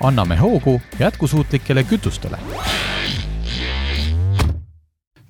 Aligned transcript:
Anname 0.00 0.36
hoogu 0.36 0.80
jätkusuutlikele 0.98 1.82
kütustele. 1.84 2.38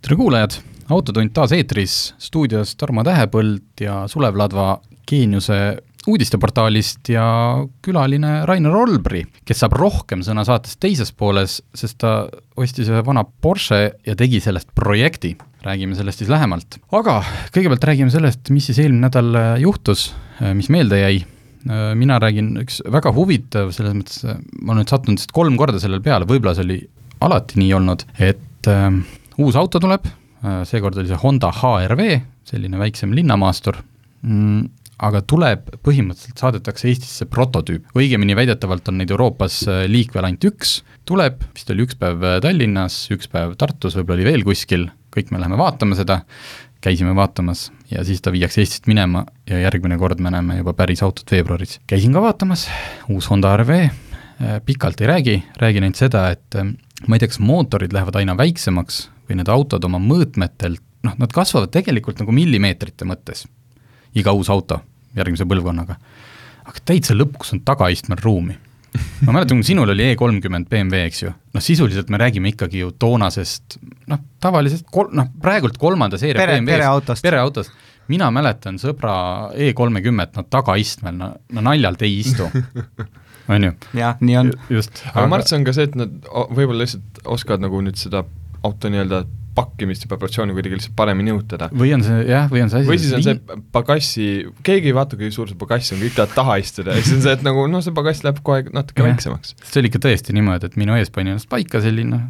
tere 0.02 0.16
kuulajad, 0.16 0.50
Autotund 0.88 1.32
taas 1.34 1.52
eetris, 1.52 2.14
stuudios 2.18 2.76
Tarmo 2.76 3.02
Tähepõld 3.02 3.80
ja 3.80 4.04
Sulev 4.08 4.36
Ladva 4.38 4.80
Geeniuse 5.10 5.78
uudisteportaalist 6.06 7.08
ja 7.10 7.24
külaline 7.82 8.44
Rainer 8.46 8.76
Olbri, 8.78 9.24
kes 9.44 9.64
saab 9.64 9.74
rohkem 9.74 10.22
sõna 10.22 10.44
saates 10.46 10.78
teises 10.78 11.10
pooles, 11.10 11.58
sest 11.74 11.98
ta 12.02 12.28
ostis 12.56 12.90
ühe 12.92 13.02
vana 13.06 13.24
Porsche 13.24 13.80
ja 14.06 14.14
tegi 14.14 14.40
sellest 14.40 14.70
projekti. 14.74 15.36
räägime 15.66 15.96
sellest 15.98 16.18
siis 16.18 16.30
lähemalt. 16.30 16.78
aga 16.92 17.24
kõigepealt 17.50 17.84
räägime 17.84 18.10
sellest, 18.10 18.50
mis 18.50 18.66
siis 18.66 18.78
eelmine 18.78 19.08
nädal 19.08 19.58
juhtus, 19.58 20.14
mis 20.54 20.68
meelde 20.68 21.00
jäi. 21.00 21.24
Mina 21.66 22.20
räägin 22.22 22.52
üks 22.62 22.78
väga 22.94 23.10
huvitav, 23.16 23.72
selles 23.74 23.94
mõttes 23.96 24.22
ma 24.26 24.72
olen 24.72 24.84
nüüd 24.84 24.92
sattunud 24.92 25.18
vist 25.18 25.32
kolm 25.34 25.56
korda 25.58 25.80
sellele 25.82 26.04
peale, 26.04 26.28
võib-olla 26.28 26.54
see 26.54 26.66
oli 26.66 26.78
alati 27.24 27.60
nii 27.60 27.74
olnud, 27.76 28.04
et 28.22 28.70
äh, 28.70 28.88
uus 29.40 29.58
auto 29.58 29.80
tuleb 29.82 30.06
äh,, 30.06 30.64
seekord 30.68 30.98
oli 31.00 31.10
see 31.10 31.20
Honda 31.20 31.52
HRV, 31.54 32.08
selline 32.46 32.80
väiksem 32.80 33.14
linnamaastur 33.16 33.78
mm,, 34.22 34.66
aga 35.06 35.22
tuleb, 35.28 35.70
põhimõtteliselt 35.84 36.40
saadetakse 36.40 36.88
Eestisse 36.88 37.26
prototüüp, 37.28 37.90
õigemini 37.98 38.36
väidetavalt 38.38 38.88
on 38.92 39.00
neid 39.00 39.12
Euroopas 39.12 39.62
äh, 39.68 39.84
liikvel 39.90 40.28
ainult 40.28 40.46
üks, 40.48 40.78
tuleb, 41.08 41.42
vist 41.56 41.72
oli 41.72 41.86
üks 41.86 41.98
päev 42.00 42.24
äh, 42.24 42.38
Tallinnas, 42.44 43.02
üks 43.14 43.32
päev 43.32 43.56
Tartus, 43.60 43.98
võib-olla 43.98 44.20
oli 44.20 44.30
veel 44.30 44.46
kuskil, 44.46 44.88
kõik 45.16 45.32
me 45.32 45.40
läheme 45.40 45.58
vaatama 45.60 45.96
seda, 45.98 46.22
käisime 46.86 47.14
vaatamas 47.18 47.70
ja 47.90 48.04
siis 48.06 48.22
ta 48.22 48.30
viiakse 48.34 48.62
Eestist 48.62 48.86
minema 48.86 49.24
ja 49.50 49.58
järgmine 49.64 49.98
kord 49.98 50.20
me 50.22 50.30
näeme 50.30 50.60
juba 50.60 50.74
päris 50.76 51.02
autot 51.02 51.30
veebruaris. 51.30 51.80
käisin 51.86 52.14
ka 52.14 52.22
vaatamas, 52.22 52.68
uus 53.10 53.30
Honda 53.30 53.56
RV, 53.56 53.70
äh, 53.82 54.60
pikalt 54.64 55.00
ei 55.00 55.10
räägi, 55.10 55.36
räägin 55.58 55.86
ainult 55.86 55.98
seda, 55.98 56.28
et 56.30 56.58
ma 57.06 57.16
ei 57.16 57.22
tea, 57.22 57.32
kas 57.32 57.42
mootorid 57.42 57.94
lähevad 57.96 58.20
aina 58.20 58.36
väiksemaks 58.38 59.06
või 59.26 59.40
need 59.40 59.50
autod 59.50 59.84
oma 59.88 59.98
mõõtmetelt, 60.02 60.82
noh, 61.06 61.16
nad 61.18 61.34
kasvavad 61.34 61.72
tegelikult 61.74 62.22
nagu 62.22 62.34
millimeetrite 62.34 63.08
mõttes 63.08 63.46
iga 64.16 64.32
uus 64.36 64.50
auto 64.52 64.80
järgmise 65.16 65.46
põlvkonnaga. 65.48 65.98
aga 66.66 66.82
täitsa 66.84 67.14
lõpuks 67.14 67.52
on 67.54 67.64
tagaistmel 67.66 68.22
ruumi. 68.22 68.56
Ma 69.26 69.34
mäletan, 69.36 69.60
kui 69.60 69.66
sinul 69.68 69.90
oli 69.94 70.10
E 70.10 70.16
kolmkümmend 70.18 70.68
BMW, 70.70 71.06
eks 71.10 71.22
ju, 71.22 71.32
noh 71.56 71.64
sisuliselt 71.64 72.10
me 72.12 72.20
räägime 72.20 72.52
ikkagi 72.52 72.82
ju 72.84 72.92
toonasest 72.98 73.78
noh, 74.12 74.22
tavalisest 74.42 74.88
kol-, 74.92 75.12
noh 75.16 75.30
praegult 75.42 75.78
kolmanda 75.80 76.18
seeria 76.20 76.40
Pere- 76.42 76.58
BMW-st, 76.60 76.76
pereautost. 76.76 77.26
pereautost, 77.26 77.72
mina 78.12 78.30
mäletan 78.34 78.80
sõbra 78.82 79.16
E 79.54 79.72
kolmekümmet, 79.76 80.34
no 80.36 80.46
tagaistmel, 80.50 81.16
no, 81.18 81.32
no 81.52 81.66
naljalt 81.70 82.02
ei 82.06 82.20
istu 82.22 82.48
on 83.52 83.68
ju? 83.70 83.72
jah, 83.98 84.16
nii 84.20 84.36
on. 84.42 84.52
just. 84.72 85.02
aga 85.14 85.26
Marts 85.30 85.54
on 85.56 85.66
ka 85.66 85.74
see, 85.76 85.88
et 85.90 85.96
nad 85.98 86.12
võib-olla 86.30 86.84
lihtsalt 86.84 87.22
oskavad 87.36 87.64
nagu 87.66 87.82
nüüd 87.84 87.98
seda 88.00 88.24
auto 88.66 88.90
nii-öelda 88.90 89.24
pakkimist 89.56 90.04
ja 90.04 90.10
proportsiooni 90.10 90.54
kuidagi 90.56 90.78
lihtsalt 90.78 90.96
paremini 90.98 91.32
nihutada. 91.32 91.70
või 91.72 91.94
on 91.96 92.04
see 92.06 92.22
jah, 92.28 92.48
või 92.52 92.64
on 92.64 92.72
see 92.72 92.82
asi 92.82 92.90
või 92.90 93.00
siis 93.02 93.14
on 93.16 93.24
see 93.26 93.62
pagassi, 93.74 94.28
keegi 94.66 94.92
ei 94.92 94.96
vaata, 94.96 95.18
kui 95.20 95.32
suur 95.34 95.50
see 95.50 95.58
pagass 95.60 95.94
on, 95.94 96.02
kõik 96.04 96.16
tahavad 96.18 96.36
taha 96.36 96.58
istuda 96.62 96.96
ja 96.96 97.04
siis 97.04 97.18
on 97.18 97.24
see, 97.26 97.36
et 97.38 97.46
nagu 97.46 97.66
noh, 97.70 97.84
see 97.84 97.96
pagass 97.96 98.24
läheb 98.26 98.42
kogu 98.42 98.58
aeg 98.58 98.72
natuke 98.76 99.02
Jah. 99.02 99.10
väiksemaks. 99.10 99.56
see 99.62 99.82
oli 99.82 99.92
ikka 99.92 100.02
tõesti 100.08 100.36
niimoodi, 100.36 100.70
et 100.70 100.78
minu 100.80 100.98
ees 100.98 101.12
pani 101.14 101.34
ennast 101.34 101.50
paika 101.52 101.82
selline 101.84 102.22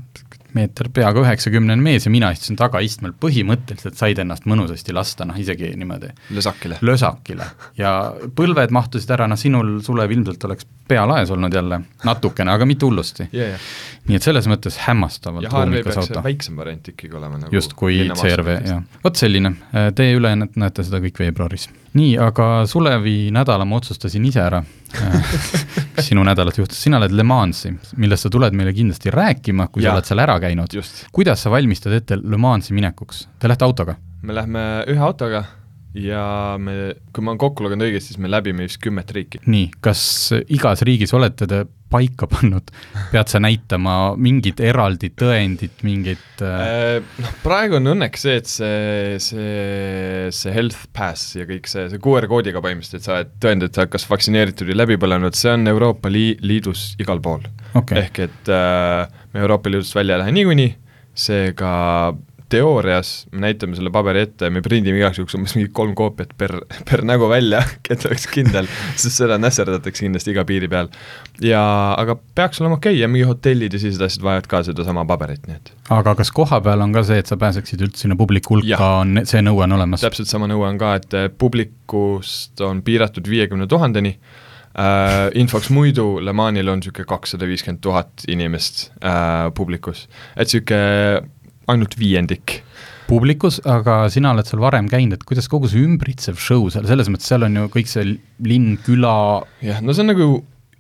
meeter 0.56 0.89
peaaegu 0.94 1.22
üheksakümnene 1.25 1.83
mees 1.83 2.06
ja 2.06 2.12
mina 2.12 2.31
istusin 2.34 2.59
tagaistmel, 2.59 3.15
põhimõtteliselt 3.21 3.99
said 3.99 4.21
ennast 4.22 4.49
mõnusasti 4.49 4.94
lasta, 4.97 5.27
noh 5.28 5.39
isegi 5.41 5.72
niimoodi 5.78 6.12
lösakile. 6.37 6.81
lösakile 6.87 7.50
ja 7.78 7.93
põlved 8.37 8.75
mahtusid 8.75 9.12
ära, 9.16 9.28
noh 9.31 9.41
sinul, 9.41 9.77
Sulev, 9.87 10.12
ilmselt 10.15 10.45
oleks 10.49 10.66
pea 10.89 11.05
laes 11.09 11.31
olnud 11.34 11.55
jälle 11.55 11.81
natukene, 12.06 12.53
aga 12.53 12.66
mitte 12.66 12.87
hullusti. 12.87 13.28
ja, 13.33 13.53
ja, 13.55 13.59
nii 14.09 14.19
et 14.19 14.27
selles 14.27 14.47
mõttes 14.50 14.78
hämmastavalt 14.87 15.50
ruumikas 15.53 15.99
auto. 16.03 16.22
väiksem 16.25 16.56
variant 16.56 16.93
ikkagi 16.93 17.16
olema 17.16 17.41
nagu 17.43 17.55
just, 17.55 17.75
kui 17.78 17.99
CRV, 18.15 18.53
jah. 18.66 18.84
vot 19.05 19.19
selline, 19.19 19.56
teie 19.99 20.15
ülejäänud 20.19 20.59
näete 20.62 20.87
seda 20.87 21.03
kõik 21.05 21.21
veebruaris. 21.25 21.69
nii, 21.99 22.15
aga 22.22 22.50
Sulevi 22.71 23.19
nädala 23.34 23.66
ma 23.69 23.81
otsustasin 23.81 24.25
ise 24.31 24.43
ära. 24.45 24.62
mis 25.97 26.11
sinu 26.12 26.25
nädalas 26.27 26.59
juhtus, 26.59 26.81
sina 26.83 27.01
oled 27.01 27.15
Le 27.17 27.27
Mansi, 27.27 27.73
millest 27.97 28.27
sa 28.27 28.33
tuled 28.33 28.57
meile 28.57 28.73
kindlasti 28.77 29.12
rääkima, 29.15 29.69
kui 29.73 29.83
Jaa. 29.84 29.93
sa 29.93 30.01
oled 30.01 30.11
seal 30.11 30.25
ära 30.25 30.39
käinud. 30.43 30.81
kuidas 31.12 31.43
sa 31.43 31.51
valmistad 31.51 31.93
ette 31.97 32.19
Le 32.23 32.41
Mansi 32.41 32.75
minekuks? 32.75 33.29
Te 33.39 33.49
lähete 33.49 33.65
autoga? 33.65 33.97
me 34.27 34.34
lähme 34.34 34.61
ühe 34.91 34.99
autoga 34.99 35.45
ja 35.97 36.57
me, 36.61 36.95
kui 37.15 37.25
ma 37.25 37.33
olen 37.33 37.41
kokku 37.41 37.65
lugenud 37.65 37.87
õigesti, 37.87 38.12
siis 38.12 38.21
me 38.23 38.31
läbime 38.31 38.67
vist 38.67 38.81
kümmet 38.83 39.11
riiki. 39.17 39.41
nii, 39.49 39.71
kas 39.84 40.03
igas 40.53 40.84
riigis 40.87 41.15
olete 41.17 41.49
te 41.51 41.65
paika 41.91 42.27
pannud, 42.31 42.71
pead 43.12 43.31
sa 43.31 43.39
näitama 43.43 43.95
mingit 44.19 44.61
eraldi 44.65 45.12
tõendit, 45.17 45.84
mingit 45.87 46.43
äh, 46.45 46.99
Noh, 47.23 47.34
praegu 47.45 47.79
on 47.79 47.93
õnneks 47.95 48.27
see, 48.27 48.37
et 48.41 48.51
see, 48.51 49.19
see, 49.23 50.31
see 50.34 50.55
health 50.55 50.89
pass 50.97 51.37
ja 51.39 51.47
kõik 51.49 51.71
see, 51.71 51.87
see 51.93 52.03
QR 52.03 52.27
koodiga 52.31 52.63
põhimõtteliselt 52.65 53.07
sa 53.07 53.21
oled 53.21 53.37
tõendad, 53.43 53.71
et 53.71 53.78
sa 53.78 53.84
oled 53.84 53.95
kas 53.95 54.09
vaktsineeritud 54.11 54.73
või 54.73 54.81
läbi 54.83 54.99
põlenud, 55.01 55.39
see 55.39 55.55
on 55.55 55.71
Euroopa 55.71 56.13
Lii-, 56.13 56.41
Liidus 56.43 56.89
igal 57.03 57.23
pool 57.23 57.47
okay., 57.78 58.03
ehk 58.03 58.25
et 58.27 58.53
äh, 58.53 59.21
me 59.33 59.47
Euroopa 59.47 59.71
Liidust 59.71 59.95
välja 59.97 60.19
ei 60.19 60.25
lähe 60.25 60.34
niikuinii, 60.41 60.73
seega 61.17 61.71
teoorias 62.53 63.27
me 63.33 63.43
näitame 63.47 63.77
selle 63.79 63.91
paberi 63.95 64.23
ette, 64.27 64.51
me 64.55 64.62
prindime 64.62 65.01
igaks 65.01 65.19
juhuks 65.21 65.34
umbes 65.39 65.57
mingi 65.57 65.71
kolm 65.75 65.95
koopiat 65.99 66.34
per, 66.39 66.55
per 66.89 67.03
nägu 67.07 67.29
välja, 67.31 67.62
et 67.93 68.07
oleks 68.07 68.29
kindel, 68.33 68.69
sest 68.95 69.23
seda 69.23 69.39
nässerdatakse 69.43 70.07
kindlasti 70.07 70.34
iga 70.34 70.47
piiri 70.49 70.71
peal. 70.71 70.91
ja 71.43 71.62
aga 71.99 72.17
peaks 72.39 72.62
olema 72.62 72.79
okei 72.79 72.95
okay. 72.95 73.03
ja 73.03 73.11
mingi 73.11 73.27
hotellid 73.29 73.75
ja 73.75 73.83
sellised 73.83 74.07
asjad 74.07 74.27
vajavad 74.27 74.51
ka 74.51 74.62
sedasama 74.71 75.07
paberit, 75.09 75.47
nii 75.49 75.59
et 75.59 75.73
aga 75.97 76.17
kas 76.19 76.33
kohapeal 76.34 76.87
on 76.87 76.95
ka 76.97 77.05
see, 77.07 77.21
et 77.23 77.31
sa 77.31 77.39
pääseksid 77.41 77.83
üldse 77.87 78.07
sinna 78.07 78.19
publiku 78.19 78.57
hulka, 78.57 78.91
on 79.03 79.23
see 79.25 79.43
nõue 79.45 79.67
on 79.67 79.78
olemas? 79.78 80.07
täpselt 80.07 80.31
sama 80.31 80.51
nõue 80.51 80.69
on 80.71 80.81
ka, 80.81 80.97
et 81.01 81.19
eh, 81.19 81.31
publikust 81.31 82.63
on 82.65 82.83
piiratud 82.87 83.27
viiekümne 83.31 83.67
tuhandeni 83.71 84.17
äh, 84.77 85.31
infoks 85.34 85.71
muidu 85.75 86.21
Le 86.23 86.34
Manil 86.37 86.69
on 86.71 86.81
niisugune 86.81 87.09
kakssada 87.09 87.49
viiskümmend 87.49 87.83
tuhat 87.84 88.27
inimest 88.28 88.91
äh, 89.03 89.49
publikus, 89.57 90.07
et 90.37 90.47
niisugune 90.47 91.25
ainult 91.72 91.99
viiendik. 91.99 92.62
publikus, 93.06 93.60
aga 93.71 94.09
sina 94.10 94.32
oled 94.34 94.49
seal 94.49 94.59
varem 94.59 94.88
käinud, 94.91 95.15
et 95.15 95.27
kuidas 95.28 95.47
kogu 95.47 95.69
see 95.71 95.84
ümbritsev 95.87 96.41
show 96.43 96.66
seal, 96.75 96.88
selles 96.91 97.06
mõttes 97.12 97.28
seal 97.31 97.47
on 97.47 97.54
ju 97.60 97.69
kõik 97.71 97.91
see 97.91 98.16
linn, 98.43 98.75
küla, 98.82 99.44
jah, 99.62 99.78
no 99.78 99.94
see 99.94 100.03
on 100.03 100.10
nagu 100.10 100.28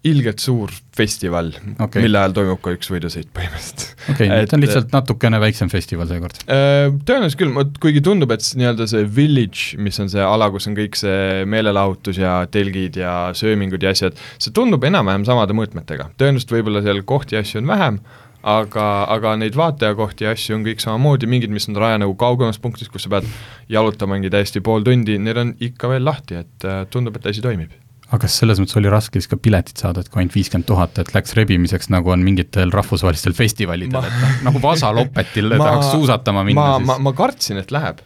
ilgelt 0.06 0.42
suur 0.42 0.72
festival 0.96 1.50
okay., 1.82 2.02
mille 2.04 2.18
ajal 2.20 2.34
toimub 2.36 2.60
ka 2.62 2.74
üks 2.76 2.90
võidusõit 2.92 3.28
põhimõtteliselt. 3.34 3.94
okei 4.12 4.28
okay,, 4.28 4.48
ta 4.48 4.56
on 4.56 4.62
lihtsalt 4.64 4.94
natukene 4.94 5.40
väiksem 5.42 5.70
festival 5.72 6.08
seekord. 6.10 6.38
Äh, 6.52 6.88
Tõenäoliselt 7.08 7.40
küll, 7.40 7.72
kuigi 7.82 8.02
tundub, 8.04 8.34
et 8.34 8.44
nii-öelda 8.58 8.86
see 8.90 9.06
village, 9.18 9.78
mis 9.82 9.98
on 10.02 10.10
see 10.12 10.22
ala, 10.22 10.50
kus 10.54 10.68
on 10.70 10.76
kõik 10.78 10.98
see 10.98 11.46
meelelahutus 11.50 12.20
ja 12.22 12.36
telgid 12.52 13.00
ja 13.00 13.16
söömingud 13.36 13.82
ja 13.82 13.94
asjad, 13.96 14.18
see 14.38 14.54
tundub 14.56 14.86
enam-vähem 14.86 15.26
samade 15.28 15.56
mõõtmetega. 15.58 16.10
tõenäoliselt 16.20 16.54
võib-olla 16.58 16.84
seal 16.86 17.02
kohti 17.08 17.38
ja 17.38 17.44
asju 17.44 17.62
on 17.62 17.70
vähem, 17.72 18.00
aga, 18.46 18.84
aga 19.10 19.32
neid 19.40 19.56
vaatajakohti 19.58 20.26
ja 20.26 20.34
asju 20.36 20.54
on 20.58 20.66
kõik 20.66 20.82
samamoodi, 20.84 21.26
mingid, 21.30 21.50
mis 21.54 21.66
on 21.70 21.78
raja 21.82 21.98
nagu 22.02 22.14
kaugemas 22.18 22.60
punktis, 22.62 22.90
kus 22.92 23.06
sa 23.06 23.10
pead 23.16 23.26
jalutama 23.72 24.14
mingi 24.16 24.30
täiesti 24.30 24.62
pool 24.64 24.86
tundi, 24.86 25.18
need 25.18 25.40
on 25.42 25.50
ikka 25.66 25.90
veel 25.90 26.06
lahti, 26.06 26.38
et 26.44 26.66
äh, 26.68 26.84
tundub, 26.92 27.18
et 27.18 27.26
asi 27.32 27.42
toimib. 27.44 27.74
aga 28.06 28.20
kas 28.22 28.36
selles 28.38 28.60
mõttes 28.62 28.78
oli 28.78 28.90
raske 28.92 29.18
siis 29.18 29.26
ka 29.26 29.36
piletit 29.42 29.82
saada, 29.82 30.04
et 30.04 30.08
kui 30.12 30.22
ainult 30.22 30.36
viiskümmend 30.38 30.68
tuhat, 30.68 30.98
et 31.02 31.10
läks 31.14 31.34
rebimiseks, 31.34 31.88
nagu 31.90 32.12
on 32.14 32.22
mingitel 32.22 32.70
rahvusvahelistel 32.70 33.34
festivalidel 33.34 33.98
Ma- 33.98 34.06
et 34.06 34.20
noh, 34.22 34.36
nagu 34.50 34.62
Vasalopetil 34.62 35.50
Ma- 35.58 35.64
tahaks 35.64 35.90
suusatama 35.96 36.44
minna 36.46 36.68
ma, 36.68 36.76
siis 36.78 36.92
ma, 36.92 36.98
ma 37.08 37.12
kartsin, 37.18 37.58
et 37.64 37.74
läheb, 37.74 38.04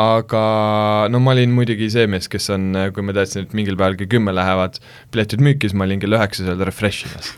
aga 0.00 0.42
no 1.12 1.20
ma 1.22 1.34
olin 1.34 1.52
muidugi 1.54 1.90
see 1.92 2.06
mees, 2.10 2.28
kes 2.32 2.50
on, 2.54 2.70
kui 2.94 3.04
ma 3.06 3.14
teadsin, 3.16 3.46
et 3.46 3.56
mingil 3.56 3.78
päeval 3.78 3.98
kell 4.00 4.10
kümme 4.16 4.34
lähevad 4.36 4.78
piletid 5.12 5.42
müüki, 5.44 5.68
siis 5.68 5.76
ma 5.76 5.88
olin 5.88 6.02
kell 6.02 6.16
üheksa 6.16 6.46
seal 6.46 6.64
refresh 6.66 7.08
imas 7.08 7.32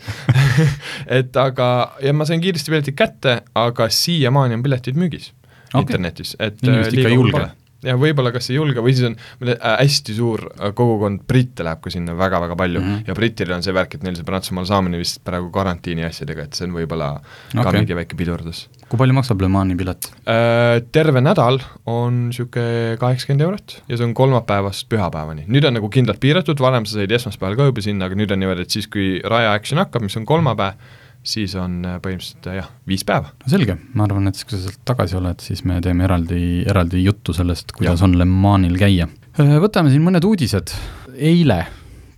et 1.21 1.41
aga, 1.41 1.69
ja 2.05 2.15
ma 2.17 2.29
sain 2.29 2.43
kiiresti 2.45 2.75
piletid 2.75 2.99
kätte, 2.99 3.41
aga 3.59 3.89
siiamaani 3.93 4.59
on 4.59 4.67
piletid 4.67 5.01
müügis 5.01 5.33
okay. 5.73 5.83
internetis, 5.87 6.37
et 6.39 6.61
Inimesed 6.63 6.93
äh, 6.93 6.99
ikka 6.99 7.01
liiga 7.01 7.11
hull 7.11 7.21
julge. 7.27 7.39
pole. 7.39 7.51
Ja 7.87 7.97
võib-olla 7.99 8.33
kas 8.35 8.51
ei 8.51 8.59
julge 8.59 8.83
või 8.85 8.95
siis 8.95 9.09
on 9.11 9.17
meil 9.41 9.55
äh, 9.55 9.77
hästi 9.83 10.15
suur 10.17 10.45
äh, 10.53 10.73
kogukond 10.77 11.25
britte 11.29 11.67
läheb 11.67 11.83
ka 11.85 11.93
sinna 11.93 12.15
väga-väga 12.19 12.57
palju 12.59 12.81
mm 12.81 12.89
-hmm. 12.89 13.09
ja 13.09 13.17
brittidel 13.19 13.57
on 13.57 13.65
see 13.67 13.75
värk, 13.75 13.97
et 13.97 14.07
neil 14.07 14.17
see 14.19 14.27
Prantsusmaal 14.29 14.69
saamine 14.69 15.01
vist 15.01 15.23
praegu 15.25 15.51
karantiini 15.55 16.07
asjadega, 16.07 16.47
et 16.47 16.55
see 16.55 16.69
on 16.69 16.77
võib-olla 16.77 17.11
okay. 17.19 17.65
ka 17.65 17.73
mingi 17.79 17.99
väike 17.99 18.17
pidurdus. 18.17 18.69
kui 18.89 18.99
palju 18.99 19.15
maksab 19.15 19.41
Le 19.41 19.49
Mani 19.49 19.77
pilet 19.77 20.11
äh,? 20.27 20.83
Terve 20.93 21.21
nädal 21.21 21.61
on 21.87 22.29
niisugune 22.29 22.97
kaheksakümmend 23.01 23.47
eurot 23.49 23.83
ja 23.89 23.97
see 23.97 24.07
on 24.07 24.15
kolmapäevast 24.15 24.89
pühapäevani. 24.89 25.47
nüüd 25.49 25.67
on 25.67 25.75
nagu 25.75 25.89
kindlalt 25.89 26.21
piiratud, 26.21 26.61
varem 26.61 26.87
sa 26.87 27.01
said 27.01 27.11
esmaspäeval 27.11 27.57
ka 27.57 27.71
juba 27.71 27.83
sinna, 27.83 28.07
aga 28.07 28.19
nüüd 28.19 28.33
on 28.33 28.43
niimoodi, 28.43 28.63
et 28.63 28.71
siis, 28.71 28.87
kui 28.87 29.21
Raja 29.25 29.53
Action 29.53 29.79
hakkab, 29.79 30.03
mis 30.03 30.17
on 30.17 30.27
kolmapäev, 30.29 30.79
siis 31.27 31.55
on 31.59 31.81
äh, 31.87 31.99
põhimõtteliselt 32.03 32.49
äh, 32.51 32.59
jah, 32.59 32.69
viis 32.89 33.05
päeva. 33.07 33.33
selge, 33.51 33.77
ma 33.95 34.07
arvan, 34.07 34.29
et 34.31 34.43
kui 34.43 34.57
sa 34.57 34.67
sealt 34.67 34.83
tagasi 34.89 35.19
oled, 35.19 35.43
siis 35.45 35.65
me 35.69 35.79
teeme 35.85 36.07
eraldi, 36.09 36.43
eraldi 36.69 37.03
juttu 37.05 37.35
sellest, 37.37 37.75
kuidas 37.77 38.03
ja. 38.03 38.09
on 38.09 38.19
Le 38.19 38.27
Manil 38.29 38.77
käia. 38.81 39.09
Äh, 39.39 39.57
võtame 39.63 39.93
siin 39.93 40.05
mõned 40.05 40.27
uudised, 40.27 40.75
eile, 41.15 41.63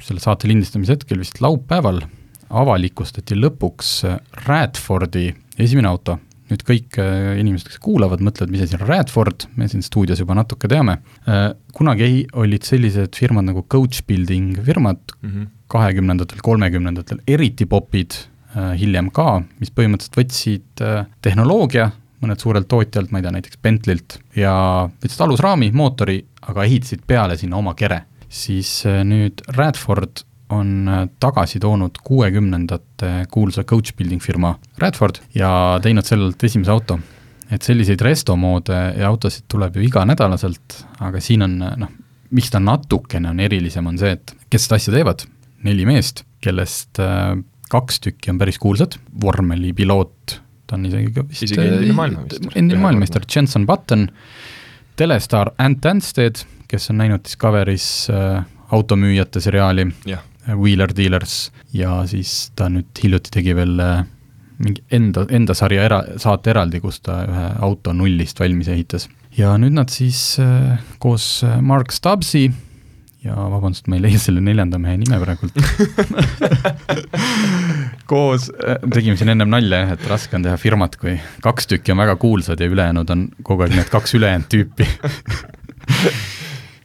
selle 0.05 0.25
saate 0.25 0.49
lindistamise 0.51 0.97
hetkel 0.97 1.21
vist 1.21 1.41
laupäeval, 1.45 2.05
avalikustati 2.55 3.37
lõpuks 3.39 3.97
Radfordi 4.45 5.31
esimene 5.61 5.89
auto, 5.91 6.19
nüüd 6.51 6.61
kõik 6.67 6.99
inimesed, 7.41 7.71
kes 7.73 7.81
kuulavad, 7.83 8.21
mõtlevad, 8.23 8.53
mis 8.53 8.63
asi 8.67 8.77
on 8.77 8.85
Radford, 8.85 9.47
me 9.57 9.67
siin 9.71 9.83
stuudios 9.83 10.21
juba 10.21 10.37
natuke 10.37 10.69
teame, 10.71 10.99
kunagi 11.75 12.05
ei, 12.05 12.19
olid 12.37 12.69
sellised 12.69 13.17
firmad 13.17 13.49
nagu 13.49 13.65
Coach 13.65 14.05
Building 14.07 14.61
firmad 14.67 15.01
mhm. 15.23 15.49
kahekümnendatel 15.73 16.37
mm 16.37 16.41
-hmm., 16.41 16.51
kolmekümnendatel 16.51 17.25
eriti 17.27 17.67
popid 17.67 18.21
hiljem 18.55 19.11
ka, 19.15 19.43
mis 19.61 19.73
põhimõtteliselt 19.75 20.19
võtsid 20.21 20.83
äh, 20.85 21.07
tehnoloogia 21.25 21.91
mõned 22.25 22.41
suurelt 22.41 22.69
tootjalt, 22.71 23.11
ma 23.13 23.21
ei 23.21 23.27
tea, 23.27 23.33
näiteks 23.35 23.59
Bentleylt, 23.61 24.19
ja 24.39 24.55
võtsid 25.03 25.25
alusraami, 25.27 25.69
mootori, 25.77 26.23
aga 26.49 26.65
ehitasid 26.65 27.03
peale 27.07 27.37
sinna 27.41 27.59
oma 27.61 27.75
kere. 27.77 28.05
siis 28.29 28.87
äh, 28.87 29.03
nüüd 29.05 29.43
Radford 29.55 30.25
on 30.55 30.89
tagasi 31.21 31.59
toonud 31.61 31.99
kuuekümnendate 32.05 33.27
kuulsa 33.33 33.65
coach 33.65 33.95
building 33.97 34.23
firma 34.23 34.55
Radford 34.79 35.23
ja 35.35 35.81
teinud 35.83 36.05
sellelt 36.05 36.45
esimese 36.45 36.71
auto. 36.71 36.99
et 37.51 37.63
selliseid 37.63 38.01
restomoode 38.01 38.77
ja 38.99 39.09
autosid 39.09 39.45
tuleb 39.49 39.77
ju 39.77 39.83
iganädalaselt, 39.85 40.85
aga 41.01 41.21
siin 41.21 41.43
on 41.43 41.59
noh, 41.59 41.91
miks 42.31 42.51
ta 42.51 42.61
natukene 42.61 43.31
on 43.31 43.41
erilisem, 43.41 43.87
on 43.87 43.99
see, 43.99 44.15
et 44.17 44.35
kes 44.51 44.65
seda 44.67 44.79
asja 44.81 44.95
teevad, 44.95 45.27
neli 45.63 45.85
meest, 45.87 46.25
kellest 46.41 47.01
kaks 47.75 48.01
tükki 48.07 48.33
on 48.33 48.41
päris 48.41 48.59
kuulsad, 48.63 48.99
vormelipiloot, 49.23 50.39
ta 50.69 50.79
on 50.79 50.89
isegi 50.89 51.13
ka 51.17 51.27
vist 51.29 51.47
isegi 51.49 51.67
endine 51.67 51.97
maailmameister. 51.99 52.51
endine 52.55 52.83
maailmameister, 52.83 53.27
Jenson 53.37 53.67
Button, 53.67 54.09
telestaar 54.97 55.53
Ant 55.59 55.87
Anstead, 55.91 56.45
kes 56.71 56.91
on 56.93 57.03
näinud 57.03 57.25
Discoveris 57.27 57.89
äh, 58.13 58.45
automüüjate 58.75 59.43
seriaali 59.43 59.89
yeah. 60.07 60.23
Wheeler 60.49 60.93
Dealers 60.97 61.53
ja 61.73 62.03
siis 62.07 62.53
ta 62.57 62.69
nüüd 62.73 62.91
hiljuti 63.03 63.33
tegi 63.35 63.55
veel 63.57 63.79
äh, 63.81 64.05
mingi 64.63 64.85
enda, 64.95 65.27
enda 65.35 65.57
sarja 65.57 65.85
era-, 65.89 66.05
saate 66.21 66.53
eraldi, 66.55 66.81
kus 66.85 67.01
ta 67.05 67.23
ühe 67.27 67.47
auto 67.65 67.95
nullist 67.97 68.41
valmis 68.41 68.71
ehitas. 68.71 69.09
ja 69.37 69.57
nüüd 69.59 69.75
nad 69.79 69.91
siis 69.93 70.39
äh, 70.43 70.79
koos 71.03 71.43
äh, 71.47 71.61
Mark 71.63 71.93
Stubbsi 71.93 72.49
ja 73.25 73.35
vabandust, 73.49 73.87
ma 73.89 73.97
ei 73.97 74.03
leia 74.05 74.21
selle 74.21 74.43
neljanda 74.45 74.79
mehe 74.81 74.99
nime 75.01 75.19
praegult 75.23 75.57
koos, 78.11 78.51
äh, 78.53 78.83
tegime 78.93 79.17
siin 79.21 79.33
ennem 79.33 79.53
nalja 79.53 79.85
jah, 79.85 79.95
et 79.97 80.05
raske 80.11 80.37
on 80.37 80.45
teha 80.45 80.59
firmat, 80.61 80.99
kui 81.01 81.17
kaks 81.45 81.71
tükki 81.71 81.95
on 81.95 82.03
väga 82.03 82.19
kuulsad 82.21 82.61
ja 82.61 82.69
ülejäänud 82.69 83.15
on 83.15 83.25
kogu 83.47 83.65
aeg 83.65 83.79
need 83.79 83.89
kaks 83.93 84.17
ülejäänud 84.19 84.51
tüüpi 84.53 84.89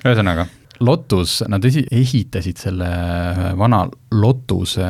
ühesõnaga, 0.08 0.48
Lotus, 0.80 1.42
nad 1.52 1.66
esi-, 1.68 1.84
ehitasid 1.92 2.62
selle 2.62 2.88
vana 3.60 3.82
Lotuse 4.16 4.88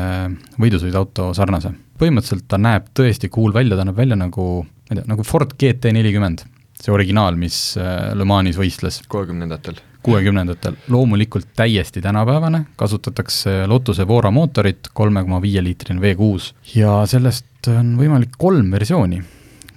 võidusõiduauto 0.62 1.31
sarnase. 1.34 1.74
põhimõtteliselt 1.98 2.45
ta 2.45 2.62
näeb 2.62 2.94
tõesti 2.94 3.31
cool 3.34 3.56
välja, 3.56 3.80
ta 3.80 3.90
näeb 3.90 3.98
välja 3.98 4.19
nagu, 4.19 4.62
ma 4.62 4.94
ei 4.94 5.02
tea, 5.02 5.10
nagu 5.10 5.25
Ford 5.25 5.57
GT 5.57 5.95
nelikümmend, 5.98 6.45
see 6.78 6.94
originaal, 6.94 7.42
mis 7.42 7.74
äh, 7.81 8.12
Le 8.13 8.30
Manis 8.30 8.62
võistles. 8.62 9.02
kuuekümnendatel 9.10 9.81
kuuekümnendatel, 10.04 10.78
loomulikult 10.88 11.48
täiesti 11.56 12.01
tänapäevane, 12.01 12.66
kasutatakse 12.75 13.68
Lotuse 13.68 14.07
Vora 14.07 14.31
mootorit, 14.31 14.90
kolme 14.94 15.24
koma 15.24 15.42
viie 15.44 15.63
liitrine 15.63 16.01
V6 16.01 16.54
ja 16.75 17.01
sellest 17.10 17.68
on 17.74 17.96
võimalik 18.00 18.38
kolm 18.38 18.72
versiooni. 18.72 19.22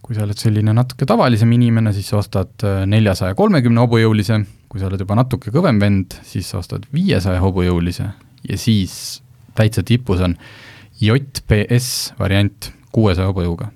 kui 0.02 0.16
sa 0.16 0.24
oled 0.24 0.38
selline 0.38 0.72
natuke 0.74 1.06
tavalisem 1.06 1.52
inimene, 1.54 1.92
siis 1.94 2.08
ostad 2.18 2.64
neljasaja 2.90 3.36
kolmekümne 3.38 3.80
hobujõulise, 3.84 4.40
kui 4.68 4.80
sa 4.80 4.88
oled 4.88 5.00
juba 5.00 5.14
natuke 5.14 5.52
kõvem 5.54 5.78
vend, 5.80 6.16
siis 6.26 6.48
ostad 6.58 6.88
viiesaja 6.92 7.38
hobujõulise. 7.40 8.08
Ja 8.48 8.58
siis 8.58 9.22
täitsa 9.54 9.84
tipus 9.86 10.20
on 10.20 10.34
JPS 11.00 12.14
variant 12.18 12.72
kuuesaja 12.92 13.30
hobujõuga. 13.30 13.70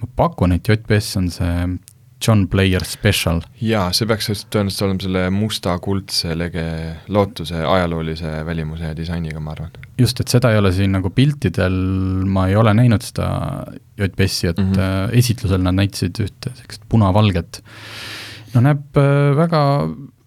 ma 0.00 0.08
pakun, 0.16 0.52
et 0.52 0.68
JPS 0.68 1.16
on 1.16 1.30
see 1.30 1.52
John 2.22 2.46
Player 2.48 2.84
Special. 2.84 3.42
jaa, 3.60 3.90
see 3.94 4.08
peaks 4.08 4.30
tõenäoliselt 4.48 4.84
olema 4.86 5.04
selle 5.04 5.24
musta 5.34 5.74
kuldse 5.84 6.32
lege 6.38 6.64
lootuse 7.12 7.60
ajaloolise 7.60 8.32
välimuse 8.48 8.88
ja 8.88 8.96
disainiga, 8.96 9.40
ma 9.40 9.52
arvan. 9.52 9.74
just, 10.00 10.20
et 10.20 10.32
seda 10.32 10.52
ei 10.52 10.60
ole 10.60 10.72
siin 10.76 10.96
nagu 10.96 11.12
piltidel, 11.14 11.76
ma 12.24 12.46
ei 12.50 12.56
ole 12.56 12.72
näinud 12.76 13.04
seda 13.04 13.28
JPS-i, 14.00 14.52
et 14.52 14.60
mm 14.62 14.72
-hmm. 14.72 15.16
esitlusel 15.20 15.62
nad 15.62 15.76
näitasid 15.76 16.22
ühte 16.24 16.54
sellist 16.54 16.88
punavalget. 16.88 17.62
no 18.54 18.64
näeb 18.64 18.96
äh, 18.96 19.36
väga, 19.36 19.62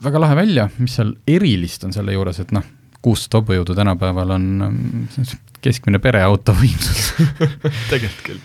väga 0.04 0.22
lahe 0.22 0.36
välja, 0.36 0.70
mis 0.78 0.96
seal 0.96 1.16
erilist 1.28 1.84
on 1.84 1.94
selle 1.94 2.14
juures, 2.14 2.40
et 2.40 2.52
noh, 2.52 2.64
kuussada 3.02 3.40
hobujõudu 3.40 3.76
tänapäeval 3.76 4.36
on 4.36 4.48
mm, 4.70 5.36
keskmine 5.62 6.00
pereauto 6.00 6.54
võimsus 6.54 7.14
tegelikult 7.92 8.26
küll. 8.26 8.42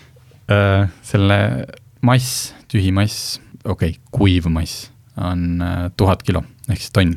Äh, 0.49 0.89
selle 1.03 1.39
mass, 2.05 2.53
tühi 2.75 2.91
mass, 2.95 3.39
okei 3.63 3.95
okay,, 3.95 4.01
kuiv 4.11 4.49
mass 4.51 4.89
on 5.21 5.61
äh, 5.63 5.85
tuhat 5.97 6.25
kilo 6.27 6.43
ehk 6.69 6.81
siis 6.81 6.91
tonn. 6.95 7.15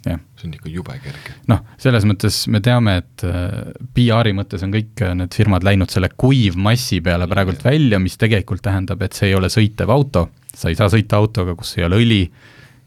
see 0.00 0.46
on 0.48 0.54
ikka 0.56 0.70
jube 0.72 0.94
kerge. 1.04 1.34
noh, 1.50 1.60
selles 1.80 2.06
mõttes 2.08 2.42
me 2.52 2.62
teame, 2.64 2.96
et 3.02 3.24
äh, 3.28 3.72
PR-i 3.96 4.32
mõttes 4.36 4.64
on 4.64 4.72
kõik 4.72 5.02
äh, 5.04 5.12
need 5.18 5.36
firmad 5.36 5.66
läinud 5.66 5.92
selle 5.92 6.08
kuivmassi 6.16 7.02
peale 7.04 7.28
praegult 7.30 7.64
välja, 7.66 8.00
mis 8.00 8.16
tegelikult 8.20 8.64
tähendab, 8.64 9.02
et 9.04 9.16
see 9.16 9.28
ei 9.30 9.36
ole 9.36 9.50
sõitev 9.52 9.92
auto, 9.92 10.28
sa 10.54 10.72
ei 10.72 10.78
saa 10.78 10.88
sõita 10.92 11.20
autoga, 11.20 11.56
kus 11.58 11.74
ei 11.78 11.84
ole 11.88 12.00
õli 12.00 12.22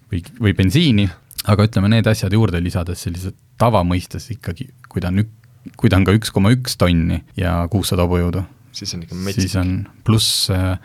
või, 0.10 0.24
või 0.40 0.56
bensiini, 0.58 1.06
aga 1.54 1.70
ütleme, 1.70 1.92
need 1.94 2.10
asjad 2.10 2.34
juurde 2.34 2.62
lisades 2.64 3.06
sellised 3.06 3.38
tavamõistes 3.62 4.32
ikkagi, 4.34 4.72
kui 4.90 5.04
ta 5.04 5.14
on 5.14 5.22
ük-, 5.22 5.78
kui 5.78 5.94
ta 5.94 6.02
on 6.02 6.10
ka 6.10 6.18
üks 6.18 6.34
koma 6.34 6.52
üks 6.56 6.80
tonni 6.82 7.22
ja 7.38 7.60
kuussada 7.72 8.08
hobujõudu, 8.08 8.42
siis 8.74 8.98
on 8.98 9.06
ikka 9.06 9.22
metsik. 9.22 9.46
siis 9.46 9.58
on 9.62 9.76
pluss 10.08 10.50
äh, 10.50 10.80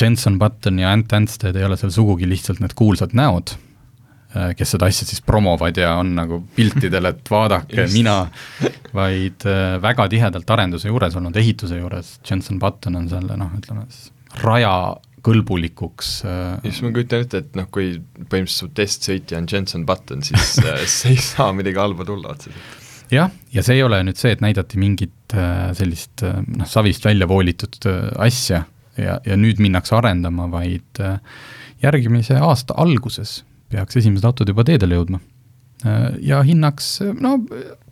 Jenson 0.00 0.38
Button 0.38 0.78
ja 0.78 0.92
Ant 0.92 1.12
Anstead 1.12 1.56
ei 1.56 1.64
ole 1.66 1.78
seal 1.80 1.92
sugugi 1.94 2.28
lihtsalt 2.28 2.62
need 2.62 2.74
kuulsad 2.78 3.14
näod, 3.18 3.54
äh, 4.36 4.52
kes 4.58 4.74
seda 4.74 4.88
asja 4.90 5.08
siis 5.08 5.22
promovad 5.24 5.78
ja 5.80 5.94
on 6.00 6.14
nagu 6.18 6.40
piltidel, 6.56 7.10
et 7.10 7.30
vaadake 7.34 7.88
mina, 7.94 8.20
vaid 8.94 9.48
äh, 9.48 9.76
väga 9.82 10.08
tihedalt 10.12 10.54
arenduse 10.56 10.92
juures 10.92 11.18
olnud, 11.18 11.36
ehituse 11.36 11.80
juures, 11.80 12.16
Jenson 12.28 12.60
Button 12.62 13.00
on 13.00 13.10
selle 13.10 13.38
noh, 13.40 13.52
ütleme 13.58 13.86
siis 13.92 14.12
raja 14.44 14.72
kõlbulikuks 15.24 16.10
äh, 16.28 16.68
just 16.68 16.84
ma 16.84 16.92
kujutan 16.94 17.24
ette, 17.24 17.42
et 17.42 17.56
noh, 17.58 17.66
kui 17.72 17.96
põhimõtteliselt 17.98 18.68
su 18.68 18.70
testsõitja 18.76 19.40
on 19.40 19.48
Jenson 19.50 19.86
Button, 19.88 20.22
siis 20.26 20.58
see 20.98 21.14
ei 21.16 21.22
saa 21.22 21.50
midagi 21.56 21.80
halba 21.80 22.06
tulla 22.08 22.36
otseselt. 22.36 22.86
jah, 23.10 23.32
ja 23.52 23.66
see 23.66 23.80
ei 23.80 23.86
ole 23.86 24.02
nüüd 24.06 24.20
see, 24.20 24.36
et 24.36 24.44
näidati 24.44 24.78
mingit 24.78 25.14
sellist 25.76 26.22
noh, 26.22 26.68
savist 26.68 27.04
välja 27.04 27.26
voolitud 27.28 27.88
asja 28.24 28.62
ja, 28.98 29.18
ja 29.26 29.38
nüüd 29.38 29.62
minnakse 29.62 29.96
arendama, 29.98 30.48
vaid 30.52 31.02
äh, 31.02 31.18
järgmise 31.82 32.38
aasta 32.42 32.76
alguses 32.78 33.42
peaks 33.72 34.00
esimesed 34.00 34.24
autod 34.24 34.48
juba 34.48 34.64
teedele 34.64 34.96
jõudma. 34.96 35.20
Äh, 35.86 36.16
ja 36.26 36.40
hinnaks 36.42 36.96
no 37.20 37.36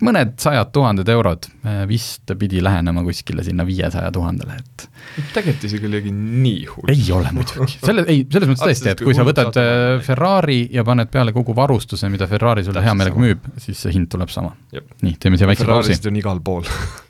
mõned 0.03 0.33
sajad 0.43 0.73
tuhanded 0.75 1.07
eurod, 1.13 1.47
äh, 1.63 1.85
vist 1.87 2.33
pidi 2.39 2.59
lähenema 2.63 3.03
kuskile 3.05 3.45
sinna 3.47 3.63
viiesaja 3.67 4.11
tuhandele, 4.11 4.59
et 4.59 4.87
tegelikult 5.31 5.67
isegi 5.69 5.87
ei 5.87 5.91
olegi 5.93 6.11
nii 6.17 6.67
hull. 6.73 6.91
ei 6.91 7.07
ole 7.15 7.31
muidugi, 7.37 7.79
selle, 7.79 8.03
ei, 8.11 8.25
selles 8.27 8.51
mõttes 8.51 8.65
tõesti, 8.65 8.91
et 8.91 9.05
kui 9.07 9.15
sa 9.15 9.23
võtad 9.27 9.61
Ferrari 10.03 10.61
ja 10.75 10.83
paned 10.87 11.13
peale 11.13 11.35
kogu 11.35 11.55
varustuse, 11.55 12.11
mida 12.11 12.27
Ferrari 12.27 12.67
sulle 12.67 12.83
hea 12.83 12.97
meelega 12.97 13.23
müüb, 13.23 13.51
siis 13.63 13.85
see 13.85 13.95
hind 13.95 14.11
tuleb 14.11 14.33
sama. 14.33 14.51
nii, 14.75 15.15
teeme 15.15 15.39
siia 15.39 15.47
väikse 15.47 15.63
pausi. 15.63 15.93
Ferrarisid 15.93 16.11
on 16.11 16.23
igal 16.25 16.43
pool 16.43 16.67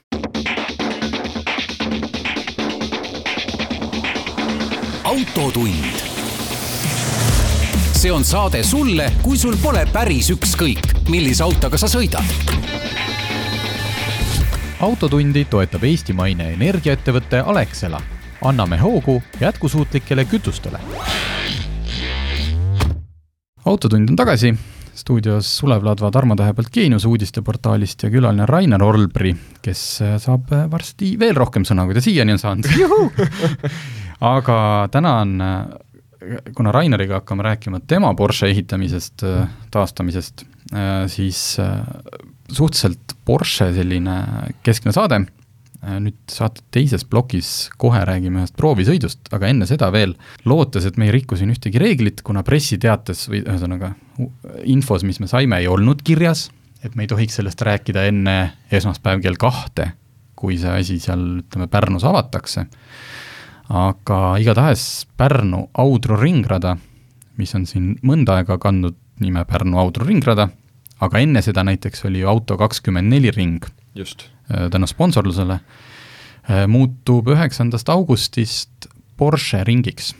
autotund. 5.17 5.97
see 7.93 8.11
on 8.11 8.23
saade 8.23 8.63
sulle, 8.63 9.11
kui 9.21 9.37
sul 9.37 9.55
pole 9.61 9.81
päris 9.93 10.29
ükskõik, 10.29 10.91
millise 11.09 11.41
autoga 11.43 11.77
sa 11.77 11.89
sõidad. 11.89 12.21
autotundi 14.79 15.45
toetab 15.49 15.83
eestimaine 15.89 16.51
energiaettevõte 16.53 17.41
Alexela. 17.45 18.01
anname 18.41 18.77
hoogu 18.77 19.23
jätkusuutlikele 19.41 20.25
kütustele 20.25 20.79
autotund 23.65 24.09
on 24.09 24.15
tagasi, 24.15 24.53
stuudios 24.93 25.57
Sulev 25.57 25.83
Ladva 25.83 26.11
Tarmo 26.11 26.35
Tähepõld 26.35 26.69
Geenius 26.73 27.05
uudisteportaalist 27.05 28.03
ja 28.03 28.09
külaline 28.09 28.45
Rainer 28.45 28.83
Olbri, 28.83 29.35
kes 29.61 30.01
saab 30.19 30.53
varsti 30.71 31.15
veel 31.19 31.35
rohkem 31.35 31.65
sõna, 31.65 31.85
kui 31.85 31.97
ta 31.97 32.01
siiani 32.01 32.37
on 32.37 32.39
saanud. 32.39 32.69
aga 34.21 34.59
täna 34.91 35.13
on, 35.21 35.33
kuna 36.57 36.71
Raineriga 36.75 37.21
hakkame 37.21 37.45
rääkima 37.45 37.81
tema 37.87 38.13
Porsche 38.17 38.49
ehitamisest, 38.49 39.23
taastamisest, 39.71 40.45
siis 41.13 41.41
suhteliselt 42.49 43.13
Porsche 43.25 43.69
selline 43.75 44.17
keskne 44.65 44.91
saade 44.95 45.21
Äh, 45.85 45.99
nüüd 46.01 46.17
saate 46.33 46.63
teises 46.73 47.03
plokis 47.05 47.69
kohe 47.77 47.99
räägime 48.07 48.41
ühest 48.41 48.55
proovisõidust, 48.57 49.27
aga 49.35 49.51
enne 49.51 49.67
seda 49.69 49.91
veel, 49.93 50.15
lootes, 50.49 50.87
et 50.89 50.95
me 50.97 51.05
ei 51.05 51.13
rikku 51.13 51.37
siin 51.37 51.51
ühtegi 51.53 51.77
reeglit, 51.77 52.23
kuna 52.25 52.41
pressiteates 52.45 53.27
või 53.29 53.43
ühesõnaga 53.43 53.91
infos, 54.65 55.05
mis 55.05 55.21
me 55.21 55.29
saime, 55.29 55.59
ei 55.61 55.69
olnud 55.69 56.01
kirjas, 56.07 56.47
et 56.81 56.97
me 56.97 57.05
ei 57.05 57.11
tohiks 57.11 57.37
sellest 57.37 57.61
rääkida 57.61 58.07
enne 58.09 58.35
esmaspäev 58.73 59.21
kell 59.21 59.37
kahte, 59.37 59.91
kui 60.37 60.57
see 60.57 60.73
asi 60.81 60.97
seal, 61.03 61.43
ütleme, 61.43 61.69
Pärnus 61.69 62.07
avatakse. 62.09 62.65
Aga 63.69 64.37
igatahes 64.39 65.07
Pärnu 65.17 65.69
Audru 65.73 66.19
ringrada, 66.21 66.77
mis 67.37 67.53
on 67.55 67.65
siin 67.65 67.95
mõnda 68.03 68.39
aega 68.39 68.57
kandnud 68.57 68.95
nime 69.19 69.43
Pärnu 69.45 69.79
Audru 69.81 70.07
ringrada, 70.07 70.49
aga 70.99 71.19
enne 71.19 71.41
seda 71.45 71.65
näiteks 71.67 72.05
oli 72.07 72.23
ju 72.23 72.31
Auto 72.31 72.57
kakskümmend 72.57 73.09
neli 73.09 73.31
ring. 73.31 73.65
just 73.95 74.29
Äh, 74.47 74.69
tänu 74.71 74.87
sponsorlusele, 74.87 75.59
äh, 76.47 76.67
muutub 76.71 77.27
üheksandast 77.27 77.89
augustist 77.91 78.87
Porsche 79.17 79.63
ringiks. 79.67 80.13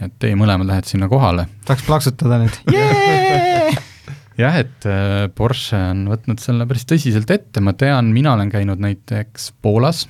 et 0.00 0.12
teie 0.18 0.34
mõlemad 0.36 0.66
lähete 0.66 0.90
sinna 0.90 1.06
kohale. 1.08 1.46
tahaks 1.64 1.84
plaksutada 1.86 2.40
nüüd 2.42 2.56
jah, 4.42 4.58
et 4.58 4.88
äh, 4.90 5.28
Porsche 5.34 5.78
on 5.92 6.08
võtnud 6.10 6.42
selle 6.42 6.66
päris 6.66 6.84
tõsiselt 6.90 7.30
ette, 7.30 7.62
ma 7.62 7.72
tean, 7.72 8.10
mina 8.12 8.34
olen 8.34 8.50
käinud 8.50 8.82
näiteks 8.82 9.52
Poolas, 9.62 10.08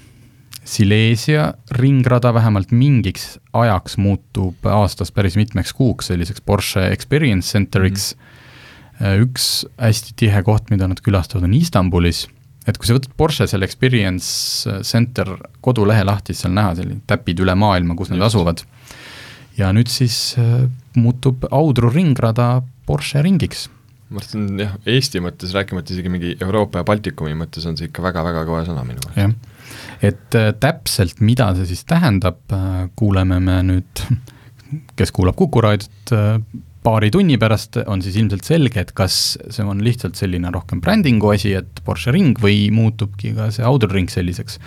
Silesia 0.66 1.52
ringrada 1.78 2.32
vähemalt 2.34 2.72
mingiks 2.74 3.36
ajaks 3.54 3.96
muutub 4.02 4.66
aastas 4.66 5.12
päris 5.14 5.36
mitmeks 5.38 5.72
kuuks 5.72 6.10
selliseks 6.10 6.42
Porsche 6.42 6.88
Experience 6.90 7.52
Centeriks 7.52 8.16
mm. 8.16 8.22
-hmm. 8.98 9.22
üks 9.22 9.66
hästi 9.78 10.16
tihe 10.16 10.42
koht, 10.42 10.70
mida 10.70 10.88
nad 10.88 11.00
külastavad, 11.00 11.44
on 11.44 11.54
Istanbulis 11.54 12.26
et 12.66 12.78
kui 12.78 12.88
sa 12.88 12.96
võtad 12.96 13.14
Porsche 13.18 13.46
selle 13.46 13.66
Experience 13.68 14.80
Center 14.86 15.30
kodulehe 15.64 16.04
lahti, 16.06 16.34
siis 16.34 16.46
seal 16.46 16.56
näha 16.56 16.74
selline 16.78 17.04
täpid 17.06 17.40
üle 17.44 17.54
maailma, 17.58 17.96
kus 17.98 18.10
need 18.10 18.24
asuvad. 18.26 18.64
ja 19.56 19.70
nüüd 19.72 19.88
siis 19.88 20.34
äh, 20.38 20.66
muutub 20.96 21.46
Audru 21.50 21.88
ringrada 21.90 22.62
Porsche 22.86 23.22
ringiks. 23.22 23.70
Ma 24.06 24.20
mõtlen 24.20 24.60
jah, 24.60 24.76
Eesti 24.86 25.22
mõttes, 25.24 25.52
rääkimata 25.56 25.94
isegi 25.94 26.12
mingi 26.12 26.36
Euroopa 26.38 26.82
ja 26.82 26.86
Baltikumi 26.86 27.34
mõttes 27.38 27.66
on 27.66 27.78
see 27.78 27.88
ikka 27.90 28.04
väga-väga 28.04 28.44
kõva 28.46 28.62
sõna 28.68 28.84
minu 28.86 29.02
meelest. 29.02 29.18
jah, 29.18 29.82
et 30.12 30.38
äh, 30.38 30.52
täpselt, 30.62 31.20
mida 31.24 31.50
see 31.58 31.68
siis 31.72 31.82
tähendab 31.88 32.38
äh,, 32.54 32.86
kuuleme 32.98 33.40
me 33.42 33.58
nüüd, 33.66 34.04
kes 34.98 35.14
kuulab 35.16 35.38
Kuku 35.38 35.64
raadiot 35.64 36.14
äh,, 36.14 36.38
paari 36.86 37.10
tunni 37.10 37.34
pärast 37.42 37.80
on 37.90 38.02
siis 38.04 38.14
ilmselt 38.20 38.46
selge, 38.46 38.84
et 38.84 38.92
kas 38.94 39.36
see 39.50 39.66
on 39.66 39.82
lihtsalt 39.82 40.18
selline 40.18 40.52
rohkem 40.54 40.78
brändingu 40.84 41.32
asi, 41.34 41.56
et 41.58 41.82
Porsche 41.86 42.14
ring 42.14 42.38
või 42.38 42.68
muutubki 42.74 43.34
ka 43.34 43.50
see 43.54 43.66
Audel 43.66 43.90
ring 43.90 44.12
selliseks 44.12 44.60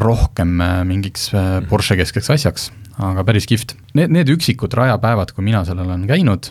rohkem 0.00 0.56
mingiks 0.88 1.28
äh, 1.36 1.60
Porsche 1.68 1.98
keskeks 2.00 2.32
asjaks, 2.32 2.70
aga 2.96 3.26
päris 3.28 3.46
kihvt. 3.50 3.76
Need, 3.94 4.14
need 4.16 4.32
üksikud 4.32 4.72
rajapäevad, 4.74 5.36
kui 5.36 5.44
mina 5.44 5.62
seal 5.68 5.84
olen 5.84 6.08
käinud, 6.08 6.48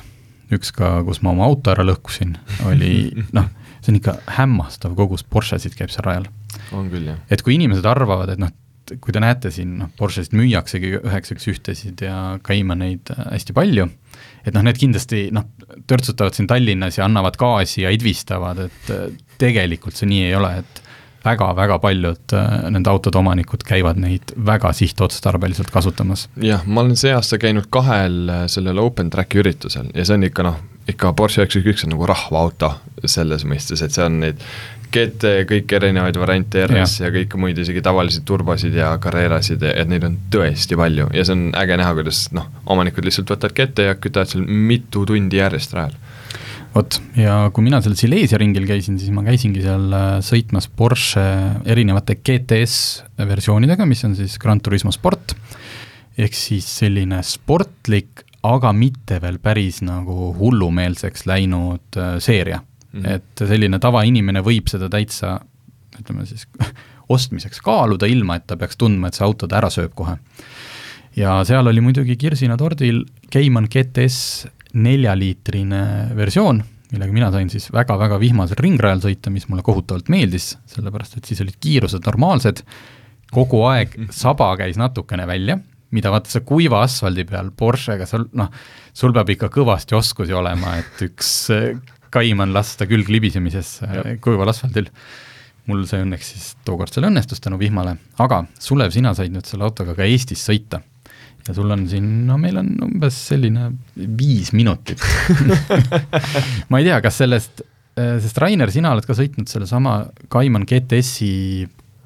üks 0.57 0.73
ka, 0.75 0.95
kus 1.07 1.21
ma 1.25 1.33
oma 1.33 1.47
auto 1.49 1.73
ära 1.73 1.85
lõhkusin, 1.87 2.35
oli 2.69 2.95
noh, 3.37 3.49
see 3.81 3.93
on 3.93 3.99
ikka 3.99 4.17
hämmastav 4.37 4.97
kogus 4.99 5.25
Porschesid 5.27 5.77
käib 5.79 5.93
seal 5.93 6.07
rajal. 6.07 6.27
on 6.71 6.91
küll, 6.91 7.09
jah. 7.11 7.23
et 7.29 7.45
kui 7.45 7.57
inimesed 7.57 7.87
arvavad, 7.89 8.33
et 8.33 8.41
noh, 8.41 8.53
kui 9.01 9.15
te 9.15 9.21
näete 9.23 9.51
siin, 9.53 9.77
noh, 9.79 9.91
Porschesid 9.99 10.35
müüaksegi 10.37 10.97
üheks 11.01 11.35
üks 11.35 11.49
ühtesid 11.51 12.03
ja 12.03 12.37
Caymaneid 12.45 13.13
äh, 13.15 13.27
hästi 13.35 13.55
palju 13.55 13.89
et 14.43 14.53
noh, 14.55 14.63
need 14.65 14.79
kindlasti 14.79 15.27
noh, 15.35 15.47
törtsutavad 15.87 16.35
siin 16.35 16.49
Tallinnas 16.51 16.99
ja 16.99 17.07
annavad 17.07 17.37
gaasi 17.39 17.85
ja 17.85 17.91
idvistavad, 17.95 18.65
et 18.67 18.93
äh, 18.93 19.05
tegelikult 19.41 19.97
see 19.97 20.09
nii 20.11 20.27
ei 20.27 20.35
ole, 20.37 20.51
et 20.63 20.82
väga-väga 21.25 21.79
paljud 21.79 22.35
äh, 22.35 22.51
nende 22.73 22.91
autode 22.91 23.19
omanikud 23.19 23.63
käivad 23.67 23.99
neid 24.01 24.35
väga 24.35 24.73
sihtotstarbeliselt 24.75 25.71
kasutamas. 25.71 26.27
jah, 26.41 26.65
ma 26.65 26.83
olen 26.83 26.99
see 26.99 27.13
aasta 27.15 27.39
käinud 27.41 27.69
kahel 27.73 28.29
äh, 28.29 28.45
sellel 28.51 28.81
open 28.83 29.09
track'i 29.13 29.41
üritusel 29.43 29.91
ja 29.95 30.05
see 30.05 30.19
on 30.19 30.27
ikka 30.29 30.47
noh, 30.47 30.61
ikka 30.89 31.13
Porsche 31.17 31.43
üheksakümmend 31.43 31.75
üks 31.75 31.87
on 31.87 31.93
nagu 31.95 32.07
rahvaauto 32.09 32.73
selles 33.05 33.45
mõistes, 33.47 33.83
et 33.83 33.95
see 33.95 34.05
on 34.05 34.19
neid 34.23 34.41
GT, 34.93 35.31
kõiki 35.49 35.77
erinevaid 35.79 36.17
variante 36.21 36.67
RS 36.67 36.99
ja. 36.99 37.07
ja 37.07 37.13
kõiki 37.15 37.39
muid, 37.41 37.57
isegi 37.57 37.81
tavalisi 37.81 38.21
turbosid 38.27 38.75
ja 38.77 38.91
Carrerasid, 39.01 39.63
et 39.65 39.89
neid 39.89 40.05
on 40.05 40.19
tõesti 40.33 40.77
palju 40.77 41.07
ja 41.15 41.25
see 41.25 41.37
on 41.37 41.47
äge 41.57 41.79
näha, 41.81 41.95
kuidas 41.97 42.27
noh, 42.35 42.49
omanikud 42.69 43.07
lihtsalt 43.07 43.31
võtavad 43.33 43.57
GT 43.57 43.87
ja 43.87 43.95
kütavad 43.97 44.29
seal 44.29 44.45
mitu 44.45 45.07
tundi 45.09 45.41
järjest 45.41 45.73
rajal 45.73 45.97
vot, 46.73 46.97
ja 47.19 47.37
kui 47.53 47.65
mina 47.65 47.79
seal 47.83 47.95
Silesia 47.97 48.39
ringil 48.41 48.65
käisin, 48.69 48.97
siis 49.01 49.13
ma 49.13 49.23
käisingi 49.25 49.63
seal 49.63 49.87
äh, 49.93 50.09
sõitmas 50.25 50.69
Porsche 50.73 51.23
erinevate 51.69 52.17
GTS 52.19 52.77
versioonidega, 53.29 53.87
mis 53.89 54.03
on 54.07 54.15
siis 54.17 54.39
Gran 54.41 54.61
Turismo 54.63 54.93
Sport, 54.93 55.35
ehk 56.17 56.37
siis 56.37 56.67
selline 56.81 57.21
sportlik, 57.25 58.25
aga 58.43 58.73
mitte 58.75 59.21
veel 59.23 59.39
päris 59.43 59.79
nagu 59.85 60.33
hullumeelseks 60.39 61.27
läinud 61.29 61.99
äh, 61.99 62.15
seeria 62.23 62.59
mm. 62.59 63.01
-hmm. 63.01 63.11
et 63.15 63.45
selline 63.47 63.79
tavainimene 63.79 64.43
võib 64.43 64.67
seda 64.71 64.89
täitsa 64.91 65.39
ütleme 65.99 66.25
siis 66.25 66.47
ostmiseks 67.13 67.61
kaaluda, 67.61 68.07
ilma 68.09 68.39
et 68.39 68.47
ta 68.47 68.57
peaks 68.57 68.77
tundma, 68.79 69.07
et 69.07 69.17
see 69.17 69.25
auto 69.25 69.47
ta 69.47 69.59
ära 69.61 69.69
sööb 69.69 69.93
kohe. 69.95 70.17
ja 71.15 71.43
seal 71.45 71.67
oli 71.67 71.81
muidugi 71.81 72.17
kirsina 72.17 72.57
tordil 72.57 73.03
Cayman 73.31 73.67
GTS 73.69 74.47
neljaliitrine 74.73 75.83
versioon, 76.17 76.61
millega 76.93 77.13
mina 77.13 77.29
sain 77.33 77.49
siis 77.53 77.69
väga-väga 77.73 78.17
vihmasel 78.21 78.59
ringrajal 78.61 79.03
sõita, 79.05 79.33
mis 79.33 79.47
mulle 79.49 79.65
kohutavalt 79.65 80.09
meeldis, 80.13 80.53
sellepärast 80.73 81.17
et 81.17 81.29
siis 81.29 81.41
olid 81.45 81.57
kiirused 81.61 82.05
normaalsed, 82.05 82.63
kogu 83.33 83.63
aeg 83.69 83.95
saba 84.13 84.51
käis 84.59 84.77
natukene 84.81 85.25
välja, 85.29 85.57
mida 85.93 86.11
vaata 86.13 86.31
sa 86.31 86.41
kuiva 86.45 86.81
asfaldi 86.85 87.25
peal 87.29 87.51
Porschega, 87.57 88.07
sul 88.09 88.27
noh, 88.37 88.49
sul 88.93 89.13
peab 89.13 89.29
ikka 89.33 89.49
kõvasti 89.53 89.97
oskusi 89.97 90.33
olema, 90.37 90.77
et 90.81 91.05
üks 91.05 91.33
Kaiman 92.13 92.53
lasta 92.53 92.85
külg 92.85 93.09
libisemisesse 93.09 94.17
kuival 94.21 94.51
asfaldil. 94.51 94.89
mul 95.65 95.85
see 95.87 96.01
õnneks 96.03 96.29
siis 96.33 96.47
tookord 96.67 96.91
seal 96.91 97.07
õnnestus 97.07 97.39
tänu 97.41 97.57
vihmale, 97.57 97.95
aga 98.19 98.43
Sulev, 98.59 98.91
sina 98.91 99.13
said 99.15 99.31
nüüd 99.31 99.47
selle 99.47 99.63
autoga 99.63 99.95
ka 99.95 100.03
Eestis 100.03 100.43
sõita. 100.43 100.81
Ja 101.47 101.55
sul 101.55 101.71
on 101.75 101.85
siin, 101.91 102.09
no 102.27 102.37
meil 102.41 102.57
on 102.61 102.71
umbes 102.87 103.17
selline 103.29 103.69
viis 103.95 104.53
minutit 104.55 105.01
ma 106.71 106.79
ei 106.79 106.87
tea, 106.87 106.99
kas 107.03 107.21
sellest, 107.23 107.63
äh, 107.99 108.17
sest 108.23 108.39
Rainer, 108.43 108.71
sina 108.73 108.93
oled 108.95 109.07
ka 109.07 109.15
sõitnud 109.17 109.51
sellesama 109.51 109.99
Kaiman 110.33 110.67
GTS-i 110.69 111.31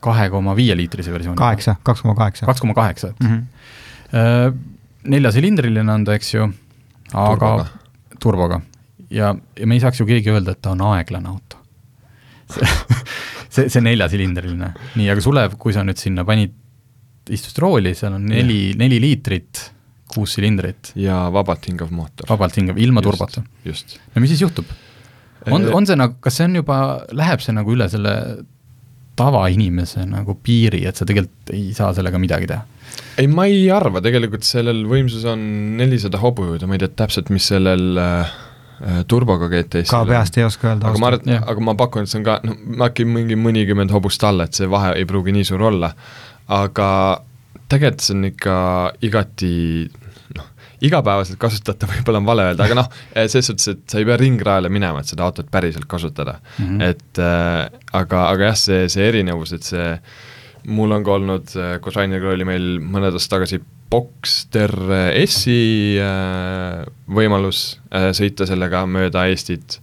kahe 0.03 0.29
koma 0.33 0.55
viie 0.57 0.77
liitrise 0.77 1.13
versiooni. 1.13 1.37
kaheksa, 1.39 1.77
kaks 1.85 2.05
koma 2.05 2.15
kaheksa. 2.17 2.47
kaks 2.49 2.63
koma 2.63 2.77
kaheksa, 2.77 3.11
et 3.13 3.19
mm 3.19 3.35
-hmm. 3.35 4.57
neljasilindriline 5.13 5.93
on 5.93 6.05
ta, 6.05 6.17
eks 6.17 6.33
ju, 6.33 6.49
aga 7.13 7.37
turboga, 7.37 7.67
turboga 8.19 8.61
ja, 9.09 9.35
ja 9.59 9.67
me 9.67 9.77
ei 9.77 9.83
saaks 9.83 10.01
ju 10.01 10.07
keegi 10.07 10.31
öelda, 10.33 10.55
et 10.55 10.61
ta 10.61 10.73
on 10.75 10.83
aeglane 10.91 11.29
auto. 11.31 11.59
see, 12.53 12.67
see, 13.49 13.67
see 13.69 13.83
neljasilindriline, 13.83 14.71
nii, 14.95 15.09
aga 15.11 15.23
Sulev, 15.23 15.57
kui 15.59 15.75
sa 15.75 15.83
nüüd 15.87 15.99
sinna 16.01 16.25
panid, 16.27 16.55
istusid 17.33 17.61
rooli, 17.63 17.93
seal 17.97 18.17
on 18.17 18.27
neli, 18.31 18.73
neli 18.79 18.99
liitrit, 19.03 19.63
kuus 20.13 20.37
silindrit. 20.37 20.93
ja 20.99 21.25
vabalt 21.33 21.67
hingav 21.69 21.91
mootor. 21.93 22.29
vabalt 22.29 22.57
hingav, 22.59 22.79
ilma 22.81 23.03
turbota. 23.05 23.43
no 23.43 24.23
mis 24.23 24.33
siis 24.33 24.45
juhtub? 24.45 24.69
on, 25.51 25.67
on 25.73 25.87
see 25.87 25.97
nagu, 25.99 26.17
kas 26.23 26.39
see 26.39 26.47
on 26.49 26.61
juba, 26.61 26.79
läheb 27.15 27.43
see 27.43 27.55
nagu 27.55 27.75
üle 27.75 27.89
selle 27.91 28.15
tavainimese 29.17 30.05
nagu 30.07 30.37
piiri, 30.43 30.83
et 30.87 30.97
sa 30.99 31.07
tegelikult 31.09 31.53
ei 31.55 31.71
saa 31.77 31.93
sellega 31.97 32.19
midagi 32.21 32.49
teha? 32.51 32.65
ei, 33.17 33.29
ma 33.29 33.47
ei 33.49 33.65
arva, 33.73 34.01
tegelikult 34.03 34.45
sellel 34.47 34.85
võimsus 34.89 35.25
on 35.27 35.41
nelisada 35.79 36.21
hobujõudu, 36.21 36.69
ma 36.69 36.77
ei 36.77 36.85
tea 36.85 36.93
täpselt, 37.03 37.31
mis 37.33 37.49
sellel 37.51 37.97
äh, 38.01 38.35
Äh, 38.77 39.03
turboga 39.09 39.47
GT-s. 39.49 39.89
ka 39.89 40.03
peast 40.05 40.35
ei 40.37 40.43
oska 40.45 40.67
öelda. 40.69 40.91
aga 40.91 40.99
ma 41.01 41.07
arvan, 41.09 41.31
aga 41.49 41.61
ma 41.65 41.73
pakun, 41.73 42.05
et 42.05 42.11
see 42.11 42.19
on 42.19 42.25
ka, 42.27 42.35
noh, 42.45 42.83
äkki 42.85 43.07
mingi 43.09 43.33
mõnikümmend 43.33 43.89
hobust 43.89 44.21
alla, 44.27 44.45
et 44.45 44.53
see 44.53 44.69
vahe 44.69 44.91
ei 44.99 45.07
pruugi 45.09 45.33
nii 45.33 45.47
suur 45.49 45.63
olla. 45.71 45.89
Aga 46.47 46.89
tegelikult 47.67 48.03
see 48.05 48.15
on 48.15 48.27
ikka 48.29 48.57
igati 49.03 49.51
noh, 50.37 50.47
igapäevaselt 50.87 51.39
kasutatav 51.41 51.91
võib-olla 51.95 52.21
on 52.23 52.29
vale 52.29 52.47
öelda, 52.51 52.67
aga 52.67 52.79
noh, 52.81 52.89
selles 53.15 53.51
suhtes, 53.51 53.73
et 53.73 53.83
sa 53.91 54.01
ei 54.01 54.07
pea 54.07 54.19
ringrajale 54.21 54.71
minema, 54.73 55.01
et 55.01 55.11
seda 55.11 55.27
autot 55.27 55.49
päriselt 55.51 55.87
kasutada 55.89 56.39
mm. 56.39 56.65
-hmm. 56.65 56.83
et 56.83 57.23
äh, 57.23 57.79
aga, 57.91 58.27
aga 58.29 58.51
jah, 58.51 58.59
see, 58.59 58.89
see 58.89 59.07
erinevus, 59.07 59.53
et 59.57 59.67
see 59.67 59.89
mul 60.67 60.91
on 60.91 61.03
ka 61.03 61.17
olnud, 61.19 61.55
äh, 61.55 61.79
koos 61.81 61.95
Raineriga 61.95 62.33
oli 62.33 62.47
meil 62.47 62.77
mõned 62.83 63.15
aastad 63.15 63.37
tagasi 63.37 63.61
Boxster 63.87 64.73
S-i 65.23 65.95
äh, 66.03 66.83
võimalus 67.07 67.79
äh, 67.95 68.11
sõita 68.15 68.47
sellega 68.49 68.83
mööda 68.89 69.27
Eestit 69.31 69.79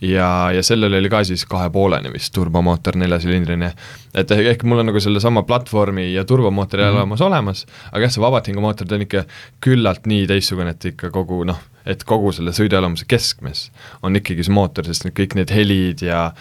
ja, 0.00 0.50
ja 0.52 0.62
sellel 0.62 0.94
oli 0.94 1.10
ka 1.10 1.22
siis 1.24 1.44
kahepoolene 1.48 2.12
vist 2.12 2.32
turbomootor 2.34 2.96
neljasilindrine. 3.00 3.72
et 4.14 4.30
ehk, 4.30 4.64
mul 4.64 4.82
on 4.82 4.90
nagu 4.90 5.00
sellesama 5.00 5.42
platvormi 5.42 6.12
ja 6.12 6.24
turbomootori 6.24 6.82
mm 6.82 6.98
-hmm. 7.12 7.22
olemas, 7.26 7.66
aga 7.92 8.04
jah, 8.04 8.12
see 8.12 8.22
vabatingumootor, 8.22 8.86
ta 8.86 8.94
on 8.94 9.02
ikka 9.02 9.24
küllalt 9.60 10.06
nii 10.06 10.26
teistsugune, 10.26 10.70
et 10.70 10.84
ikka 10.84 11.10
kogu 11.10 11.44
noh, 11.44 11.60
et 11.86 12.04
kogu 12.04 12.32
selle 12.32 12.50
sõiduelamuse 12.50 13.04
keskmes 13.08 13.70
on 14.02 14.16
ikkagi 14.16 14.44
see 14.44 14.52
mootor, 14.52 14.84
sest 14.84 15.04
need 15.04 15.14
kõik 15.14 15.34
need 15.34 15.50
helid 15.50 16.02
ja 16.02 16.32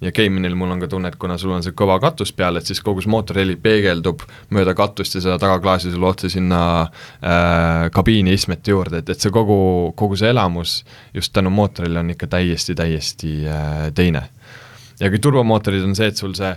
ja 0.00 0.12
Caymanil 0.12 0.54
mul 0.56 0.70
on 0.72 0.80
ka 0.80 0.88
tunne, 0.88 1.10
et 1.12 1.18
kuna 1.20 1.36
sul 1.38 1.52
on 1.54 1.64
see 1.64 1.74
kõva 1.76 1.98
katus 2.00 2.32
peal, 2.36 2.56
et 2.56 2.68
siis 2.68 2.80
kogu 2.84 3.02
see 3.04 3.12
mootorheli 3.12 3.56
peegeldub 3.60 4.24
mööda 4.54 4.74
katust 4.76 5.18
ja 5.18 5.24
seda 5.24 5.36
tagaklaasi 5.42 5.92
sulle 5.92 6.08
otse 6.08 6.30
sinna 6.32 6.62
äh, 6.82 7.90
kabiini 7.92 8.34
istmete 8.36 8.72
juurde, 8.72 9.02
et, 9.02 9.12
et 9.12 9.20
see 9.20 9.32
kogu, 9.34 9.60
kogu 10.00 10.18
see 10.20 10.32
elamus 10.32 10.80
just 11.14 11.34
tänu 11.36 11.52
mootorile 11.52 12.00
on 12.00 12.14
ikka 12.14 12.30
täiesti, 12.38 12.74
täiesti 12.78 13.34
äh, 13.48 13.86
teine. 13.94 14.28
ja 15.00 15.10
kui 15.10 15.18
turbomootorid 15.18 15.84
on 15.84 15.96
see, 15.96 16.08
et 16.12 16.20
sul 16.20 16.34
see 16.38 16.54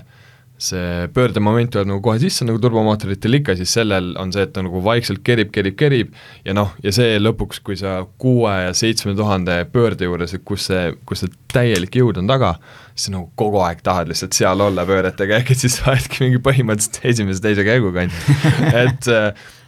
see 0.64 1.08
pöördemoment 1.14 1.72
tuleb 1.74 1.90
nagu 1.90 2.02
kohe 2.04 2.20
sisse, 2.22 2.46
nagu 2.48 2.60
turbomootoritel 2.64 3.40
ikka, 3.40 3.56
siis 3.60 3.74
sellel 3.76 4.14
on 4.22 4.32
see, 4.34 4.46
et 4.46 4.54
ta 4.56 4.64
nagu 4.64 4.80
vaikselt 4.86 5.24
kerib, 5.26 5.52
kerib, 5.56 5.76
kerib 5.80 6.14
ja 6.48 6.56
noh, 6.56 6.72
ja 6.84 6.94
see 6.96 7.18
lõpuks, 7.20 7.60
kui 7.66 7.76
sa 7.80 8.00
kuue 8.22 8.54
ja 8.68 8.74
seitsme 8.78 9.16
tuhande 9.18 9.60
pöörde 9.74 10.08
juures, 10.08 10.36
et 10.38 10.46
kus 10.48 10.70
see, 10.70 10.94
kus 11.10 11.26
see 11.26 11.34
täielik 11.54 11.98
jõud 12.00 12.22
on 12.22 12.30
taga, 12.32 12.54
siis 12.94 13.12
nagu 13.14 13.28
kogu 13.40 13.60
aeg 13.66 13.84
tahad 13.86 14.12
lihtsalt 14.12 14.38
seal 14.38 14.64
olla 14.64 14.86
pööretega, 14.88 15.42
ehk 15.42 15.54
et 15.54 15.64
siis 15.66 15.80
sa 15.80 15.92
oledki 15.92 16.24
mingi 16.26 16.42
põhimõtteliselt 16.44 17.02
esimese-teise 17.14 17.66
käiguga 17.68 18.06
ainult. 18.06 18.30
Et, 18.84 19.08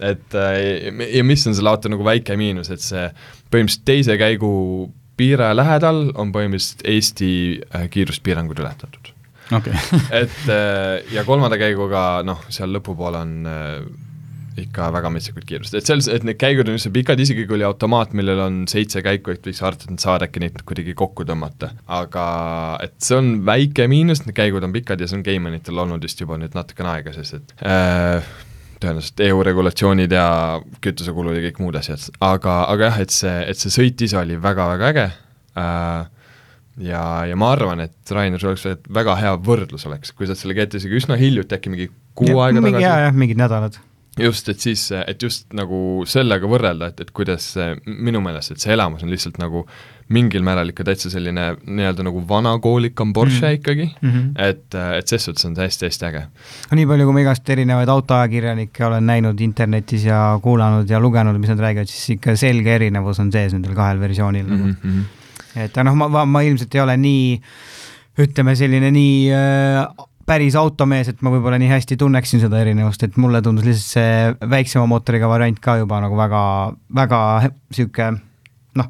et 0.05 0.35
ja 1.15 1.23
mis 1.27 1.43
on 1.47 1.55
selle 1.55 1.71
auto 1.71 1.89
nagu 1.91 2.05
väike 2.05 2.35
miinus, 2.39 2.71
et 2.73 2.83
see 2.83 3.07
põhimõtteliselt 3.53 3.85
teise 3.87 4.17
käigu 4.19 4.51
piire 5.19 5.51
lähedal 5.55 6.09
on 6.15 6.33
põhimõtteliselt 6.35 6.87
Eesti 6.91 7.33
äh, 7.69 7.89
kiiruspiirangud 7.91 8.59
ületatud 8.63 9.14
okay. 9.51 9.75
et 10.23 10.41
äh, 10.49 11.13
ja 11.13 11.25
kolmanda 11.27 11.59
käiguga 11.61 12.23
noh, 12.25 12.41
seal 12.53 12.73
lõpupoole 12.75 13.21
on 13.21 13.37
äh, 13.49 13.77
ikka 14.61 14.87
väga 14.95 15.09
metsikud 15.11 15.43
kiirused, 15.47 15.75
et 15.77 15.89
seal, 15.89 16.01
et 16.11 16.23
need 16.27 16.39
käigud 16.39 16.69
on 16.69 16.77
üldse 16.77 16.91
pikad, 16.93 17.19
isegi 17.19 17.43
kui 17.47 17.57
oli 17.57 17.67
automaat, 17.67 18.15
millel 18.15 18.39
on 18.45 18.61
seitse 18.71 19.03
käiku, 19.03 19.33
et 19.35 19.45
võiks 19.45 19.61
arvata, 19.61 19.87
et 19.87 19.95
nad 19.97 20.03
saavad 20.03 20.25
äkki 20.29 20.43
neid 20.43 20.61
kuidagi 20.67 20.95
kokku 20.97 21.27
tõmmata. 21.27 21.73
aga 21.91 22.25
et 22.85 22.95
see 23.03 23.19
on 23.19 23.31
väike 23.47 23.89
miinus, 23.91 24.23
need 24.25 24.37
käigud 24.37 24.63
on 24.65 24.75
pikad 24.75 25.01
ja 25.01 25.09
see 25.11 25.19
on 25.19 25.25
Keimanitel 25.27 25.83
olnud 25.85 26.03
vist 26.03 26.21
juba 26.23 26.39
nüüd 26.39 26.55
natukene 26.55 26.93
aega, 26.95 27.15
sest 27.17 27.39
et 27.39 27.55
äh, 27.67 28.33
tõenäoliselt 28.79 29.23
EU 29.27 29.43
regulatsioonid 29.49 30.15
ja 30.15 30.27
kütusekulud 30.83 31.35
ja 31.35 31.43
kõik 31.49 31.61
muud 31.63 31.79
asjad, 31.79 32.07
aga, 32.23 32.61
aga 32.71 32.91
jah, 32.91 32.99
et 33.03 33.15
see, 33.15 33.37
et 33.51 33.59
see 33.59 33.73
sõit 33.73 34.07
ise 34.07 34.19
oli 34.21 34.39
väga-väga 34.41 34.91
äge 34.93 35.07
äh,, 35.59 36.24
ja, 36.77 37.25
ja 37.25 37.35
ma 37.35 37.51
arvan, 37.55 37.79
et 37.79 38.11
Rainer, 38.11 38.39
see 38.39 38.49
oleks 38.51 38.65
väga 38.93 39.15
hea 39.21 39.33
võrdlus 39.37 39.85
oleks, 39.87 40.11
kui 40.11 40.27
sa 40.27 40.35
selle 40.35 40.53
GT-siga 40.57 40.95
üsna 40.95 41.15
hiljuti, 41.19 41.55
äkki 41.55 41.69
mingi 41.73 41.89
kuu 42.15 42.39
aega 42.39 42.59
mingi, 42.61 42.71
tagasi 42.75 42.83
jaa, 42.87 42.99
jah, 43.07 43.13
mingid 43.13 43.37
nädalad. 43.37 43.77
just, 44.19 44.49
et 44.49 44.59
siis, 44.59 44.91
et 45.07 45.21
just 45.23 45.51
nagu 45.53 46.03
sellega 46.07 46.47
võrrelda, 46.47 46.87
et, 46.87 46.99
et 47.01 47.11
kuidas 47.11 47.55
minu 47.85 48.21
meelest, 48.23 48.51
et 48.51 48.59
see 48.63 48.73
elamus 48.73 49.03
on 49.03 49.09
lihtsalt 49.11 49.37
nagu 49.41 49.65
mingil 50.07 50.43
määral 50.45 50.69
ikka 50.69 50.83
täitsa 50.85 51.09
selline 51.09 51.55
nii-öelda 51.65 52.03
nagu 52.05 52.21
vanakoolikam 52.29 53.13
Porsche 53.13 53.41
Mhm. 53.41 53.49
mm. 53.49 53.55
ikkagi 53.55 53.87
Mm 54.01 54.11
-hmm. 54.11 54.25
et, 54.49 54.75
et 54.99 55.07
ses 55.07 55.25
suhtes 55.25 55.45
on 55.45 55.55
see 55.55 55.65
hästi-hästi 55.65 56.05
äge. 56.05 56.21
nii 56.71 56.85
palju, 56.85 57.05
kui 57.05 57.13
ma 57.13 57.19
igast 57.25 57.49
erinevaid 57.49 57.89
autoajakirjanikke 57.89 58.85
olen 58.85 59.05
näinud 59.05 59.39
internetis 59.41 60.05
ja 60.05 60.39
kuulanud 60.43 60.89
ja 60.89 60.99
lugenud, 60.99 61.37
mis 61.39 61.49
nad 61.49 61.59
räägivad, 61.59 61.87
siis 61.87 62.09
ikka 62.09 62.35
selge 62.35 62.75
erinevus 62.75 63.19
on 63.19 63.31
sees 63.31 63.53
nendel 63.53 63.75
kahel 63.75 63.99
versioonil 63.99 64.45
nagu 64.45 64.63
Mm 64.63 64.75
-hmm. 64.83 65.03
Et 65.55 65.79
noh, 65.83 65.95
ma, 65.97 66.09
ma, 66.11 66.25
ma 66.27 66.43
ilmselt 66.45 66.75
ei 66.75 66.83
ole 66.83 66.97
nii, 66.99 67.39
ütleme 68.25 68.55
selline 68.57 68.91
nii 68.95 69.15
äh, 69.35 70.05
päris 70.25 70.57
automees, 70.59 71.09
et 71.11 71.21
ma 71.25 71.33
võib-olla 71.33 71.59
nii 71.61 71.69
hästi 71.69 71.97
tunneksin 72.01 72.41
seda 72.43 72.61
erinevust, 72.63 73.03
et 73.05 73.17
mulle 73.21 73.41
tundus 73.45 73.67
lihtsalt 73.67 73.91
see 73.93 74.49
väiksema 74.51 74.87
mootoriga 74.89 75.29
variant 75.29 75.59
ka 75.61 75.77
juba 75.81 76.01
nagu 76.03 76.17
väga, 76.17 76.41
väga 76.97 77.19
sihuke 77.75 78.13
noh, 78.79 78.89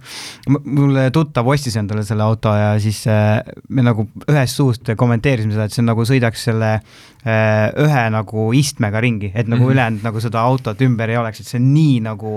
mulle 0.65 1.09
tuttav 1.13 1.47
ostis 1.53 1.75
endale 1.79 2.03
selle 2.05 2.25
auto 2.25 2.53
ja 2.57 2.73
siis 2.81 3.03
äh, 3.11 3.37
me 3.69 3.85
nagu 3.85 4.07
ühest 4.25 4.57
suust 4.57 4.89
kommenteerisime 4.97 5.53
seda, 5.53 5.67
et 5.67 5.75
see 5.75 5.83
on 5.83 5.89
nagu 5.91 6.05
sõidaks 6.07 6.45
selle 6.49 6.71
äh, 6.75 7.67
ühe 7.83 8.05
nagu 8.13 8.47
istmega 8.57 9.01
ringi, 9.03 9.31
et 9.33 9.45
nagu 9.45 9.61
mm. 9.61 9.67
-hmm. 9.67 9.75
ülejäänud 9.75 10.07
nagu 10.09 10.23
seda 10.23 10.41
autot 10.45 10.81
ümber 10.85 11.13
ei 11.13 11.19
oleks, 11.21 11.41
et 11.41 11.51
see 11.51 11.61
on 11.61 11.69
nii 11.73 11.99
nagu 12.07 12.33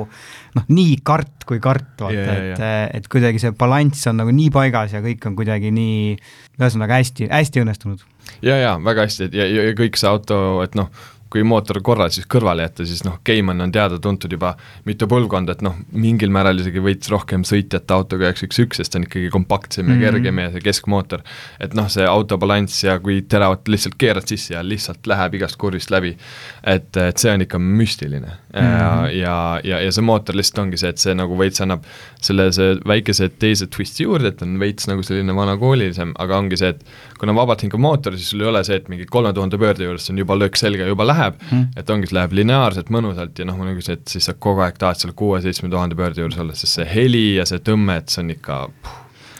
noh, 0.58 0.68
nii 0.68 1.00
kart 1.02 1.48
kui 1.48 1.60
kart, 1.64 1.94
vaata 2.00 2.14
ja, 2.14 2.38
et, 2.52 2.60
äh, 2.60 2.78
et 3.00 3.08
kuidagi 3.08 3.40
see 3.42 3.54
balanss 3.56 4.06
on 4.10 4.20
nagu 4.20 4.34
nii 4.34 4.50
paigas 4.52 4.92
ja 4.92 5.02
kõik 5.04 5.24
on 5.28 5.36
kuidagi 5.38 5.72
nii, 5.74 6.16
ühesõnaga 6.60 7.00
hästi, 7.00 7.30
hästi 7.32 7.64
õnnestunud. 7.64 8.04
ja, 8.42 8.56
ja 8.60 8.76
väga 8.84 9.08
hästi, 9.08 9.30
et 9.30 9.38
ja, 9.40 9.48
ja, 9.48 9.70
ja 9.70 9.78
kõik 9.78 9.96
see 9.96 10.10
auto, 10.10 10.60
et 10.66 10.76
noh, 10.76 10.92
kui 11.30 11.42
mootor 11.44 11.80
korra 11.84 12.06
siis 12.08 12.24
kõrvale 12.26 12.64
jätta, 12.64 12.86
siis 12.88 13.02
noh, 13.04 13.18
Cayman 13.26 13.60
on 13.60 13.72
teada-tuntud 13.72 14.32
juba 14.32 14.54
mitu 14.88 15.06
põlvkonda, 15.10 15.52
et 15.58 15.62
noh, 15.62 15.74
mingil 15.92 16.30
määral 16.32 16.58
isegi 16.62 16.80
veits 16.82 17.10
rohkem 17.12 17.42
sõitjate 17.44 17.92
autoga 17.92 18.24
üheks 18.30 18.46
üks 18.46 18.58
üks, 18.64 18.80
sest 18.80 18.92
ta 18.94 18.98
on 18.98 19.04
ikkagi 19.04 19.28
kompaktsem 19.34 19.88
ja 19.88 19.94
Mhm. 19.94 20.00
kergem 20.06 20.38
ja 20.38 20.50
see 20.54 20.60
keskmootor. 20.64 21.20
et 21.60 21.74
noh, 21.74 21.88
see 21.88 22.06
auto 22.06 22.38
balanss 22.38 22.82
ja 22.84 22.98
kui 22.98 23.20
teravat 23.22 23.68
lihtsalt 23.68 23.98
keerad 23.98 24.26
sisse 24.26 24.54
ja 24.54 24.62
lihtsalt 24.62 25.06
läheb 25.06 25.34
igast 25.34 25.56
kurvist 25.60 25.90
läbi, 25.90 26.16
et, 26.64 26.96
et 26.96 27.18
see 27.18 27.30
on 27.34 27.40
ikka 27.44 27.58
müstiline 27.58 28.26
mm. 28.54 28.56
ja, 28.56 28.88
Mhm. 29.02 29.18
ja, 29.18 29.60
ja, 29.64 29.80
ja 29.84 29.92
see 29.92 30.02
mootor 30.02 30.34
lihtsalt 30.34 30.58
ongi 30.64 30.78
see, 30.80 30.88
et 30.88 30.98
see 30.98 31.14
nagu 31.14 31.36
veits 31.38 31.60
annab 31.60 31.84
selle, 32.20 32.48
see 32.52 32.78
väikese 32.88 33.28
teise 33.38 33.66
twist'i 33.68 34.04
juurde, 34.08 34.28
et 34.32 34.42
on 34.42 34.56
veits 34.58 34.88
nagu 34.88 35.02
selline 35.04 35.34
vanakoolilisem, 35.36 36.14
aga 36.18 36.38
ongi 36.38 36.56
see, 36.56 36.68
et 36.72 36.82
kuna 37.20 37.34
vabatinga 37.36 37.76
mootor, 37.78 38.16
siis 38.16 38.30
sul 38.30 38.40
ei 38.40 38.46
ole 38.48 38.64
see, 38.64 38.76
et 38.80 38.88
mingi 38.88 39.04
kolme 39.04 39.32
tuhande 39.36 39.58
pöörde 39.60 39.84
juures 39.84 40.08
on 40.10 40.16
juba 40.18 40.34
löök 40.38 40.56
selga, 40.56 40.86
juba 40.88 41.04
läheb 41.04 41.17
mm., 41.26 41.66
et 41.80 41.90
ongi, 41.90 42.10
see 42.10 42.18
läheb 42.18 42.36
lineaarselt 42.38 42.92
mõnusalt 42.94 43.38
ja 43.40 43.48
noh, 43.48 43.58
nagu 43.66 43.82
see, 43.84 43.98
et 43.98 44.14
siis 44.14 44.28
sa 44.30 44.36
kogu 44.38 44.64
aeg 44.66 44.78
tahad 44.80 45.00
seal 45.00 45.16
kuue-seitsme 45.18 45.70
tuhande 45.72 45.98
pöörde 45.98 46.24
juures 46.24 46.38
olla, 46.42 46.56
sest 46.58 46.80
see 46.80 46.88
heli 46.88 47.26
ja 47.38 47.46
see 47.48 47.60
tõmme, 47.64 47.98
et 48.02 48.12
see 48.12 48.24
on 48.24 48.32
ikka 48.36 48.62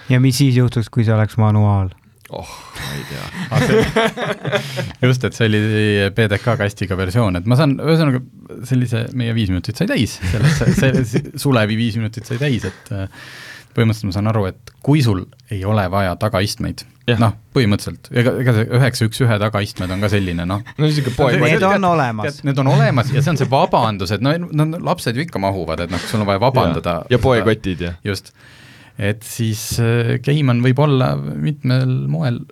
ja 0.09 0.21
mis 0.23 0.38
siis 0.41 0.59
juhtuks, 0.59 0.91
kui 0.93 1.07
see 1.07 1.14
oleks 1.14 1.38
manuaal? 1.41 1.91
oh, 2.29 2.49
ma 2.77 2.88
ei 2.93 3.05
tea. 3.09 3.27
just, 5.09 5.25
et 5.25 5.37
see 5.37 5.49
oli 5.49 5.61
PDK 6.17 6.59
kastiga 6.61 6.99
versioon, 6.99 7.41
et 7.41 7.49
ma 7.49 7.57
saan, 7.57 7.79
ühesõnaga 7.81 8.21
sellise, 8.69 9.07
meie 9.17 9.33
viis 9.37 9.53
minutit 9.53 9.81
sai 9.81 9.88
täis, 9.88 10.19
sellest, 10.29 11.09
see 11.09 11.38
Sulevi 11.41 11.79
viis 11.79 11.97
minutit 12.01 12.29
sai 12.29 12.41
täis, 12.43 12.69
et 12.69 12.93
äh, 12.93 13.09
põhimõtteliselt 13.79 14.11
ma 14.11 14.14
saan 14.17 14.31
aru, 14.33 14.45
et 14.51 14.73
kui 14.85 15.03
sul 15.05 15.25
ei 15.55 15.62
ole 15.69 15.85
vaja 15.93 16.17
tagaistmeid, 16.21 16.85
noh, 17.23 17.35
põhimõtteliselt, 17.57 18.11
ega, 18.12 18.35
ega 18.43 18.55
see 18.57 18.69
üheksa 18.79 19.09
üks 19.09 19.23
ühe 19.25 19.38
tagaistmed 19.41 19.95
on 19.95 20.05
ka 20.05 20.11
selline 20.12 20.47
noh, 20.49 20.61
no 20.67 20.85
niisugune 20.88 21.17
poeg 21.17 21.41
Need 21.45 21.67
on 21.71 21.88
olemas. 21.88 22.43
Need 22.47 22.61
on 22.62 22.73
olemas 22.75 23.12
ja 23.14 23.23
see 23.23 23.33
on 23.33 23.41
see 23.41 23.51
vabandus, 23.51 24.12
et 24.14 24.25
no, 24.25 24.35
no 24.51 24.83
lapsed 24.91 25.17
ju 25.17 25.25
ikka 25.25 25.43
mahuvad, 25.43 25.87
et 25.87 25.95
noh, 25.95 26.03
sul 26.11 26.25
on 26.25 26.29
vaja 26.29 26.43
vabandada. 26.43 27.01
ja 27.12 27.21
poekotid 27.23 27.87
ja 27.87 27.95
just, 28.07 28.33
et 28.99 29.25
siis 29.27 29.64
äh, 29.83 30.17
Cayman 30.25 30.62
võib 30.67 30.83
olla 30.85 31.14
mitmel 31.17 31.95
moel 32.11 32.43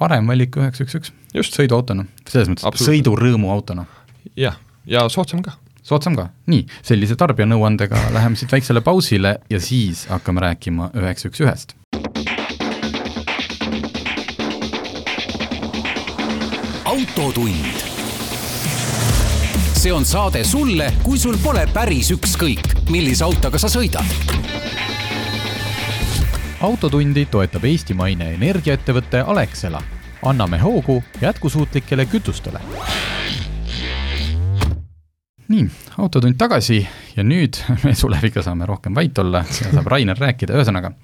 parem 0.00 0.26
valik 0.30 0.56
üheksa 0.58 0.86
üks 0.86 0.98
üks, 0.98 1.12
just. 1.36 1.54
Sõiduautona, 1.54 2.08
selles 2.26 2.50
mõttes 2.50 2.88
sõidurõõmu 2.88 3.52
autona 3.54 3.86
jah, 4.38 4.56
ja 4.88 5.06
soodsam 5.12 5.44
ka. 5.44 5.58
Soodsam 5.84 6.16
ka, 6.16 6.28
nii, 6.48 6.64
sellise 6.82 7.16
tarbijanõuandega 7.20 8.06
läheme 8.16 8.40
siit 8.40 8.52
väiksele 8.52 8.80
pausile 8.84 9.38
ja 9.50 9.60
siis 9.60 10.06
hakkame 10.10 10.44
rääkima 10.48 10.90
üheksa 10.96 11.30
üks 11.30 11.44
ühest. 11.44 11.76
autotund. 16.94 17.82
see 19.74 19.92
on 19.92 20.04
saade 20.04 20.44
sulle, 20.44 20.92
kui 21.02 21.18
sul 21.18 21.36
pole 21.42 21.66
päris 21.72 22.10
ükskõik, 22.14 22.68
millise 22.90 23.24
autoga 23.24 23.58
sa 23.58 23.68
sõidad. 23.68 24.06
autotundi 26.60 27.26
toetab 27.26 27.64
eestimaine 27.68 28.30
energiaettevõte 28.38 29.24
Alexela. 29.26 29.82
anname 30.22 30.58
hoogu 30.58 31.02
jätkusuutlikele 31.20 32.06
kütustele. 32.06 32.60
Nii, 35.52 35.64
autotund 36.00 36.38
tagasi 36.40 36.78
ja 37.14 37.24
nüüd 37.26 37.58
me 37.84 37.92
Suleviga 37.98 38.42
saame 38.44 38.66
rohkem 38.68 38.94
vait 38.96 39.18
olla 39.20 39.42
saab 39.48 39.88
Rainer 39.92 40.18
rääkida, 40.18 40.56
ühesõnaga 40.56 40.94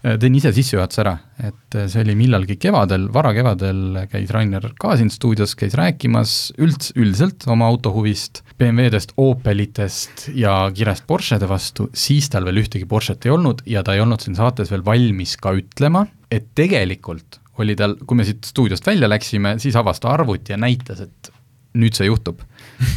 teen 0.00 0.36
ise 0.38 0.52
sissejuhatuse 0.56 1.02
ära, 1.02 1.12
et 1.44 1.76
see 1.92 2.00
oli 2.00 2.14
millalgi 2.16 2.56
kevadel, 2.60 3.08
varakevadel 3.12 4.06
käis 4.08 4.30
Rainer 4.32 4.70
ka 4.80 4.94
siin 4.96 5.10
stuudios, 5.12 5.52
käis 5.60 5.76
rääkimas 5.76 6.36
ülds, 6.60 6.94
üldiselt 6.96 7.44
oma 7.52 7.68
autohuvist, 7.68 8.40
BMW-dest, 8.60 9.12
Opelitest 9.20 10.30
ja 10.38 10.54
kirest 10.76 11.04
Porschede 11.10 11.48
vastu, 11.50 11.90
siis 11.92 12.30
tal 12.32 12.48
veel 12.48 12.62
ühtegi 12.62 12.88
Porschet 12.88 13.28
ei 13.28 13.34
olnud 13.34 13.60
ja 13.68 13.84
ta 13.84 13.96
ei 13.96 14.00
olnud 14.04 14.24
siin 14.24 14.38
saates 14.38 14.72
veel 14.72 14.86
valmis 14.86 15.36
ka 15.40 15.52
ütlema, 15.58 16.06
et 16.32 16.48
tegelikult 16.56 17.40
oli 17.60 17.76
tal, 17.76 17.98
kui 18.08 18.16
me 18.16 18.24
siit 18.24 18.46
stuudiost 18.48 18.86
välja 18.88 19.08
läksime, 19.10 19.58
siis 19.60 19.76
avas 19.76 20.00
ta 20.00 20.14
arvuti 20.14 20.54
ja 20.54 20.60
näitas, 20.60 21.04
et 21.04 21.32
nüüd 21.76 21.94
see 21.96 22.08
juhtub. 22.08 22.40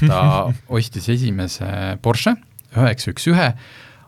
Ta 0.09 0.21
ostis 0.69 1.09
esimese 1.13 1.69
Porsche 2.03 2.35
üheksa 2.73 3.13
üks 3.13 3.25
ühe, 3.31 3.49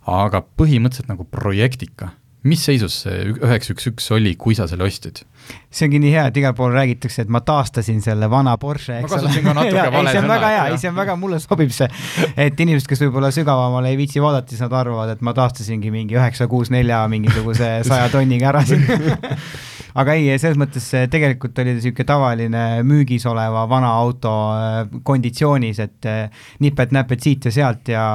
aga 0.05 0.45
põhimõtteliselt 0.59 1.11
nagu 1.11 1.25
projektika. 1.29 2.13
mis 2.45 2.61
seisus 2.61 2.93
see 3.01 3.31
üheksa 3.31 3.73
üks 3.73 3.87
üks 3.89 4.11
oli, 4.13 4.35
kui 4.37 4.53
sa 4.57 4.67
selle 4.69 4.85
ostsid? 4.85 5.23
see 5.69 5.87
ongi 5.87 5.99
nii 6.01 6.11
hea, 6.13 6.25
et 6.29 6.37
igal 6.37 6.53
pool 6.57 6.73
räägitakse, 6.73 7.25
et 7.25 7.31
ma 7.33 7.41
taastasin 7.45 8.01
selle 8.05 8.29
vana 8.29 8.55
Porsche, 8.61 8.99
eks 9.01 9.11
vale 9.11 9.31
ei, 9.33 10.11
see 10.11 10.21
on 10.21 10.29
väga 10.29 10.51
hea, 10.53 10.65
ei 10.71 10.81
see 10.81 10.91
on 10.91 10.97
väga, 10.97 11.15
mulle 11.21 11.39
sobib 11.41 11.73
see. 11.73 11.89
et 12.37 12.59
inimesed, 12.65 12.89
kes 12.89 13.05
võib-olla 13.05 13.31
sügavamale 13.35 13.93
ei 13.93 13.99
viitsi 13.99 14.23
vaadata, 14.23 14.53
siis 14.53 14.65
nad 14.65 14.73
arvavad, 14.77 15.15
et 15.15 15.25
ma 15.25 15.33
taastasingi 15.37 15.93
mingi 15.93 16.17
üheksa, 16.17 16.49
kuus, 16.51 16.73
nelja 16.73 17.03
mingisuguse 17.11 17.79
saja 17.87 18.09
tonniga 18.13 18.53
ära 18.53 18.65
siin 18.65 18.85
aga 19.95 20.17
ei, 20.17 20.27
selles 20.41 20.59
mõttes 20.59 20.89
eh, 20.97 21.07
tegelikult 21.11 21.55
oli 21.61 21.71
ta 21.71 21.77
niisugune 21.79 22.09
tavaline 22.09 22.65
müügis 22.87 23.25
oleva 23.31 23.65
vana 23.71 23.93
auto 24.01 24.35
eh, 24.57 24.99
konditsioonis, 25.07 25.81
et 25.85 26.11
eh, 26.11 26.45
nipet-näpet 26.65 27.25
siit 27.25 27.49
ja 27.49 27.55
sealt 27.55 27.91
ja 27.93 28.05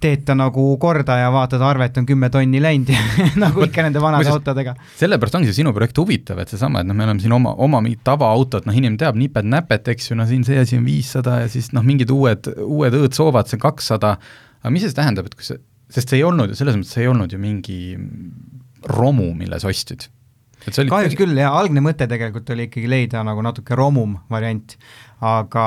teed 0.00 0.22
ta 0.24 0.34
nagu 0.36 0.62
korda 0.80 1.18
ja 1.20 1.28
vaatad, 1.32 1.60
arvet 1.64 1.98
on 2.00 2.06
kümme 2.08 2.30
tonni 2.32 2.60
läinud 2.62 2.92
ja 2.92 3.00
nagu 3.44 3.64
ikka 3.66 3.84
nende 3.84 4.00
vanade 4.02 4.24
muuseas- 4.24 4.38
autodega. 4.40 4.74
sellepärast 5.00 5.36
ongi 5.36 5.50
see 5.50 5.60
sinu 5.60 5.74
projekt 5.76 5.98
huvitav, 6.00 6.40
et 6.40 6.52
seesama, 6.52 6.80
et 6.80 6.88
noh, 6.88 6.96
me 6.96 7.04
oleme 7.04 7.20
siin 7.22 7.34
oma, 7.36 7.52
oma 7.66 7.82
mingit 7.84 8.00
tavaautot, 8.08 8.68
noh 8.68 8.76
inimene 8.76 9.00
teab 9.00 9.18
nipet-näpet, 9.20 9.92
eks 9.94 10.12
ju, 10.12 10.20
no 10.20 10.28
siin 10.28 10.46
see 10.48 10.60
asi 10.60 10.78
on 10.80 10.86
viissada 10.88 11.42
ja 11.42 11.50
siis 11.52 11.72
noh, 11.76 11.84
mingid 11.86 12.12
uued, 12.14 12.48
uued 12.64 12.96
õõtsoovad, 13.02 13.50
see 13.50 13.60
kakssada, 13.60 14.14
aga 14.62 14.72
mis 14.72 14.88
see 14.88 14.96
tähendab, 14.96 15.28
et 15.28 15.36
kui 15.36 15.48
see, 15.48 15.60
sest 15.92 16.12
see 16.12 16.22
ei 16.22 16.24
olnud 16.28 16.52
ju, 16.52 16.60
selles 16.60 16.80
mõttes 16.80 16.96
see 16.96 17.04
ei 17.04 17.12
olnud 17.12 17.36
ju 17.36 17.42
mingi 17.42 17.80
romu, 18.88 19.34
mille 19.36 19.60
sa 19.60 19.68
ostsid. 19.68 20.08
See 20.68 20.82
oli 20.84 20.92
kahjuks 20.92 21.16
küll 21.18 21.38
jah, 21.38 21.54
algne 21.56 21.82
mõte 21.84 22.06
tegelikult 22.10 22.50
oli 22.54 22.68
ikkagi 22.68 22.90
leida 22.90 23.22
nagu 23.26 23.42
natuke 23.44 23.76
romum 23.78 24.16
variant, 24.32 24.74
aga, 25.24 25.66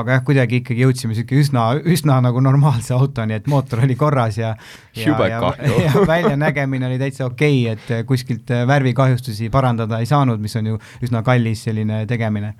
aga 0.00 0.16
jah, 0.16 0.22
kuidagi 0.26 0.60
ikkagi 0.62 0.84
jõudsime 0.86 1.14
niisugune 1.14 1.44
üsna, 1.44 1.64
üsna 1.94 2.20
nagu 2.24 2.42
normaalse 2.44 2.94
autoni, 2.96 3.36
et 3.40 3.50
mootor 3.50 3.84
oli 3.84 3.96
korras 4.00 4.40
ja 4.40 4.54
ja, 4.96 5.16
ja, 5.28 5.40
ja 5.86 6.06
väljanägemine 6.08 6.88
oli 6.88 7.00
täitsa 7.02 7.26
okei 7.28 7.66
okay,, 7.68 7.76
et 7.76 8.06
kuskilt 8.08 8.50
värvikahjustusi 8.70 9.50
parandada 9.52 10.00
ei 10.00 10.08
saanud, 10.08 10.40
mis 10.40 10.56
on 10.60 10.72
ju 10.72 10.80
üsna 11.04 11.24
kallis 11.26 11.66
selline 11.68 12.04
tegemine 12.10 12.54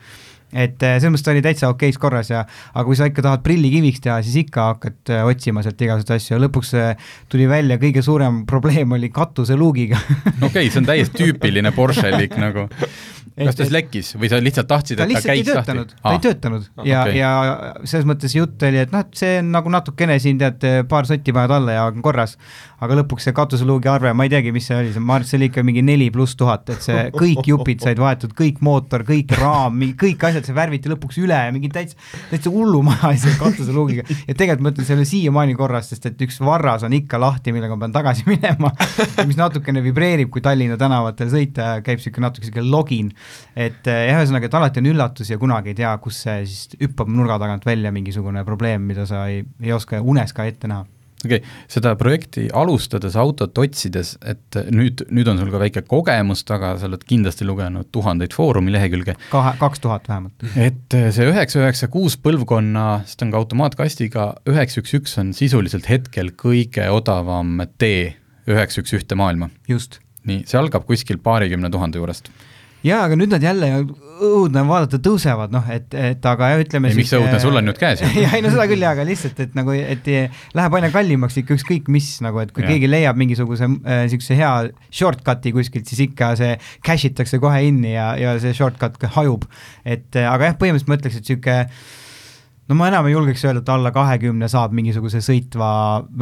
et 0.52 0.82
eh, 0.82 0.96
selles 0.98 1.14
mõttes 1.14 1.26
ta 1.26 1.34
oli 1.34 1.42
täitsa 1.44 1.70
okeis 1.70 1.98
korras 2.00 2.30
ja 2.32 2.42
aga 2.44 2.84
kui 2.86 2.98
sa 2.98 3.08
ikka 3.10 3.24
tahad 3.26 3.44
prillikiviks 3.46 4.02
teha, 4.04 4.18
siis 4.26 4.40
ikka 4.44 4.66
hakkad 4.72 5.12
eh, 5.14 5.22
otsima 5.26 5.64
sealt 5.64 5.80
igasuguseid 5.86 6.16
asju 6.16 6.36
ja 6.36 6.42
lõpuks 6.44 6.74
eh, 6.80 7.08
tuli 7.30 7.46
välja, 7.50 7.78
kõige 7.82 8.02
suurem 8.06 8.42
probleem 8.50 8.96
oli 8.98 9.12
katuseluugiga 9.14 10.00
okei 10.00 10.48
okay,, 10.48 10.70
see 10.70 10.82
on 10.82 10.90
täiesti 10.90 11.22
tüüpiline 11.22 11.74
Porschelik 11.76 12.36
nagu. 12.40 12.66
kas 13.48 13.58
ta 13.58 13.66
siis 13.66 13.74
lekkis 13.74 14.12
või 14.16 14.30
sa 14.32 14.40
lihtsalt 14.42 14.68
tahtsid, 14.70 15.00
ta 15.00 15.06
et 15.06 15.14
ta 15.14 15.20
ei 15.20 15.42
käiks 15.42 15.50
töötanud. 15.50 15.94
Lahti, 15.94 16.02
ta 16.04 16.14
ei 16.14 16.24
töötanud. 16.26 16.66
Ja 16.84 17.02
okei. 17.04 17.12
okay., 17.12 17.18
ja 17.20 17.84
selles 17.84 18.08
mõttes 18.08 18.36
jutt 18.36 18.66
oli, 18.68 18.82
et 18.84 18.94
noh, 18.94 19.04
et 19.06 19.20
see 19.20 19.38
on 19.42 19.52
nagu 19.54 19.72
natukene 19.72 20.18
siin 20.22 20.40
tead, 20.40 20.66
paar 20.90 21.08
sotti 21.08 21.34
paned 21.36 21.54
alla 21.56 21.76
ja 21.78 21.86
on 21.90 22.02
korras, 22.04 22.36
aga 22.80 22.96
lõpuks 23.00 23.28
see 23.28 23.36
katuseluugi 23.36 23.90
arve, 23.92 24.12
ma 24.16 24.26
ei 24.26 24.32
teagi, 24.32 24.52
mis 24.54 24.66
see 24.70 24.78
oli, 24.78 24.92
ma 24.98 25.18
arvan, 25.18 25.26
et 25.26 25.30
see 25.30 25.38
oli 25.40 25.50
ikka 25.50 25.64
mingi 25.66 25.84
neli 25.84 26.08
pluss 26.14 26.38
tuhat, 26.40 26.70
et 26.72 26.84
see 26.84 27.06
kõik 27.20 27.50
jupid 27.50 27.84
said 27.84 28.00
vahetud, 28.00 28.32
kõik 28.36 28.62
mootor, 28.64 29.04
kõik 29.08 29.34
raam, 29.40 29.82
kõik 30.00 30.24
asjad, 30.30 30.48
see 30.48 30.56
värviti 30.56 30.92
lõpuks 30.92 31.20
üle 31.20 31.36
ja 31.36 31.52
mingi 31.54 31.70
täitsa, 31.72 31.98
täitsa 32.32 32.52
hullumaja 32.52 33.12
selle 33.20 33.36
katuseluugiga 33.40 34.06
ja 34.08 34.34
tegelikult 34.34 34.64
ma 34.64 34.72
ütlen, 34.74 34.88
see 34.88 34.96
oli 34.96 35.08
siiamaani 35.08 35.56
korras, 35.58 35.90
sest 35.92 36.08
et 36.10 36.24
üks 36.24 36.40
varras 36.44 36.84
on 36.86 36.96
ikka 36.96 37.20
lahti, 37.20 37.54
millega 37.54 37.76
ma 37.76 37.86
pean 37.86 37.96
tagasi 37.96 38.26
minema. 38.30 38.72
Ja 39.16 39.26
mis 39.28 39.38
natukene 39.38 39.82
vibreerib, 39.84 40.30
kui 40.32 40.42
Tallinna 40.44 40.78
tänavatel 40.80 41.30
sõita 41.32 41.74
ja 41.74 41.84
käib 41.84 42.00
niisugune 42.00 42.28
natuke 42.28 42.46
niisugune 42.46 42.70
login, 42.70 43.12
et 43.56 43.90
eh, 43.90 44.06
jah, 44.10 44.20
ühesõnaga, 44.20 44.50
et 44.50 44.56
alati 44.60 44.82
on 44.82 44.92
üllatus 44.92 45.32
ja 45.32 45.40
kunagi 45.40 45.74
ei 45.74 45.80
tea, 45.82 45.96
kus 46.02 46.22
see 46.26 46.44
siis 46.46 46.80
hüppab 46.80 47.10
nurga 47.12 47.40
tagant 47.42 47.66
välja 47.66 47.92
mingisugune 47.94 48.44
probleem, 48.46 48.88
mida 48.90 49.06
sa 49.08 49.26
ei, 49.30 49.44
ei 49.62 49.76
oska 49.76 50.02
unes 50.02 50.34
ka 50.36 50.48
ette 50.48 50.70
näha 50.70 50.86
okei 51.24 51.40
okay,, 51.40 51.48
seda 51.70 51.92
projekti 52.00 52.46
alustades, 52.56 53.16
autot 53.20 53.58
otsides, 53.60 54.14
et 54.24 54.58
nüüd, 54.72 55.04
nüüd 55.12 55.28
on 55.30 55.40
sul 55.40 55.50
ka 55.52 55.60
väike 55.62 55.82
kogemus 55.88 56.44
taga, 56.48 56.72
sa 56.80 56.88
oled 56.88 57.04
kindlasti 57.08 57.46
lugenud 57.48 57.90
tuhandeid 57.92 58.34
Foorumi 58.36 58.72
lehekülge, 58.74 59.16
kahe, 59.32 59.54
kaks 59.60 59.84
tuhat 59.84 60.08
vähemalt. 60.08 60.46
et 60.56 60.98
see 61.14 61.28
üheksa 61.28 61.60
üheksa 61.62 61.90
kuus 61.92 62.16
põlvkonna, 62.20 62.86
sest 63.08 63.26
on 63.26 63.34
ka 63.34 63.42
automaatkastiga, 63.42 64.30
üheksa 64.50 64.84
üks 64.84 64.96
üks 65.00 65.18
on 65.20 65.34
sisuliselt 65.36 65.90
hetkel 65.92 66.32
kõige 66.40 66.88
odavam 66.92 67.60
tee 67.78 68.14
üheksa 68.50 68.84
üks 68.84 68.96
ühte 68.96 69.18
maailma. 69.18 69.50
just. 69.68 70.00
nii, 70.28 70.44
see 70.48 70.58
algab 70.60 70.86
kuskil 70.88 71.20
paarikümne 71.22 71.70
tuhande 71.72 72.00
juurest. 72.00 72.32
jaa, 72.86 73.02
aga 73.04 73.18
nüüd 73.18 73.32
nad 73.32 73.44
jälle 73.44 73.68
õudne 74.20 74.62
on 74.62 74.68
vaadata, 74.68 75.00
tõusevad 75.02 75.52
noh, 75.54 75.66
et, 75.72 75.88
et 75.96 76.26
aga 76.28 76.50
ütleme 76.60 76.90
ei, 76.90 76.96
miks 76.98 77.12
see 77.12 77.20
õudne, 77.20 77.40
sul 77.42 77.56
on 77.56 77.66
nüüd 77.68 77.78
käes 77.80 78.02
ju. 78.02 78.10
ja 78.24 78.32
ei 78.36 78.44
no 78.44 78.52
seda 78.52 78.66
küll 78.70 78.84
jaa, 78.84 78.92
aga 78.96 79.06
lihtsalt, 79.08 79.40
et 79.44 79.56
nagu, 79.58 79.74
et 79.76 80.10
läheb 80.56 80.76
aina 80.78 80.90
kallimaks 80.92 81.40
ikka 81.40 81.56
ükskõik 81.58 81.88
mis 81.92 82.10
nagu, 82.24 82.42
et 82.42 82.52
kui 82.56 82.64
ja. 82.64 82.72
keegi 82.72 82.90
leiab 82.90 83.20
mingisuguse 83.20 83.68
niisuguse 83.70 84.36
hea 84.38 84.52
shortcut'i 84.88 85.54
kuskilt, 85.56 85.88
siis 85.90 86.04
ikka 86.08 86.34
see 86.40 86.52
cash 86.86 87.08
itakse 87.08 87.40
kohe 87.42 87.64
inni 87.68 87.94
ja, 87.94 88.12
ja 88.20 88.36
see 88.42 88.56
shortcut 88.56 89.00
ka 89.00 89.12
hajub. 89.16 89.48
et 89.84 90.20
äh, 90.20 90.28
aga 90.28 90.52
jah, 90.52 90.60
põhimõtteliselt 90.60 90.92
ma 90.92 91.00
ütleks, 91.00 91.20
et 91.20 91.28
niisugune 91.28 91.58
no 92.70 92.76
ma 92.78 92.86
enam 92.86 93.08
ei 93.08 93.14
julgeks 93.16 93.42
öelda, 93.48 93.64
et 93.64 93.70
alla 93.74 93.90
kahekümne 93.94 94.46
saab 94.50 94.74
mingisuguse 94.78 95.18
sõitva, 95.26 95.70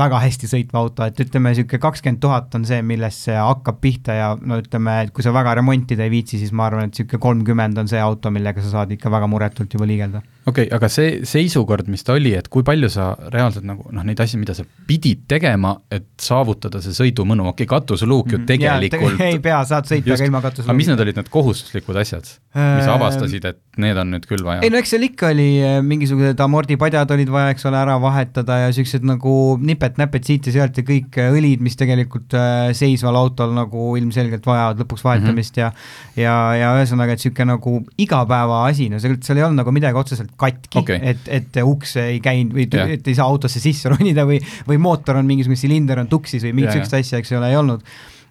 väga 0.00 0.22
hästi 0.22 0.48
sõitva 0.48 0.80
auto, 0.80 1.04
et 1.04 1.20
ütleme, 1.20 1.52
niisugune 1.52 1.82
kakskümmend 1.82 2.22
tuhat 2.24 2.56
on 2.56 2.64
see, 2.68 2.80
millest 2.88 3.28
see 3.28 3.36
hakkab 3.36 3.82
pihta 3.82 4.16
ja 4.16 4.30
no 4.40 4.56
ütleme, 4.62 4.94
et 5.04 5.12
kui 5.12 5.26
sa 5.26 5.34
väga 5.36 5.58
remontida 5.60 6.06
ei 6.06 6.14
viitsi, 6.14 6.40
siis 6.40 6.54
ma 6.56 6.70
arvan, 6.70 6.88
et 6.88 6.96
niisugune 6.96 7.20
kolmkümmend 7.26 7.84
on 7.84 7.92
see 7.92 8.00
auto, 8.00 8.32
millega 8.32 8.64
sa 8.64 8.78
saad 8.78 8.96
ikka 8.96 9.12
väga 9.12 9.28
muretult 9.28 9.76
juba 9.76 9.88
liigelda. 9.90 10.24
Okei 10.48 10.66
okay,, 10.66 10.74
aga 10.76 10.90
see 10.92 11.20
seisukord, 11.28 11.88
mis 11.92 12.04
ta 12.06 12.16
oli, 12.18 12.34
et 12.38 12.48
kui 12.52 12.64
palju 12.66 12.90
sa 12.92 13.10
reaalselt 13.32 13.66
nagu 13.68 13.88
noh, 13.94 14.06
neid 14.06 14.20
asju, 14.24 14.40
mida 14.40 14.56
sa 14.56 14.66
pidid 14.88 15.26
tegema, 15.30 15.74
et 15.92 16.08
saavutada 16.22 16.82
see 16.84 16.96
sõidumõnu, 16.96 17.48
okei 17.52 17.66
okay,, 17.66 17.72
katuseluuk 17.76 18.34
ju 18.34 18.42
tegelikult 18.48 19.22
ei 19.28 19.40
pea, 19.44 19.60
saad 19.68 19.88
sõita 19.90 20.12
Just. 20.12 20.22
ka 20.22 20.30
ilma 20.30 20.42
aga 20.42 20.52
katusel. 20.52 20.76
mis 20.78 20.90
need 20.90 21.04
olid 21.04 21.20
need 21.20 21.30
kohustuslikud 21.32 22.00
asjad, 22.02 22.28
mis 22.56 22.88
Äh, 22.88 22.94
avastasid, 22.94 23.44
et 23.44 23.58
need 23.78 23.98
on 24.00 24.08
nüüd 24.14 24.24
küll 24.26 24.40
vaja 24.42 24.64
ei? 24.64 24.70
no 24.72 24.78
eks 24.80 24.94
seal 24.94 25.04
ikka 25.06 25.28
oli 25.34 25.46
äh, 25.60 25.76
mingisugused 25.84 26.40
amordipadjad 26.42 27.10
olid 27.14 27.30
vaja, 27.30 27.52
eks 27.52 27.66
ole, 27.68 27.76
ära 27.78 27.98
vahetada 28.02 28.56
ja 28.64 28.70
siuksed 28.74 29.04
nagu 29.06 29.32
nipet-näpet 29.60 30.26
siit 30.26 30.48
ja 30.48 30.54
sealt 30.56 30.80
ja 30.80 30.84
kõik 30.86 31.18
äh, 31.20 31.28
õlid, 31.36 31.62
mis 31.64 31.76
tegelikult 31.78 32.34
seisval 32.78 33.18
autol 33.20 33.52
nagu 33.56 33.90
ilmselgelt 34.00 34.48
vajavad 34.48 34.80
lõpuks 34.82 35.04
vahetamist 35.04 35.60
mm 35.60 35.68
-hmm. 35.68 35.84
ja 36.16 36.24
ja, 36.24 36.34
ja 36.56 36.72
ühesõnaga, 36.78 37.14
et 37.14 37.22
niisugune 37.22 37.52
nagu 37.52 37.74
igapäevaasi, 38.00 38.88
no 38.92 39.02
seal, 39.02 39.18
seal 39.22 39.38
ei 39.38 39.46
olnud 39.46 39.62
nagu 39.62 39.74
midagi 39.74 40.00
otseselt 40.00 40.32
katki 40.38 40.82
okay., 40.82 41.00
et, 41.12 41.30
et 41.40 41.58
uks 41.64 41.96
ei 42.02 42.20
käinud 42.24 42.54
või 42.56 42.68
Jah. 42.70 42.92
et 42.98 43.08
ei 43.08 43.18
saa 43.18 43.26
autosse 43.28 43.62
sisse 43.62 43.90
ronida 43.92 44.26
või, 44.28 44.38
või 44.68 44.78
mootor 44.82 45.18
on 45.20 45.28
mingisugune 45.28 45.58
silinder 45.60 46.04
on 46.04 46.10
tuksis 46.10 46.44
või 46.46 46.54
mingit 46.54 46.72
Jaa, 46.72 46.84
niisugust 46.84 47.00
asja, 47.00 47.22
eks 47.22 47.34
ole, 47.38 47.50
ei 47.52 47.58
olnud 47.58 47.84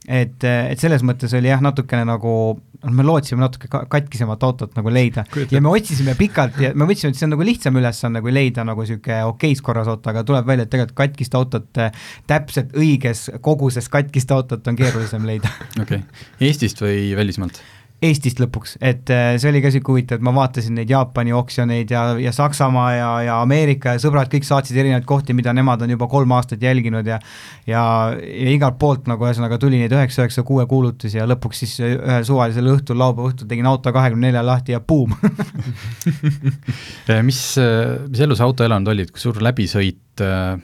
et, 0.07 0.43
et 0.43 0.79
selles 0.79 1.03
mõttes 1.05 1.33
oli 1.37 1.49
jah, 1.51 1.61
natukene 1.63 2.05
nagu 2.07 2.33
noh, 2.55 2.93
me 2.95 3.05
lootsime 3.05 3.41
natuke 3.43 3.69
ka- 3.71 3.83
katkisemat 3.91 4.43
autot 4.47 4.75
nagu 4.77 4.91
leida 4.93 5.25
Kujutan- 5.33 5.57
ja 5.57 5.63
me 5.63 5.71
otsisime 5.73 6.15
pikalt 6.19 6.59
ja 6.63 6.71
me 6.73 6.87
mõtlesime, 6.87 7.11
et 7.13 7.19
see 7.19 7.27
on 7.27 7.35
nagu 7.35 7.47
lihtsam 7.47 7.79
ülesanne, 7.79 8.21
kui 8.23 8.35
leida 8.35 8.65
nagu 8.67 8.85
niisugune 8.85 9.19
okeis 9.31 9.63
korras 9.65 9.89
auto, 9.91 10.11
aga 10.13 10.23
tuleb 10.27 10.47
välja, 10.47 10.67
et 10.67 10.73
tegelikult 10.73 11.01
katkist 11.01 11.35
autot, 11.37 11.81
täpselt 12.29 12.77
õiges 12.77 13.27
koguses 13.45 13.89
katkist 13.93 14.31
autot 14.35 14.67
on 14.67 14.79
keerulisem 14.79 15.27
leida 15.27 15.51
okei 15.75 15.99
okay., 15.99 16.05
Eestist 16.47 16.81
või 16.83 17.11
välismaalt? 17.17 17.61
Eestist 17.97 18.37
lõpuks, 18.41 18.75
et 18.77 19.09
äh, 19.09 19.31
see 19.41 19.49
oli 19.49 19.61
ka 19.63 19.71
sihuke 19.73 19.93
huvitav, 19.93 20.19
et 20.19 20.25
ma 20.25 20.33
vaatasin 20.35 20.75
neid 20.77 20.91
Jaapani 20.93 21.33
oksjoneid 21.33 21.93
ja, 21.93 22.03
ja 22.21 22.33
Saksamaa 22.35 22.91
ja, 22.93 23.09
ja 23.25 23.37
Ameerika 23.41 23.95
ja 23.95 24.03
sõbrad 24.03 24.29
kõik 24.29 24.45
saatsid 24.45 24.77
erinevaid 24.77 25.07
kohti, 25.09 25.33
mida 25.37 25.53
nemad 25.57 25.81
on 25.81 25.95
juba 25.95 26.09
kolm 26.11 26.35
aastat 26.37 26.61
jälginud 26.61 27.09
ja 27.09 27.17
ja, 27.65 27.83
ja 28.13 28.53
igalt 28.53 28.77
poolt 28.77 29.09
nagu 29.09 29.25
ühesõnaga 29.25 29.57
tuli 29.61 29.81
neid 29.81 29.95
üheksa, 29.97 30.25
üheksa, 30.25 30.45
kuue 30.45 30.67
kuulutusi 30.69 31.17
ja 31.17 31.25
lõpuks 31.29 31.63
siis 31.65 31.73
ühel 31.81 32.27
suvalisel 32.27 32.69
õhtul, 32.75 33.01
laupäeva 33.01 33.33
õhtul 33.33 33.49
tegin 33.49 33.69
auto 33.69 33.93
kahekümne 33.95 34.29
nelja 34.29 34.45
lahti 34.45 34.75
ja 34.75 34.81
buum. 34.81 35.15
Mis, 37.27 37.39
mis 37.57 38.21
elu 38.23 38.35
see 38.37 38.45
auto 38.45 38.65
elanud 38.65 38.91
oli, 38.91 39.05
kui 39.09 39.21
suur 39.21 39.39
läbisõit 39.43 39.97
Äh, 40.21 40.57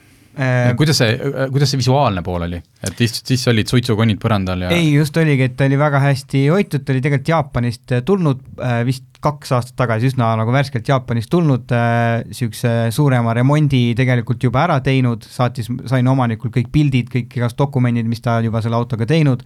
kuidas 0.78 0.98
see, 0.98 1.18
kuidas 1.54 1.70
see 1.70 1.80
visuaalne 1.82 2.24
pool 2.26 2.48
oli, 2.48 2.58
et 2.58 2.98
siis, 2.98 3.20
siis 3.28 3.44
olid 3.52 3.70
suitsukonid 3.70 4.18
põrandal 4.22 4.66
ja 4.66 4.72
ei, 4.74 4.88
just 4.96 5.18
oligi, 5.22 5.46
et 5.50 5.58
ta 5.60 5.68
oli 5.70 5.78
väga 5.78 6.02
hästi 6.02 6.48
hoitud, 6.50 6.82
ta 6.82 6.94
oli 6.96 7.04
tegelikult 7.06 7.30
Jaapanist 7.30 7.94
äh, 7.94 8.02
tulnud 8.08 8.42
äh, 8.58 8.80
vist 8.88 9.06
kaks 9.24 9.54
aastat 9.56 9.78
tagasi, 9.80 10.10
üsna 10.12 10.34
nagu 10.40 10.54
värskelt 10.56 10.90
Jaapanist 10.90 11.30
tulnud 11.34 11.72
äh,, 11.76 12.24
niisuguse 12.28 12.74
suurema 12.96 13.36
remondi 13.38 13.86
tegelikult 13.98 14.44
juba 14.44 14.66
ära 14.66 14.80
teinud, 14.84 15.26
saatis, 15.30 15.70
sain 15.90 16.10
omanikult 16.10 16.56
kõik 16.58 16.74
pildid, 16.74 17.14
kõik 17.14 17.38
igast 17.40 17.60
dokumendid, 17.60 18.10
mis 18.10 18.24
ta 18.24 18.40
juba 18.44 18.64
selle 18.66 18.80
autoga 18.80 19.08
teinud. 19.10 19.46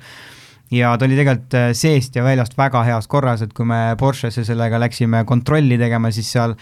Ja 0.74 0.96
ta 1.00 1.08
oli 1.08 1.16
tegelikult 1.20 1.56
äh, 1.56 1.70
seest 1.78 2.16
ja 2.16 2.24
väljast 2.26 2.58
väga 2.60 2.82
heas 2.88 3.08
korras, 3.12 3.44
et 3.44 3.54
kui 3.56 3.68
me 3.68 3.96
Porschesse 4.00 4.44
sellega 4.48 4.80
läksime 4.82 5.24
kontrolli 5.28 5.78
tegema, 5.80 6.12
siis 6.16 6.32
seal 6.32 6.58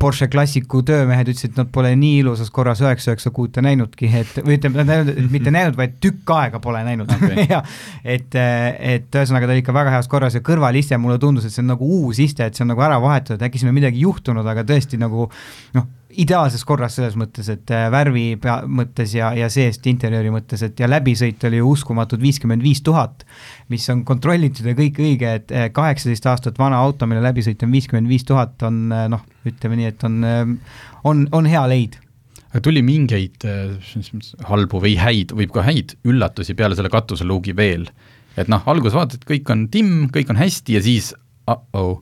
Porsche 0.00 0.30
klassiku 0.32 0.80
töömehed 0.88 1.28
ütlesid, 1.34 1.52
et 1.52 1.58
nad 1.60 1.68
pole 1.72 1.90
nii 1.98 2.22
ilusas 2.22 2.48
korras 2.54 2.80
üheksa 2.80 3.12
üheksa 3.12 3.32
kuute 3.36 3.60
näinudki, 3.64 4.08
et 4.22 4.40
või 4.40 4.56
ütleme, 4.56 4.80
nad 4.80 4.88
näinud, 4.88 5.20
mitte 5.32 5.52
näinud, 5.52 5.76
vaid 5.76 5.98
tükk 6.00 6.32
aega 6.32 6.62
pole 6.64 6.80
näinud. 6.86 7.12
Okay. 7.18 7.44
ja 7.52 7.60
et, 8.00 8.32
et 8.34 9.20
ühesõnaga 9.20 9.50
ta 9.50 9.54
oli 9.56 9.64
ikka 9.64 9.76
väga 9.76 9.92
heas 9.98 10.08
korras 10.08 10.38
ja 10.38 10.44
kõrvaliste 10.46 10.96
mulle 11.00 11.20
tundus, 11.20 11.44
et 11.44 11.52
see 11.52 11.64
on 11.64 11.74
nagu 11.74 11.88
uus 12.00 12.22
iste, 12.24 12.48
et 12.48 12.56
see 12.56 12.64
on 12.64 12.72
nagu 12.72 12.86
ära 12.88 12.96
vahetatud, 13.04 13.44
äkki 13.44 13.60
siin 13.60 13.72
on 13.72 13.76
midagi 13.76 14.00
juhtunud, 14.06 14.48
aga 14.48 14.64
tõesti 14.68 15.00
nagu 15.00 15.28
noh, 15.76 15.90
ideaalses 16.18 16.64
korras 16.66 16.96
selles 16.98 17.16
mõttes, 17.18 17.48
et 17.52 17.70
äh, 17.74 17.86
värvi 17.92 18.24
pea 18.40 18.60
mõttes 18.66 19.14
ja, 19.14 19.30
ja 19.36 19.48
seest 19.52 19.86
interjööri 19.90 20.32
mõttes, 20.34 20.62
et 20.66 20.80
ja 20.80 20.88
läbisõit 20.90 21.42
oli 21.46 21.60
uskumatud 21.64 22.20
viiskümmend 22.22 22.64
viis 22.64 22.82
tuhat, 22.86 23.24
mis 23.72 23.86
on 23.92 24.02
kontrollitud 24.08 24.66
ja 24.66 24.76
kõik 24.78 25.00
õige, 25.02 25.34
et 25.40 25.54
äh, 25.54 25.68
kaheksateist 25.74 26.26
aastat 26.30 26.60
vana 26.60 26.80
auto, 26.82 27.08
mille 27.10 27.22
läbisõit 27.24 27.62
on 27.66 27.72
viiskümmend 27.74 28.10
viis 28.10 28.26
tuhat, 28.28 28.56
on 28.66 28.86
äh, 28.94 29.06
noh, 29.12 29.24
ütleme 29.48 29.80
nii, 29.80 29.90
et 29.94 30.06
on, 30.06 30.20
on, 31.08 31.26
on 31.36 31.48
hea 31.48 31.64
leid 31.70 32.00
aga 32.50 32.60
tuli 32.66 32.82
mingeid 32.82 33.44
halbu 34.48 34.80
või 34.82 34.96
häid, 34.98 35.32
võib 35.38 35.52
ka 35.54 35.62
häid 35.68 35.94
üllatusi 36.02 36.56
peale 36.58 36.74
selle 36.78 36.90
katuseluugi 36.92 37.54
veel? 37.56 37.86
et 38.38 38.50
noh, 38.50 38.62
alguses 38.70 38.96
vaatad, 38.96 39.24
kõik 39.26 39.50
on 39.52 39.68
timm, 39.70 40.08
kõik 40.14 40.30
on 40.32 40.38
hästi 40.40 40.78
ja 40.78 40.82
siis 40.84 41.12
uh-oh 41.50 42.00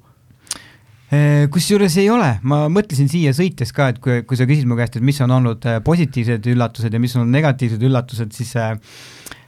kusjuures 1.09 1.95
ei 2.03 2.11
ole, 2.13 2.35
ma 2.45 2.67
mõtlesin 2.73 3.09
siia 3.09 3.33
sõites 3.37 3.73
ka, 3.73 3.93
et 3.95 4.01
kui, 4.05 4.21
kui 4.29 4.37
sa 4.37 4.45
küsid 4.49 4.69
mu 4.69 4.77
käest, 4.77 4.99
et 4.99 5.05
mis 5.05 5.17
on 5.25 5.33
olnud 5.39 5.65
äh, 5.65 5.79
positiivsed 5.85 6.45
üllatused 6.53 6.93
ja 6.93 7.01
mis 7.01 7.15
on 7.17 7.31
negatiivsed 7.33 7.85
üllatused, 7.89 8.35
siis 8.37 8.51
äh, 8.61 8.75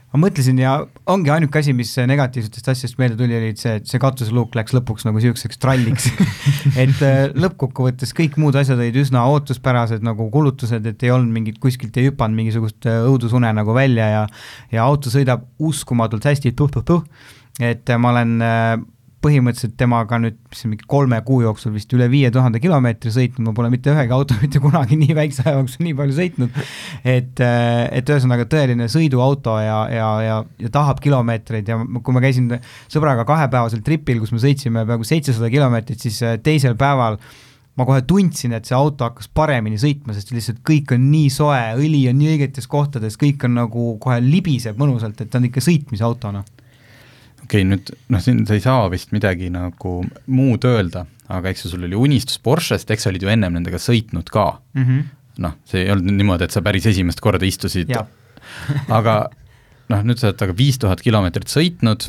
ma 0.09 0.23
mõtlesin 0.23 0.57
ja 0.57 0.71
ongi 1.13 1.29
ainuke 1.29 1.59
asi, 1.61 1.75
mis 1.77 1.91
negatiivsetest 2.09 2.71
asjadest 2.73 2.97
meelde 2.97 3.19
tuli, 3.19 3.35
oli 3.37 3.51
see, 3.61 3.75
et 3.77 3.85
see 3.89 4.01
katuseluuk 4.01 4.57
läks 4.57 4.73
lõpuks 4.73 5.05
nagu 5.05 5.21
niisuguseks 5.21 5.61
tralliks. 5.61 6.07
Et 6.81 7.03
lõppkokkuvõttes 7.37 8.11
kõik 8.17 8.39
muud 8.41 8.57
asjad 8.57 8.81
olid 8.81 8.97
üsna 9.01 9.23
ootuspärased 9.29 10.01
nagu 10.05 10.27
kulutused, 10.33 10.85
et 10.87 11.05
ei 11.05 11.13
olnud 11.13 11.33
mingit, 11.35 11.59
kuskilt 11.61 11.97
ei 11.99 12.09
hüpanud 12.09 12.37
mingisugust 12.37 12.89
õudusune 12.89 13.53
nagu 13.53 13.75
välja 13.77 14.09
ja 14.11 14.23
ja 14.73 14.87
auto 14.87 15.13
sõidab 15.13 15.45
uskumatult 15.61 16.25
hästi 16.25 16.53
tuh-tuh-tuh, 16.57 17.05
et 17.61 17.93
ma 18.01 18.13
olen 18.15 18.35
põhimõtteliselt 19.21 19.75
temaga 19.77 20.17
nüüd, 20.21 20.37
mis 20.49 20.63
on 20.65 20.71
mingi 20.73 20.87
kolme 20.89 21.19
kuu 21.25 21.41
jooksul 21.43 21.73
vist 21.75 21.91
üle 21.93 22.07
viie 22.11 22.31
tuhande 22.33 22.61
kilomeetri 22.63 23.11
sõitnud, 23.13 23.45
ma 23.47 23.53
pole 23.57 23.69
mitte 23.73 23.93
ühegi 23.93 24.15
auto 24.15 24.37
mitte 24.41 24.61
kunagi 24.63 24.97
nii 25.03 25.17
väikse 25.17 25.45
aja 25.45 25.59
jooksul 25.59 25.85
nii 25.85 25.97
palju 25.99 26.17
sõitnud, 26.17 26.57
et, 27.03 27.43
äh, 27.45 27.83
et 27.99 28.09
ühesõnaga 28.09 28.47
tõeline 28.49 28.89
sõiduauto 28.91 29.59
ja, 29.61 29.77
ja, 29.93 30.09
ja, 30.25 30.39
ja 30.65 30.73
tahab 30.73 31.03
kilomeetreid 31.03 31.69
ja 31.69 31.77
kui 32.01 32.17
ma 32.17 32.23
käisin 32.23 32.49
sõbraga 32.91 33.27
kahepäevasel 33.29 33.85
tripil, 33.85 34.23
kus 34.23 34.33
me 34.33 34.41
sõitsime 34.41 34.85
peaaegu 34.89 35.07
seitsesada 35.07 35.51
kilomeetrit, 35.53 36.01
siis 36.01 36.21
äh, 36.25 36.39
teisel 36.41 36.77
päeval 36.79 37.19
ma 37.79 37.85
kohe 37.87 38.01
tundsin, 38.07 38.55
et 38.57 38.67
see 38.67 38.75
auto 38.75 39.05
hakkas 39.07 39.29
paremini 39.33 39.77
sõitma, 39.79 40.15
sest 40.15 40.33
lihtsalt 40.35 40.59
kõik 40.67 40.91
on 40.95 41.05
nii 41.13 41.29
soe, 41.31 41.61
õli 41.77 42.03
on 42.09 42.17
nii 42.19 42.33
õigetes 42.33 42.67
kohtades, 42.71 43.15
kõik 43.21 43.45
on 43.47 43.55
nagu 43.61 43.93
kohe 44.01 44.17
libiseb 44.23 44.81
mõnusalt, 44.81 45.21
et 45.21 45.31
ta 45.31 45.39
on 45.39 45.47
ikka 45.47 45.63
sõitmisauto, 45.63 46.33
noh 46.35 46.49
okei 47.51 47.65
okay,, 47.65 47.67
nüüd 47.67 47.89
noh, 48.13 48.21
siin 48.23 48.45
sa 48.47 48.55
ei 48.55 48.63
saa 48.63 48.85
vist 48.91 49.11
midagi 49.11 49.49
nagu 49.51 49.97
muud 50.31 50.67
öelda, 50.67 51.03
aga 51.31 51.51
eks 51.51 51.65
ju, 51.65 51.73
sul 51.73 51.83
oli 51.87 51.99
unistus 51.99 52.39
Porschest, 52.39 52.91
eks 52.91 53.03
sa 53.03 53.11
olid 53.11 53.25
ju 53.25 53.31
ennem 53.31 53.57
nendega 53.57 53.79
sõitnud 53.81 54.31
ka. 54.31 54.61
Mm 54.77 54.85
-hmm.. 54.87 55.11
noh, 55.43 55.57
see 55.67 55.83
ei 55.83 55.91
olnud 55.91 56.15
niimoodi, 56.15 56.47
et 56.47 56.55
sa 56.55 56.63
päris 56.63 56.87
esimest 56.87 57.19
korda 57.19 57.45
istusid, 57.45 57.91
aga 58.99 59.17
noh, 59.91 60.03
nüüd 60.07 60.21
sa 60.21 60.31
oled 60.31 60.47
aga 60.47 60.55
viis 60.57 60.79
tuhat 60.79 61.03
kilomeetrit 61.03 61.51
sõitnud, 61.51 62.07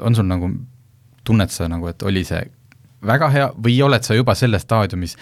on 0.00 0.16
sul 0.16 0.26
nagu, 0.26 0.48
tunned 1.24 1.52
sa 1.52 1.68
nagu, 1.68 1.86
et 1.92 2.02
oli 2.02 2.24
see 2.24 2.40
väga 3.04 3.28
hea 3.34 3.48
või 3.58 3.76
oled 3.84 4.06
sa 4.06 4.16
juba 4.16 4.34
selles 4.38 4.64
staadiumis, 4.64 5.16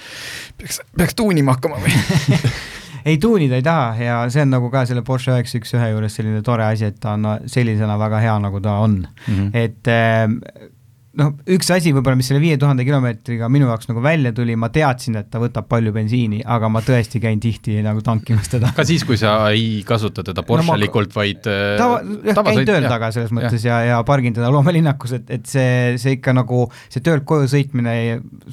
peaks, 0.56 0.80
peaks 0.96 1.18
tuunima 1.18 1.56
hakkama 1.56 1.80
või 1.82 1.96
ei, 3.04 3.18
tuunida 3.18 3.60
ei 3.60 3.62
taha 3.62 3.94
ja 4.02 4.18
see 4.30 4.42
on 4.42 4.52
nagu 4.56 4.70
ka 4.70 4.84
selle 4.88 5.02
Porsche 5.06 5.32
üheksa 5.34 5.60
üks 5.60 5.74
ühe 5.78 5.92
juures 5.92 6.16
selline 6.16 6.42
tore 6.46 6.66
asi, 6.66 6.90
et 6.90 7.00
ta 7.00 7.16
on 7.18 7.26
sellisena 7.46 7.98
väga 8.00 8.20
hea, 8.24 8.36
nagu 8.42 8.60
ta 8.60 8.78
on 8.84 9.00
mm. 9.06 9.34
-hmm. 9.34 9.50
et 9.54 9.88
äh, 9.88 10.70
noh, 11.18 11.32
üks 11.50 11.70
asi 11.74 11.90
võib-olla, 11.94 12.18
mis 12.18 12.28
selle 12.30 12.40
viie 12.42 12.56
tuhande 12.60 12.84
kilomeetriga 12.86 13.48
minu 13.50 13.66
jaoks 13.66 13.88
nagu 13.90 14.02
välja 14.04 14.30
tuli, 14.34 14.54
ma 14.58 14.68
teadsin, 14.72 15.16
et 15.18 15.30
ta 15.32 15.40
võtab 15.42 15.66
palju 15.70 15.92
bensiini, 15.94 16.42
aga 16.46 16.70
ma 16.70 16.82
tõesti 16.86 17.18
käin 17.22 17.40
tihti 17.42 17.80
nagu 17.82 18.02
tankimas 18.06 18.50
teda. 18.52 18.70
ka 18.76 18.84
siis, 18.86 19.02
kui 19.08 19.18
sa 19.20 19.34
ei 19.50 19.80
kasuta 19.86 20.22
teda 20.26 20.44
Porschelikult 20.46 21.10
no,, 21.10 21.18
vaid 21.18 21.48
äh, 21.50 21.74
tava, 21.80 21.98
jah, 22.28 22.42
käin 22.46 22.62
tööl 22.68 22.86
jah, 22.86 22.94
taga 22.94 23.10
selles 23.16 23.34
mõttes 23.34 23.66
ja, 23.66 23.80
ja, 23.82 23.96
ja 23.96 23.98
pargin 24.06 24.36
teda 24.36 24.52
loomelinnakus, 24.54 25.16
et, 25.18 25.34
et 25.34 25.50
see, 25.50 25.98
see 26.00 26.16
ikka 26.20 26.34
nagu, 26.36 26.62
see 26.92 27.02
töölt 27.06 27.26
koju 27.28 27.50
sõitmine, 27.50 27.96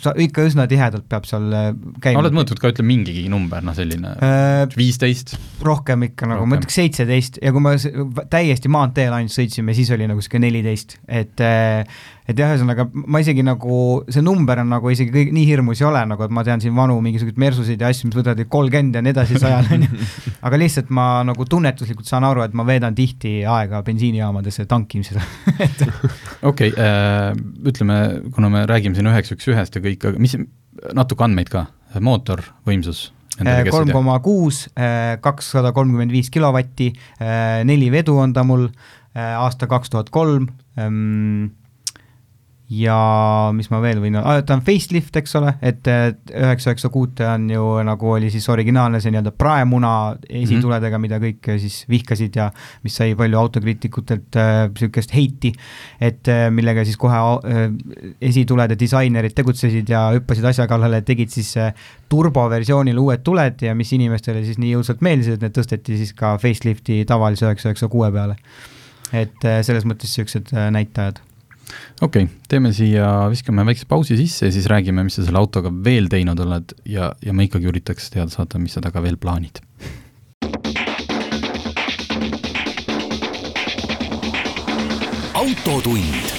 sa 0.02 0.16
ikka 0.18 0.48
üsna 0.50 0.66
tihedalt 0.72 1.06
peab 1.12 1.30
seal 1.30 1.48
äh, 1.54 1.70
käima. 2.02 2.24
oled 2.24 2.40
mõõtnud 2.40 2.64
ka, 2.64 2.74
ütle 2.74 2.88
mingigi 2.88 3.28
number, 3.32 3.62
noh 3.66 3.78
selline 3.78 4.18
äh, 4.18 4.66
viisteist 4.78 5.38
äh,? 5.38 5.46
rohkem 5.68 6.10
ikka 6.10 6.34
nagu, 6.34 6.50
ma 6.50 6.58
ütleks 6.58 6.82
seitseteist 6.82 7.38
ja 7.44 7.54
kui 7.54 7.62
me 7.62 7.78
täiesti 8.34 8.70
maanteel 8.72 9.14
ainult 9.14 9.36
sõitsime, 9.36 9.78
siis 9.78 9.94
oli 9.94 10.10
nagu 10.10 10.18
niisugune 10.18 10.48
neliteist, 10.48 10.98
et 11.06 11.46
äh, 11.46 11.86
et 12.28 12.36
jah, 12.36 12.52
ühesõnaga 12.52 12.86
ma 12.92 13.22
isegi 13.24 13.44
nagu, 13.46 13.78
see 14.12 14.24
number 14.24 14.60
on 14.60 14.72
nagu 14.74 14.92
isegi 14.92 15.14
kõik 15.14 15.30
nii 15.36 15.48
hirmus 15.48 15.82
ei 15.82 15.88
ole, 15.88 16.02
nagu 16.10 16.26
et 16.26 16.34
ma 16.36 16.44
tean 16.48 16.62
siin 16.64 16.76
vanu 16.76 16.98
mingisuguseid 17.04 17.40
Mersusid 17.40 17.84
ja 17.84 17.92
asju, 17.92 18.10
mis 18.10 18.18
võtavad 18.20 18.42
kolmkümmend 18.52 18.98
ja 19.00 19.04
nii 19.06 19.14
edasi 19.16 19.40
sajal, 19.44 19.70
on 19.72 19.86
ju. 19.86 20.08
aga 20.50 20.60
lihtsalt 20.60 20.92
ma 20.96 21.08
nagu 21.28 21.48
tunnetuslikult 21.48 22.10
saan 22.10 22.28
aru, 22.28 22.44
et 22.44 22.56
ma 22.58 22.66
veedan 22.68 22.96
tihti 22.98 23.40
aega 23.48 23.80
bensiinijaamadesse 23.88 24.68
tankimisel 24.68 25.22
okei, 26.52 26.74
äh, 26.76 27.32
ütleme, 27.72 28.00
kuna 28.36 28.52
me 28.52 28.66
räägime 28.70 28.98
siin 28.98 29.08
üheks 29.08 29.32
üks 29.36 29.48
ühest 29.54 29.80
ja 29.80 29.84
kõik, 29.84 30.10
aga 30.12 30.24
mis, 30.24 30.36
natuke 30.98 31.24
andmeid 31.24 31.52
ka, 31.54 31.70
mootor, 32.04 32.44
võimsus 32.68 33.12
kolm 33.38 33.92
koma 33.94 34.18
kuus, 34.26 34.66
äh, 34.76 35.16
kakssada 35.24 35.72
kolmkümmend 35.72 36.12
viis 36.12 36.32
kilovatti, 36.34 36.90
äh, 37.22 37.62
neli 37.70 37.88
vedu 37.94 38.18
on 38.20 38.36
ta 38.36 38.44
mul, 38.48 38.68
aasta 39.18 39.66
kaks 39.66 39.90
tuhat 39.90 40.12
kolm, 40.14 40.44
ähm, 40.78 41.48
ja 42.70 42.98
mis 43.56 43.70
ma 43.72 43.80
veel 43.80 44.02
võin 44.04 44.18
ah,, 44.20 44.42
ta 44.44 44.58
on 44.58 44.62
facelift, 44.66 45.16
eks 45.16 45.38
ole, 45.40 45.54
et 45.64 45.88
üheksa 45.88 46.74
üheksa 46.74 46.90
kuute 46.92 47.24
on 47.24 47.46
ju 47.52 47.64
nagu 47.88 48.10
oli 48.18 48.28
siis 48.34 48.48
originaalne 48.52 49.00
see 49.00 49.14
nii-öelda 49.14 49.32
praemuna 49.32 49.92
esituledega 50.28 50.98
mm, 50.98 51.06
-hmm. 51.06 51.06
mida 51.06 51.20
kõik 51.24 51.62
siis 51.64 51.86
vihkasid 51.88 52.36
ja 52.36 52.50
mis 52.84 52.98
sai 53.00 53.16
palju 53.16 53.40
autokriitikutelt 53.40 54.36
niisugust 54.36 55.14
äh, 55.14 55.16
heiti, 55.16 55.54
et 56.02 56.28
äh, 56.28 56.50
millega 56.52 56.84
siis 56.84 57.00
kohe 57.00 57.16
äh, 57.18 57.64
esitulede 58.22 58.76
disainerid 58.80 59.36
tegutsesid 59.38 59.88
ja 59.90 60.10
hüppasid 60.18 60.50
asja 60.52 60.68
kallale, 60.68 61.02
tegid 61.08 61.32
siis 61.32 61.54
äh, 61.58 61.72
turboversioonile 62.10 63.00
uued 63.00 63.24
tuled 63.24 63.64
ja 63.64 63.76
mis 63.76 63.94
inimestele 63.96 64.44
siis 64.44 64.60
nii 64.60 64.76
jõudsalt 64.76 65.00
meeldisid, 65.02 65.38
et 65.38 65.48
need 65.48 65.56
tõsteti 65.56 65.96
siis 66.02 66.12
ka 66.18 66.36
facelifti 66.42 67.06
tavalise 67.08 67.48
üheksa 67.48 67.72
üheksa 67.72 67.88
kuue 67.88 68.12
peale. 68.12 68.36
et 69.14 69.46
äh, 69.48 69.62
selles 69.64 69.86
mõttes 69.88 70.12
niisugused 70.12 70.52
äh, 70.52 70.68
näitajad 70.76 71.24
okei 72.02 72.24
okay,, 72.24 72.36
teeme 72.50 72.72
siia, 72.76 73.28
viskame 73.32 73.66
väikse 73.68 73.88
pausi 73.90 74.18
sisse 74.20 74.50
ja 74.50 74.56
siis 74.56 74.68
räägime, 74.70 75.04
mis 75.08 75.18
sa 75.20 75.26
selle 75.26 75.42
autoga 75.42 75.72
veel 75.72 76.10
teinud 76.12 76.40
oled 76.44 76.76
ja, 76.86 77.12
ja 77.24 77.36
ma 77.36 77.48
ikkagi 77.48 77.70
üritaks 77.72 78.12
teada 78.14 78.32
saada, 78.34 78.62
mis 78.62 78.78
sa 78.78 78.84
temaga 78.84 79.04
veel 79.04 79.18
plaanid. 79.18 79.62
autotund. 85.38 86.34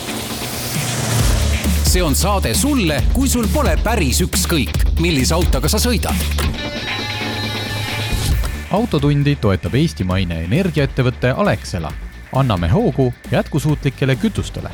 see 1.88 2.02
on 2.04 2.14
saade 2.14 2.52
sulle, 2.54 3.02
kui 3.14 3.28
sul 3.28 3.46
pole 3.52 3.76
päris 3.84 4.20
ükskõik, 4.24 5.00
millise 5.00 5.34
autoga 5.36 5.70
sa 5.72 5.80
sõidad 5.80 6.58
autotundi 8.70 9.36
toetab 9.40 9.78
eestimaine 9.80 10.42
energiaettevõte 10.44 11.32
Alexela 11.32 11.92
anname 12.32 12.68
hoogu 12.68 13.14
jätkusuutlikele 13.30 14.16
kütustele. 14.16 14.70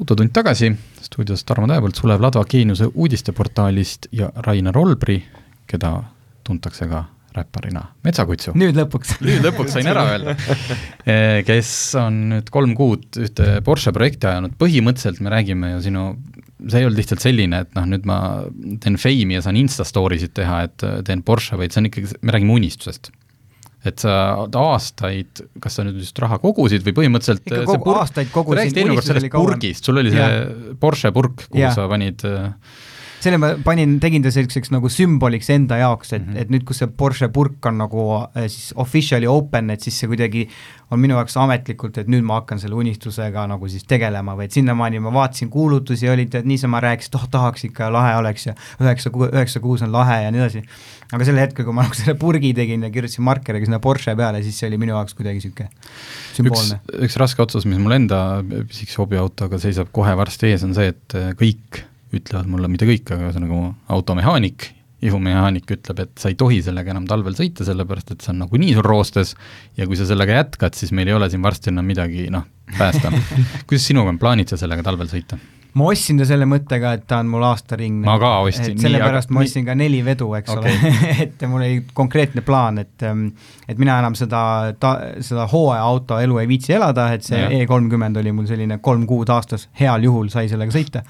autotund 0.00 0.30
tagasi, 0.32 0.76
stuudios 1.00 1.44
Tarmo 1.44 1.66
Tähepõld, 1.66 1.96
Sulev 1.96 2.20
Ladva 2.20 2.44
Geeniuse 2.44 2.90
uudisteportaalist 2.94 4.10
ja 4.12 4.28
Rainer 4.44 4.78
Olbri, 4.78 5.22
keda 5.66 6.02
tuntakse 6.44 6.86
ka 6.86 7.04
räpparina 7.36 7.82
Metsakutsu. 8.04 8.52
nüüd 8.54 8.76
lõpuks. 8.76 9.16
Nüüd 9.24 9.44
lõpuks 9.44 9.72
sain 9.76 9.88
ära 9.88 10.04
öelda. 10.12 10.36
Eh, 11.06 11.44
kes 11.46 11.68
on 12.00 12.16
nüüd 12.32 12.48
kolm 12.50 12.72
kuud 12.74 13.04
ühte 13.22 13.60
Porsche 13.64 13.92
projekti 13.94 14.26
ajanud, 14.26 14.56
põhimõtteliselt 14.58 15.20
me 15.22 15.30
räägime 15.30 15.70
ju 15.76 15.82
sinu, 15.84 16.06
see 16.66 16.80
ei 16.82 16.88
olnud 16.88 16.98
lihtsalt 16.98 17.22
selline, 17.22 17.60
et 17.62 17.76
noh, 17.78 17.86
nüüd 17.86 18.08
ma 18.10 18.16
teen 18.82 18.98
fame'i 18.98 19.38
ja 19.38 19.44
saan 19.44 19.56
Insta 19.60 19.86
story 19.86 20.18
sid 20.18 20.34
teha, 20.34 20.64
et 20.66 20.86
teen 21.06 21.22
Porsche, 21.22 21.54
vaid 21.60 21.70
see 21.70 21.84
on 21.84 21.88
ikkagi, 21.92 22.10
me 22.26 22.34
räägime 22.34 22.58
unistusest 22.58 23.12
et 23.90 24.02
sa 24.02 24.16
aastaid, 24.62 25.44
kas 25.62 25.78
sa 25.78 25.84
nüüd 25.86 26.00
just 26.02 26.18
raha 26.22 26.38
kogusid 26.42 26.84
või 26.86 26.96
põhimõtteliselt 27.00 27.44
ikka 27.46 27.62
kogu, 27.68 27.94
aastaid 28.00 28.32
kogusin. 28.34 28.72
eelmine 28.72 28.98
kord 28.98 29.08
sellest 29.10 29.32
purgist, 29.34 29.88
sul 29.88 30.02
oli 30.02 30.12
see 30.14 30.26
ja. 30.26 30.44
Porsche 30.80 31.12
purk, 31.14 31.46
kuhu 31.48 31.62
ja. 31.62 31.72
sa 31.74 31.86
panid 31.90 32.24
äh, 32.28 32.50
selle 33.26 33.40
ma 33.42 33.52
panin, 33.66 33.96
tegin 34.02 34.22
ta 34.22 34.30
selliseks 34.34 34.70
nagu 34.74 34.90
sümboliks 34.92 35.50
enda 35.54 35.80
jaoks, 35.80 36.12
et 36.12 36.22
mm, 36.22 36.32
-hmm. 36.32 36.40
et 36.42 36.52
nüüd, 36.54 36.64
kus 36.68 36.82
see 36.82 36.90
Porsche 37.02 37.28
purk 37.34 37.66
on 37.66 37.78
nagu 37.82 38.02
äh, 38.22 38.46
siis 38.46 38.72
officially 38.78 39.26
open, 39.30 39.70
et 39.74 39.82
siis 39.82 39.98
see 39.98 40.10
kuidagi 40.10 40.46
on 40.94 41.00
minu 41.02 41.16
jaoks 41.18 41.34
ametlikult, 41.42 41.98
et 41.98 42.10
nüüd 42.10 42.22
ma 42.26 42.38
hakkan 42.40 42.60
selle 42.62 42.76
unistusega 42.78 43.46
nagu 43.50 43.68
siis 43.70 43.86
tegelema 43.90 44.36
või 44.38 44.46
et 44.46 44.54
sinnamaani 44.54 45.00
ma 45.02 45.12
vaatasin 45.16 45.50
kuulutusi, 45.50 46.08
olid, 46.08 46.34
et 46.38 46.46
niisama 46.46 46.80
rääkisid, 46.84 47.16
oh 47.18 47.26
tahaks 47.30 47.66
ikka, 47.66 47.90
lahe 47.92 48.14
oleks 48.20 48.46
ja 48.46 48.54
üheksa, 48.82 49.10
üheksa 49.10 49.62
kuus 49.64 49.82
on 49.82 49.90
lahe 49.94 50.22
ja 50.22 50.30
nii 50.30 50.44
edasi. 50.44 50.62
aga 51.12 51.26
sel 51.26 51.42
hetkel, 51.42 51.66
kui 51.66 51.74
ma 51.74 51.86
nagu 51.86 51.98
selle 51.98 52.14
purgi 52.18 52.52
tegin 52.54 52.86
ja 52.86 52.92
kirjutasin 52.94 53.26
markeriga 53.26 53.66
sinna 53.66 53.82
Porsche 53.82 54.14
peale, 54.16 54.44
siis 54.46 54.58
see 54.60 54.70
oli 54.70 54.78
minu 54.78 54.94
jaoks 54.94 55.18
kuidagi 55.18 55.42
niisugune 55.42 55.68
sümboolne. 56.38 56.80
üks, 56.86 57.02
üks 57.10 57.18
raske 57.22 57.42
otsus, 57.42 57.66
mis 57.66 57.82
mul 57.82 57.98
enda 57.98 58.22
pisikese 58.46 59.02
hobiautoga 59.02 59.58
seisab 59.62 59.90
kohe 59.92 60.14
varsti 60.18 60.52
ees, 60.52 60.66
on 60.66 60.74
see, 60.78 60.94
et 60.94 61.18
kõik 61.40 61.82
ütlevad 62.14 62.48
mulle, 62.50 62.70
mitte 62.70 62.88
kõik, 62.88 63.08
aga 63.10 63.28
ühesõnaga 63.28 63.56
mu 63.56 63.72
automehaanik, 63.96 64.70
ihumehaanik 65.06 65.70
ütleb, 65.76 66.04
et 66.06 66.14
sa 66.20 66.30
ei 66.32 66.38
tohi 66.38 66.62
sellega 66.64 66.94
enam 66.94 67.08
talvel 67.08 67.36
sõita, 67.36 67.66
sellepärast 67.66 68.14
et 68.14 68.24
see 68.24 68.32
on 68.32 68.40
nagunii 68.44 68.76
sul 68.76 68.86
roostes 68.86 69.34
ja 69.76 69.88
kui 69.88 69.98
sa 69.98 70.06
sellega 70.08 70.38
jätkad, 70.40 70.78
siis 70.78 70.94
meil 70.96 71.10
ei 71.10 71.18
ole 71.18 71.28
siin 71.32 71.44
varsti 71.44 71.72
enam 71.72 71.86
midagi, 71.86 72.30
noh, 72.32 72.46
päästa 72.78 73.12
kuidas 73.68 73.90
sinuga 73.90 74.14
on, 74.14 74.22
plaanid 74.22 74.52
sa 74.52 74.60
sellega 74.60 74.86
talvel 74.86 75.10
sõita? 75.12 75.38
ma 75.76 75.90
ostsin 75.92 76.16
ta 76.16 76.24
selle 76.24 76.46
mõttega, 76.48 76.94
et 76.96 77.04
ta 77.04 77.18
on 77.20 77.28
mul 77.28 77.44
aastaringne. 77.44 78.06
ma 78.06 78.16
ka 78.20 78.30
ostsin. 78.46 78.78
sellepärast 78.80 79.28
aga... 79.28 79.36
ma 79.36 79.44
ostsin 79.44 79.66
ka 79.66 79.74
neli 79.76 80.00
vedu, 80.06 80.30
eks 80.38 80.54
okay. 80.54 80.72
ole 80.72 81.16
et 81.26 81.46
mul 81.50 81.60
oli 81.60 81.82
konkreetne 81.96 82.40
plaan, 82.46 82.80
et 82.80 83.04
ähm, 83.04 83.26
et 83.68 83.76
mina 83.82 83.98
enam 84.00 84.16
seda, 84.16 84.40
seda 85.20 85.44
hooajaauto 85.52 86.22
elu 86.24 86.40
ei 86.40 86.48
viitsi 86.54 86.76
elada, 86.78 87.10
et 87.12 87.26
see 87.26 87.42
E 87.60 87.66
kolmkümmend 87.68 88.16
oli 88.22 88.32
mul 88.32 88.48
selline 88.48 88.80
kolm 88.80 89.04
kuud 89.10 89.28
aastas, 89.32 89.68
heal 89.80 90.08
juhul 90.08 90.32
sai 90.32 90.48
sellega 90.48 90.72
sõita 90.72 91.04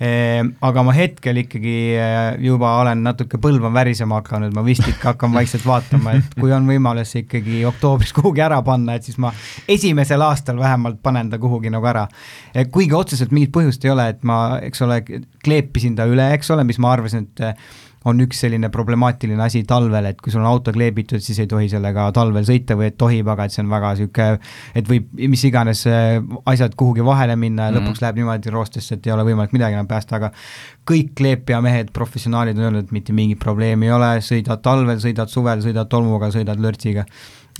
aga 0.00 0.82
ma 0.86 0.94
hetkel 0.96 1.42
ikkagi 1.42 1.74
eh, 1.92 2.38
juba 2.40 2.70
olen 2.80 3.02
natuke 3.04 3.36
põlv 3.42 3.66
on 3.68 3.74
värisema 3.76 4.22
hakanud, 4.22 4.54
ma 4.56 4.62
vist 4.64 4.86
ikka 4.88 5.12
hakkan 5.12 5.34
vaikselt 5.34 5.66
vaatama, 5.68 6.14
et 6.16 6.38
kui 6.40 6.54
on 6.56 6.64
võimalus 6.68 7.12
ikkagi 7.20 7.60
oktoobris 7.68 8.14
kuhugi 8.16 8.40
ära 8.40 8.62
panna, 8.64 8.96
et 8.96 9.04
siis 9.04 9.18
ma 9.20 9.32
esimesel 9.68 10.24
aastal 10.24 10.56
vähemalt 10.60 11.02
panen 11.04 11.28
ta 11.28 11.38
kuhugi 11.42 11.72
nagu 11.72 11.84
ära. 11.86 12.06
kuigi 12.72 12.96
otseselt 12.96 13.34
mingit 13.36 13.52
põhjust 13.52 13.84
ei 13.84 13.92
ole, 13.92 14.08
et 14.14 14.24
ma, 14.24 14.40
eks 14.64 14.86
ole, 14.88 15.02
kleepisin 15.44 16.00
ta 16.00 16.08
üle, 16.08 16.32
eks 16.38 16.50
ole, 16.56 16.64
mis 16.64 16.80
ma 16.80 16.94
arvasin, 16.96 17.28
et 17.28 17.60
on 18.08 18.20
üks 18.24 18.38
selline 18.44 18.70
problemaatiline 18.72 19.42
asi 19.44 19.62
talvel, 19.68 20.06
et 20.08 20.20
kui 20.22 20.32
sul 20.32 20.40
on 20.40 20.48
auto 20.48 20.72
kleebitud, 20.72 21.20
siis 21.20 21.42
ei 21.42 21.48
tohi 21.50 21.68
sellega 21.68 22.06
talvel 22.16 22.46
sõita 22.48 22.76
või 22.78 22.88
et 22.88 22.96
tohib, 23.00 23.28
aga 23.28 23.44
et 23.44 23.54
see 23.54 23.62
on 23.64 23.72
väga 23.72 23.92
niisugune, 23.96 24.52
et 24.80 24.88
võib 24.88 25.10
mis 25.34 25.44
iganes 25.44 25.84
äh, 25.90 26.16
asjad 26.48 26.76
kuhugi 26.80 27.04
vahele 27.04 27.36
minna 27.36 27.68
ja 27.68 27.70
mm 27.70 27.76
-hmm. 27.76 27.90
lõpuks 27.90 28.04
läheb 28.04 28.20
niimoodi 28.22 28.54
roostesse, 28.54 28.94
et 28.94 29.06
ei 29.06 29.12
ole 29.12 29.26
võimalik 29.28 29.52
midagi 29.52 29.76
enam 29.76 29.90
päästa, 29.90 30.16
aga 30.16 30.32
kõik 30.90 31.12
kleepijamehed, 31.16 31.92
professionaalid 31.92 32.56
on 32.58 32.64
öelnud, 32.64 32.88
et 32.88 32.92
mitte 32.92 33.12
mingit 33.12 33.38
probleemi 33.38 33.86
ei 33.86 33.92
ole, 33.92 34.16
sõidad 34.24 34.62
talvel, 34.62 34.98
sõidad 34.98 35.28
suvel, 35.28 35.60
sõidad 35.60 35.88
tolmuga, 35.88 36.30
sõidad 36.30 36.58
lörtsiga 36.60 37.04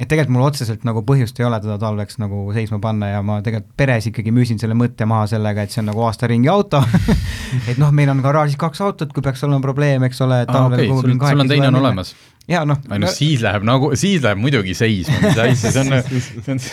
et 0.00 0.08
tegelikult 0.08 0.32
mul 0.32 0.46
otseselt 0.46 0.84
nagu 0.88 1.02
põhjust 1.04 1.36
ei 1.40 1.46
ole 1.46 1.58
teda 1.60 1.76
talveks 1.80 2.16
nagu 2.22 2.46
seisma 2.56 2.80
panna 2.80 3.10
ja 3.10 3.20
ma 3.26 3.40
tegelikult 3.44 3.74
peres 3.76 4.08
ikkagi 4.08 4.32
müüsin 4.34 4.60
selle 4.60 4.76
mõtte 4.78 5.06
maha 5.08 5.26
sellega, 5.34 5.66
et 5.66 5.74
see 5.74 5.82
on 5.82 5.90
nagu 5.92 6.04
aasta 6.06 6.30
ringi 6.30 6.48
auto 6.48 6.80
et 7.70 7.80
noh, 7.80 7.92
meil 7.92 8.12
on 8.12 8.22
garaažis 8.24 8.56
kaks 8.60 8.80
autot, 8.86 9.12
kui 9.12 9.24
peaks 9.24 9.44
olema 9.44 9.60
probleem, 9.64 10.06
eks 10.08 10.24
ole, 10.24 10.42
talvel 10.48 10.86
ah, 10.86 10.94
okay, 10.96 11.12
sul, 11.12 11.18
sul 11.20 11.44
on 11.44 11.52
teine 11.52 11.68
on 11.68 11.80
olemas? 11.82 12.14
jaa, 12.48 12.64
noh. 12.68 12.80
ei 12.88 13.02
no 13.02 13.12
siis 13.12 13.44
läheb 13.44 13.66
nagu, 13.68 13.92
siis 14.00 14.24
läheb 14.24 14.40
muidugi 14.40 14.74
seisma, 14.78 15.20
mis 15.26 15.44
asja, 15.44 15.72
see 15.76 15.84
on, 15.84 16.08
see 16.08 16.56
on 16.56 16.64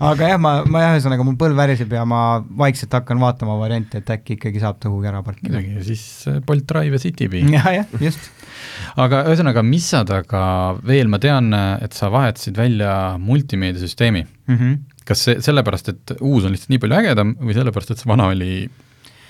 aga 0.00 0.30
jah, 0.32 0.40
ma, 0.40 0.52
ma 0.68 0.84
jah, 0.84 0.96
ühesõnaga 0.96 1.26
mul 1.26 1.38
põlv 1.40 1.58
väriseb 1.58 1.92
ja 1.96 2.04
ma 2.08 2.22
vaikselt 2.64 2.94
hakkan 2.98 3.20
vaatama 3.22 3.58
variante, 3.60 4.02
et 4.02 4.14
äkki 4.16 4.36
ikkagi 4.36 4.62
saab 4.62 4.80
ta 4.80 4.90
kuhugi 4.90 5.10
ära 5.12 5.22
parkida. 5.26 5.62
ja 5.62 5.84
siis 5.86 6.04
äh, 6.30 6.40
Bolt 6.46 6.66
Drive 6.68 6.98
ja 6.98 7.02
Citybee. 7.02 7.46
jah, 7.56 7.70
jah, 7.80 8.00
just 8.02 8.30
aga 9.00 9.22
ühesõnaga, 9.30 9.64
mis 9.66 9.86
sa 9.92 10.02
taga 10.08 10.42
veel, 10.86 11.10
ma 11.12 11.20
tean, 11.22 11.52
et 11.82 11.96
sa 11.96 12.10
vahetasid 12.12 12.56
välja 12.58 12.90
multimeediasüsteemi 13.22 14.24
mm. 14.24 14.56
-hmm. 14.56 14.80
kas 15.04 15.26
see 15.28 15.38
sellepärast, 15.44 15.92
et 15.92 16.16
uus 16.20 16.44
on 16.44 16.54
lihtsalt 16.54 16.74
nii 16.74 16.82
palju 16.82 16.98
ägedam 17.00 17.36
või 17.40 17.56
sellepärast, 17.56 17.92
et 17.92 18.02
see 18.02 18.10
vana 18.10 18.30
oli 18.32 18.50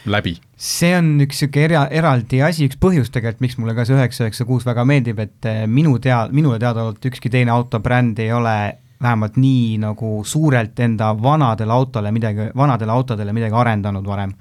läbi? 0.06 0.36
see 0.56 0.92
on 0.96 1.16
üks 1.24 1.42
niisugune 1.42 1.64
era, 1.68 1.84
eraldi 1.90 2.42
asi, 2.42 2.68
üks 2.70 2.78
põhjus 2.80 3.10
tegelikult, 3.12 3.44
miks 3.44 3.58
mulle 3.60 3.74
ka 3.76 3.86
see 3.86 3.96
üheksa 3.96 4.26
üheksa 4.26 4.46
kuus 4.48 4.66
väga 4.66 4.86
meeldib, 4.88 5.20
et 5.22 5.50
eh, 5.50 5.64
minu 5.66 5.98
tea, 6.02 6.26
minule 6.32 6.58
teadaolevalt 6.62 7.10
ükski 7.10 7.32
teine 7.32 7.54
autobränd 7.54 8.18
ei 8.22 8.32
ole 8.32 8.56
vähemalt 9.02 9.36
nii 9.36 9.76
nagu 9.82 10.22
suurelt 10.24 10.78
enda 10.80 11.10
vanadele 11.22 11.72
autole 11.72 12.12
midagi, 12.12 12.48
vanadele 12.56 12.92
autodele 12.92 13.32
midagi 13.36 13.54
arendanud 13.54 14.06
varem. 14.06 14.32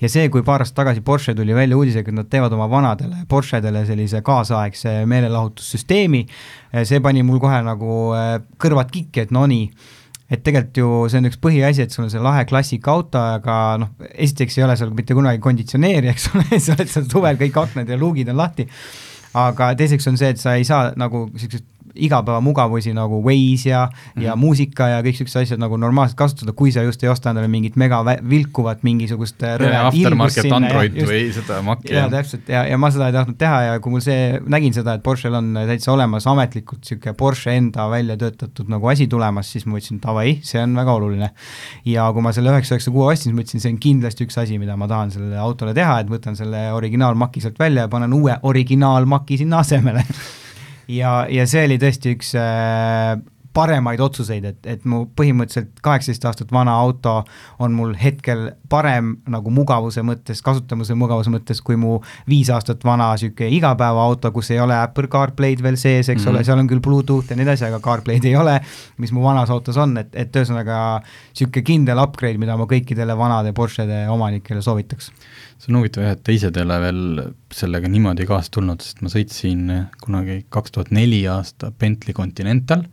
ja 0.00 0.08
see, 0.08 0.28
kui 0.28 0.42
paar 0.42 0.64
aastat 0.64 0.82
tagasi 0.82 1.00
Porsche 1.00 1.34
tuli 1.34 1.54
välja 1.54 1.76
uudisega, 1.76 2.10
et 2.10 2.16
nad 2.16 2.30
teevad 2.30 2.52
oma 2.52 2.66
vanadele 2.70 3.24
Porschedele 3.28 3.84
sellise 3.86 4.22
kaasaegse 4.26 5.04
meelelahutussüsteemi, 5.06 6.26
see 6.82 7.00
pani 7.00 7.22
mul 7.22 7.40
kohe 7.40 7.62
nagu 7.66 8.02
äh, 8.16 8.36
kõrvad 8.58 8.90
kikki, 8.90 9.26
et 9.26 9.34
no 9.34 9.46
nii, 9.50 9.70
et 10.30 10.42
tegelikult 10.46 10.82
ju 10.82 10.90
see 11.10 11.22
on 11.22 11.30
üks 11.30 11.40
põhiasi, 11.42 11.86
et 11.86 11.94
sul 11.94 12.06
on 12.06 12.12
see 12.12 12.22
lahe 12.22 12.44
klassikaauto, 12.50 13.22
aga 13.38 13.56
noh, 13.82 13.94
esiteks 14.10 14.58
ei 14.58 14.66
ole 14.66 14.76
seal 14.78 14.94
mitte 14.94 15.14
kunagi 15.18 15.42
konditsioneeri, 15.42 16.10
eks 16.10 16.30
ole 16.34 16.58
sa 16.64 16.76
oled 16.76 16.90
seal 16.90 17.06
suvel, 17.10 17.38
kõik 17.40 17.62
aknad 17.62 17.90
ja 17.90 17.98
luugid 17.98 18.30
on 18.30 18.42
lahti, 18.42 18.66
aga 19.38 19.74
teiseks 19.78 20.10
on 20.10 20.18
see, 20.18 20.34
et 20.34 20.42
sa 20.42 20.58
ei 20.58 20.66
saa 20.66 20.90
nagu 20.98 21.28
niisugust 21.30 21.66
igapäevamugavusi 21.94 22.92
nagu 22.94 23.22
Waze 23.24 23.70
ja 23.70 23.84
mm, 23.86 24.20
-hmm. 24.20 24.24
ja 24.24 24.32
mhm. 24.32 24.40
muusika 24.40 24.88
ja 24.88 25.02
kõik 25.02 25.16
siuksed 25.16 25.42
asjad 25.42 25.60
nagu 25.60 25.76
normaalselt 25.76 26.18
kasutada, 26.18 26.52
kui 26.52 26.72
sa 26.72 26.82
just 26.82 27.02
ei 27.04 27.08
osta 27.08 27.30
endale 27.30 27.48
mingit 27.48 27.76
mega 27.76 28.04
vilkuvat 28.30 28.82
mingisugust 28.82 29.42
äh, 29.42 29.86
aftermarket 29.86 30.52
Android 30.52 30.96
just, 30.96 31.12
või 31.12 31.32
seda 31.32 31.62
Maci. 31.62 31.94
jaa, 31.94 32.08
täpselt, 32.10 32.48
ja, 32.48 32.64
ja 32.66 32.78
ma 32.78 32.90
seda 32.90 33.06
ei 33.10 33.12
tahtnud 33.12 33.38
teha 33.38 33.62
ja 33.62 33.80
kui 33.80 33.92
mul 33.92 34.04
see, 34.04 34.40
nägin 34.46 34.74
seda, 34.74 34.94
et 34.94 35.02
Porsche'l 35.02 35.34
on 35.34 35.52
täitsa 35.54 35.92
olemas 35.92 36.26
ametlikult 36.26 36.80
niisugune 36.80 37.14
Porsche 37.14 37.56
enda 37.56 37.88
välja 37.90 38.16
töötatud 38.16 38.68
nagu 38.68 38.88
asi 38.88 39.06
tulemas, 39.06 39.52
siis 39.52 39.66
ma 39.66 39.76
mõtlesin, 39.76 40.00
davai, 40.02 40.38
see 40.42 40.62
on 40.62 40.74
väga 40.76 40.92
oluline. 40.92 41.30
ja 41.84 42.10
kui 42.12 42.22
ma 42.22 42.32
selle 42.32 42.50
üheksa 42.54 42.76
üheksa 42.76 42.90
kuue 42.94 43.12
ostsin, 43.12 43.30
siis 43.30 43.38
mõtlesin, 43.38 43.64
see 43.64 43.72
on 43.74 43.80
kindlasti 43.82 44.26
üks 44.26 44.38
asi, 44.40 44.58
mida 44.58 44.76
ma 44.76 44.88
tahan 44.88 45.10
sellele 45.14 45.38
autole 45.38 45.74
teha, 45.74 46.00
et 46.00 46.10
võtan 46.10 46.36
selle 46.38 46.70
originaal 46.72 47.14
Maci 47.14 47.42
sealt 47.44 47.58
välja 47.58 47.86
ja 47.86 47.92
panen 47.92 48.12
uue 48.16 48.36
originaal 48.42 49.08
Maci 49.10 49.40
sinna 49.40 49.64
asemele 49.64 50.04
ja, 50.96 51.12
ja 51.30 51.46
see 51.50 51.66
oli 51.68 51.78
tõesti 51.82 52.14
üks 52.16 52.34
äh, 52.38 53.14
paremaid 53.56 54.00
otsuseid, 54.00 54.44
et, 54.46 54.66
et 54.66 54.84
mu 54.88 55.02
põhimõtteliselt 55.18 55.80
kaheksateist 55.82 56.26
aastat 56.28 56.52
vana 56.54 56.76
auto 56.78 57.16
on 57.58 57.74
mul 57.74 57.96
hetkel 57.98 58.50
parem 58.70 59.16
nagu 59.30 59.50
mugavuse 59.54 60.04
mõttes, 60.06 60.42
kasutamise 60.46 60.94
mugavuse 60.98 61.32
mõttes, 61.34 61.62
kui 61.64 61.78
mu 61.80 61.98
viis 62.30 62.50
aastat 62.54 62.84
vana 62.86 63.10
niisugune 63.14 63.50
igapäevaauto, 63.56 64.30
kus 64.34 64.52
ei 64.54 64.60
ole 64.62 64.76
Apple 64.78 65.10
CarPlay'd 65.10 65.62
veel 65.66 65.76
sees, 65.80 66.08
eks 66.08 66.22
mm 66.22 66.26
-hmm. 66.26 66.30
ole, 66.36 66.44
seal 66.44 66.62
on 66.62 66.70
küll 66.70 66.84
Bluetooth 66.84 67.30
ja 67.30 67.36
nii 67.36 67.48
edasi, 67.48 67.66
aga 67.66 67.80
CarPlay'd 67.82 68.24
ei 68.24 68.36
ole, 68.36 68.60
mis 68.98 69.12
mu 69.12 69.22
vanas 69.22 69.50
autos 69.50 69.76
on, 69.76 69.96
et, 69.98 70.14
et 70.14 70.36
ühesõnaga 70.36 71.00
niisugune 71.02 71.66
kindel 71.66 71.98
upgrade, 71.98 72.38
mida 72.38 72.56
ma 72.56 72.70
kõikidele 72.70 73.18
vanade 73.18 73.52
Porschede 73.52 74.06
omanikele 74.08 74.62
soovitaks 74.62 75.10
see 75.60 75.72
on 75.72 75.80
huvitav 75.80 76.04
jah, 76.04 76.14
et 76.16 76.22
te 76.24 76.32
ise 76.32 76.48
ei 76.48 76.62
ole 76.62 76.76
veel 76.80 77.00
sellega 77.52 77.88
niimoodi 77.90 78.26
kaasa 78.28 78.52
tulnud, 78.56 78.80
sest 78.80 79.02
ma 79.04 79.12
sõitsin 79.12 79.66
kunagi 80.00 80.44
kaks 80.48 80.72
tuhat 80.76 80.92
neli 80.94 81.20
aasta 81.28 81.70
Bentley 81.70 82.16
Continental, 82.16 82.86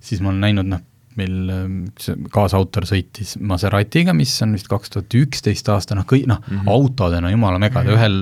siis 0.00 0.22
ma 0.22 0.32
olen 0.32 0.44
näinud 0.46 0.70
noh, 0.70 0.84
meil 1.18 1.50
üks 1.88 2.12
kaasautor 2.30 2.86
sõitis 2.86 3.36
Maseratiga, 3.40 4.14
mis 4.14 4.36
on 4.44 4.54
vist 4.54 4.70
kaks 4.70 4.94
tuhat 4.94 5.18
üksteist 5.18 5.68
aasta, 5.72 5.96
noh 5.98 6.06
kõik 6.08 6.28
noh 6.30 6.38
mm 6.38 6.60
-hmm., 6.60 6.70
autodena 6.70 7.32
jumala 7.32 7.58
megad 7.58 7.84
mm, 7.84 7.90
-hmm. 7.90 7.98
ühel 7.98 8.18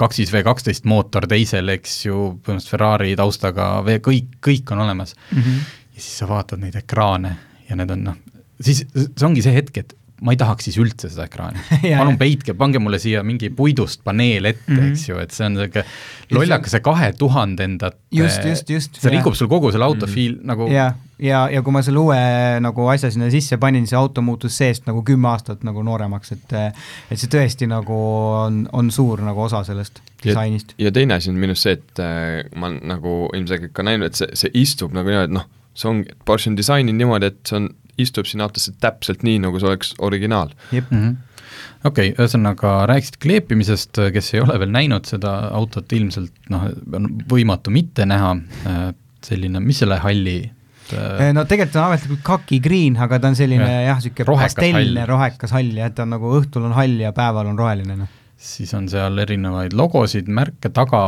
kaksis 0.00 0.32
V 0.32 0.42
kaksteist 0.46 0.86
mootor, 0.88 1.26
teisel 1.28 1.68
eks 1.74 2.06
ju 2.06 2.16
põhimõtteliselt 2.40 2.70
Ferrari 2.70 3.16
taustaga, 3.18 3.82
kõik, 3.84 4.36
kõik 4.40 4.72
on 4.72 4.84
olemas 4.86 5.14
mm. 5.30 5.38
-hmm. 5.38 5.64
ja 5.94 6.00
siis 6.00 6.18
sa 6.22 6.28
vaatad 6.28 6.62
neid 6.62 6.76
ekraane 6.76 7.36
ja 7.68 7.76
need 7.76 7.90
on 7.90 8.04
noh, 8.04 8.20
siis 8.60 8.84
see 8.94 9.26
ongi 9.26 9.42
see 9.42 9.54
hetk, 9.54 9.82
et 9.82 9.96
ma 10.20 10.34
ei 10.34 10.40
tahaks 10.40 10.68
siis 10.68 10.78
üldse 10.80 11.10
seda 11.12 11.26
ekraani 11.28 11.62
palun 12.00 12.18
peitke, 12.20 12.54
pange 12.58 12.82
mulle 12.82 13.00
siia 13.02 13.22
mingi 13.26 13.50
puidust 13.54 14.04
paneel 14.04 14.50
ette 14.52 14.72
mm, 14.72 14.78
-hmm. 14.78 14.90
eks 14.92 15.08
ju, 15.08 15.20
et 15.22 15.36
see 15.36 15.46
on 15.46 15.56
niisugune 15.56 15.84
lollakas 16.36 16.76
see 16.76 16.84
kahe 16.84 17.12
tuhandendat 17.18 17.96
just, 18.14 18.44
just, 18.44 18.70
just. 18.70 19.00
see 19.00 19.14
rikub 19.16 19.34
sul 19.38 19.48
kogu 19.48 19.72
selle 19.72 19.88
auto 19.88 20.06
mm 20.06 20.12
-hmm. 20.12 20.42
nagu 20.52 20.68
ja, 20.72 20.92
ja, 21.18 21.48
ja 21.52 21.62
kui 21.62 21.72
ma 21.72 21.82
selle 21.82 21.98
uue 21.98 22.20
nagu 22.60 22.86
asja 22.92 23.10
sinna 23.10 23.30
sisse 23.30 23.58
panin, 23.58 23.86
see 23.86 23.98
auto 23.98 24.22
muutus 24.22 24.56
seest 24.58 24.86
nagu 24.86 25.02
kümme 25.06 25.28
aastat 25.28 25.64
nagu 25.64 25.82
nooremaks, 25.82 26.32
et 26.32 26.54
et 27.10 27.18
see 27.18 27.30
tõesti 27.30 27.68
nagu 27.70 27.96
on, 28.44 28.68
on 28.72 28.90
suur 28.90 29.22
nagu 29.24 29.42
osa 29.42 29.64
sellest 29.64 30.00
disainist. 30.24 30.74
ja 30.78 30.92
teine 30.92 31.14
asi 31.14 31.30
on 31.30 31.36
minu 31.40 31.56
arust 31.56 31.68
see, 31.68 31.78
et 31.78 32.02
äh, 32.04 32.44
ma 32.56 32.70
nagu 32.70 33.28
ilmselgelt 33.36 33.72
ka 33.76 33.86
näinud, 33.86 34.10
et 34.10 34.20
see, 34.20 34.28
see 34.34 34.52
istub 34.62 34.94
nagu 34.96 35.08
niimoodi, 35.08 35.30
et 35.30 35.36
noh, 35.38 35.48
see 35.74 35.90
ongi, 35.90 36.16
Porsche 36.24 36.50
on 36.52 36.58
disaininud 36.58 36.98
niimoodi, 36.98 37.32
et 37.32 37.40
see 37.48 37.60
on 37.60 37.70
istub 38.04 38.28
sinna 38.28 38.46
autosse 38.48 38.74
täpselt 38.82 39.24
nii, 39.26 39.40
nagu 39.46 39.60
see 39.60 39.70
oleks 39.70 39.92
originaal. 39.98 40.52
-hmm. 40.72 41.16
okei 41.88 42.14
ühesõnaga 42.14 42.84
rääkisid 42.90 43.20
kleepimisest, 43.22 44.00
kes 44.14 44.34
ei 44.34 44.44
ole 44.44 44.58
veel 44.62 44.72
näinud 44.74 45.08
seda 45.08 45.34
autot, 45.56 45.92
ilmselt 45.92 46.32
noh, 46.52 46.70
on 46.96 47.10
võimatu 47.30 47.74
mitte 47.74 48.06
näha, 48.06 48.36
äh, 48.66 48.86
selline, 49.24 49.60
mis 49.60 49.82
selle 49.82 49.98
halli 50.00 50.38
äh, 50.94 51.32
no 51.36 51.44
tegelikult 51.44 51.76
on 51.76 51.90
ametlikult 51.90 52.22
kaki 52.22 52.60
green, 52.60 52.96
aga 52.96 53.18
ta 53.18 53.32
on 53.32 53.36
selline 53.36 53.68
jah, 53.86 54.00
niisugune 54.00 54.40
pastellne 54.44 55.04
rohekas 55.06 55.52
hall, 55.56 55.76
jah, 55.76 55.92
ta 55.92 56.06
on 56.06 56.16
nagu 56.16 56.32
õhtul 56.40 56.70
on 56.70 56.78
hall 56.78 57.04
ja 57.04 57.12
päeval 57.16 57.52
on 57.52 57.58
roheline, 57.60 58.00
noh 58.04 58.16
siis 58.40 58.72
on 58.76 58.86
seal 58.88 59.20
erinevaid 59.20 59.74
logosid, 59.76 60.30
märke 60.32 60.70
taga, 60.72 61.02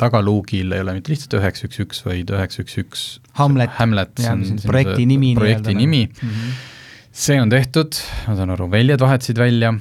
tagaluugil 0.00 0.74
ei 0.76 0.82
ole 0.84 0.98
mitte 0.98 1.14
lihtsalt 1.14 1.38
üheksa, 1.40 1.68
üks, 1.70 1.80
üks, 1.84 2.02
vaid 2.04 2.32
üheksa, 2.34 2.64
üks, 2.66 2.76
üks 2.82 3.04
Hamlet. 3.40 3.72
Hamlet, 3.78 4.12
see 4.20 4.30
on 4.30 4.44
projekti 4.68 5.06
nimi 5.08 5.32
projekti 5.38 5.72
nii-öelda 5.72 5.80
nimi 5.80 6.02
nagu. 6.10 6.28
Mhm. 6.28 6.54
see 7.24 7.40
on 7.40 7.50
tehtud, 7.52 7.98
ma 8.28 8.36
saan 8.36 8.52
aru, 8.52 8.68
väljad 8.70 9.00
vahetasid 9.00 9.40
välja, 9.40 9.72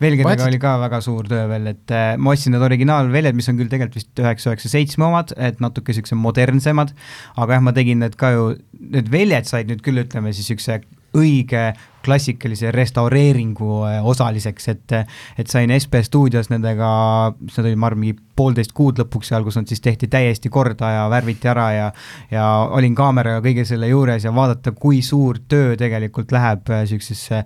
velgedega 0.00 0.28
Vahetad- 0.30 0.48
oli 0.48 0.60
ka 0.62 0.76
väga 0.80 1.00
suur 1.04 1.28
töö 1.28 1.44
veel, 1.50 1.66
et 1.74 1.92
äh, 1.92 2.16
ma 2.16 2.32
ostsin 2.32 2.56
need 2.56 2.64
originaalväljad, 2.64 3.36
mis 3.36 3.48
on 3.52 3.60
küll 3.60 3.68
tegelikult 3.72 4.00
vist 4.00 4.22
üheksa, 4.24 4.52
üheksa, 4.52 4.72
seitsme 4.72 5.08
omad, 5.10 5.34
et 5.36 5.60
natuke 5.60 5.92
niisugused 5.92 6.20
modernsemad, 6.20 6.94
aga 7.36 7.58
jah, 7.58 7.64
ma 7.68 7.76
tegin 7.76 8.00
need 8.04 8.16
ka 8.20 8.32
ju, 8.32 8.48
need 8.96 9.12
väljad 9.12 9.48
said 9.50 9.68
nüüd 9.72 9.84
küll, 9.84 10.00
ütleme 10.04 10.32
siis 10.32 10.48
niisuguse 10.48 10.80
õige 11.16 11.66
klassikalise 12.06 12.72
restaureeringu 12.74 13.70
äh, 13.88 13.98
osaliseks, 14.06 14.68
et 14.72 14.96
et 15.38 15.50
sain 15.50 15.70
SB 15.74 16.02
stuudios 16.06 16.50
nendega, 16.52 16.90
nad 17.34 17.58
olid, 17.62 17.78
ma 17.78 17.90
arvan, 17.90 18.04
mingi 18.04 18.18
poolteist 18.36 18.74
kuud 18.76 19.00
lõpuks 19.00 19.32
seal, 19.32 19.44
kus 19.46 19.58
nad 19.58 19.70
siis 19.70 19.82
tehti 19.84 20.08
täiesti 20.12 20.52
korda 20.52 20.92
ja 20.92 21.08
värviti 21.12 21.50
ära 21.50 21.70
ja 21.74 21.88
ja 22.30 22.46
olin 22.76 22.94
kaameraga 22.96 23.42
kõige 23.44 23.66
selle 23.68 23.90
juures 23.90 24.24
ja 24.24 24.34
vaadata, 24.34 24.72
kui 24.72 25.02
suur 25.02 25.40
töö 25.48 25.74
tegelikult 25.78 26.32
läheb 26.34 26.70
niisugusesse 26.72 27.44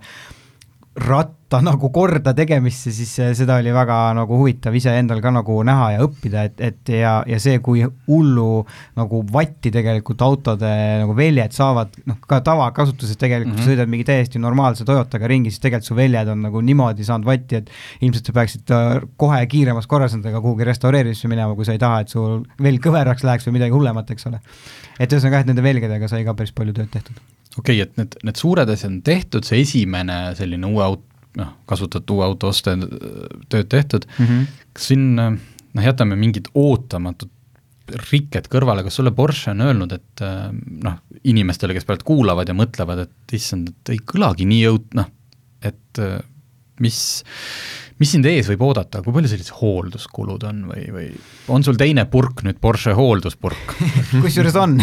ratta 0.99 1.61
nagu 1.63 1.87
korda 1.93 2.33
tegemisse, 2.35 2.91
siis 2.91 3.11
eh, 3.23 3.29
seda 3.35 3.55
oli 3.61 3.71
väga 3.71 3.95
nagu 4.15 4.35
huvitav 4.35 4.75
iseendal 4.75 5.21
ka 5.23 5.31
nagu 5.31 5.55
näha 5.67 5.87
ja 5.93 6.03
õppida, 6.03 6.43
et, 6.49 6.59
et 6.67 6.91
ja, 6.97 7.13
ja 7.27 7.39
see, 7.39 7.61
kui 7.63 7.85
hullu 8.09 8.65
nagu 8.99 9.21
vatti 9.31 9.71
tegelikult 9.71 10.23
autode 10.27 10.71
nagu 11.05 11.15
väljad 11.15 11.55
saavad, 11.55 11.95
noh 12.11 12.19
ka 12.27 12.41
tavakasutuses 12.43 13.15
tegelikult 13.15 13.55
mm, 13.55 13.61
-hmm. 13.61 13.71
sõidad 13.71 13.91
mingi 13.93 14.07
täiesti 14.11 14.43
normaalse 14.43 14.87
Toyotaga 14.87 15.31
ringi, 15.31 15.51
siis 15.51 15.63
tegelikult 15.63 15.87
su 15.87 15.95
väljad 15.95 16.35
on 16.35 16.43
nagu 16.49 16.61
niimoodi 16.61 17.07
saanud 17.07 17.27
vatti, 17.27 17.63
et 17.63 17.71
ilmselt 18.03 18.27
sa 18.27 18.35
peaksid 18.35 18.75
äh, 18.75 18.93
kohe 19.15 19.43
kiiremas 19.47 19.87
korras 19.87 20.17
nendega 20.17 20.43
kuhugi 20.43 20.67
restaureerimisse 20.67 21.31
minema, 21.31 21.55
kui 21.55 21.67
sa 21.67 21.71
ei 21.71 21.79
taha, 21.79 22.03
et 22.03 22.11
sul 22.11 22.41
veel 22.59 22.83
kõveraks 22.83 23.23
läheks 23.23 23.47
või 23.47 23.61
midagi 23.61 23.79
hullemat, 23.79 24.11
eks 24.11 24.27
ole. 24.27 24.43
et 24.99 25.07
ühesõnaga 25.07 25.39
jah, 25.39 25.53
nende 25.53 25.63
velgedega 25.63 26.11
sai 26.11 26.27
ka 26.27 26.35
päris 26.35 26.51
palju 26.51 26.75
tööd 26.75 26.91
tehtud. 26.91 27.23
Okei 27.57 27.81
okay,, 27.81 27.85
et 27.85 27.99
need, 27.99 28.17
need 28.27 28.39
suured 28.39 28.69
asjad 28.71 28.91
on 28.91 29.01
tehtud, 29.05 29.47
see 29.47 29.61
esimene 29.65 30.19
selline 30.37 30.71
uue 30.71 30.85
aut-, 30.85 31.07
noh, 31.39 31.53
kasutatud 31.69 32.17
uue 32.17 32.25
auto 32.27 32.51
oste 32.51 32.75
tööd 33.51 33.69
tehtud 33.71 34.07
mm. 34.07 34.25
-hmm. 34.25 34.65
kas 34.73 34.89
siin 34.91 35.05
noh, 35.19 35.85
jätame 35.85 36.17
mingid 36.19 36.51
ootamatud 36.53 37.31
rikked 38.11 38.47
kõrvale, 38.51 38.85
kas 38.85 38.95
sulle 38.95 39.11
Porsche 39.11 39.51
on 39.51 39.65
öelnud, 39.65 39.91
et 39.91 40.21
noh, 40.85 40.99
inimestele, 41.27 41.73
kes 41.75 41.87
praegu 41.87 42.05
kuulavad 42.07 42.47
ja 42.47 42.55
mõtlevad, 42.55 43.01
et 43.03 43.35
issand, 43.35 43.67
et 43.67 43.91
ei 43.95 43.99
kõlagi 43.99 44.47
nii 44.47 44.61
õud-, 44.69 44.93
noh, 44.95 45.09
et 45.67 45.99
mis, 46.79 47.23
mis 48.01 48.11
sind 48.15 48.25
ees 48.25 48.47
võib 48.49 48.61
oodata, 48.65 49.01
kui 49.05 49.13
palju 49.13 49.29
sellised 49.29 49.53
hoolduskulud 49.59 50.43
on 50.49 50.61
või, 50.71 50.85
või 50.95 51.07
on 51.53 51.63
sul 51.67 51.75
teine 51.77 52.05
purk 52.09 52.41
nüüd, 52.47 52.57
Porsche 52.63 52.93
hoolduspurk 52.97 53.75
kusjuures 54.23 54.55
on. 54.61 54.77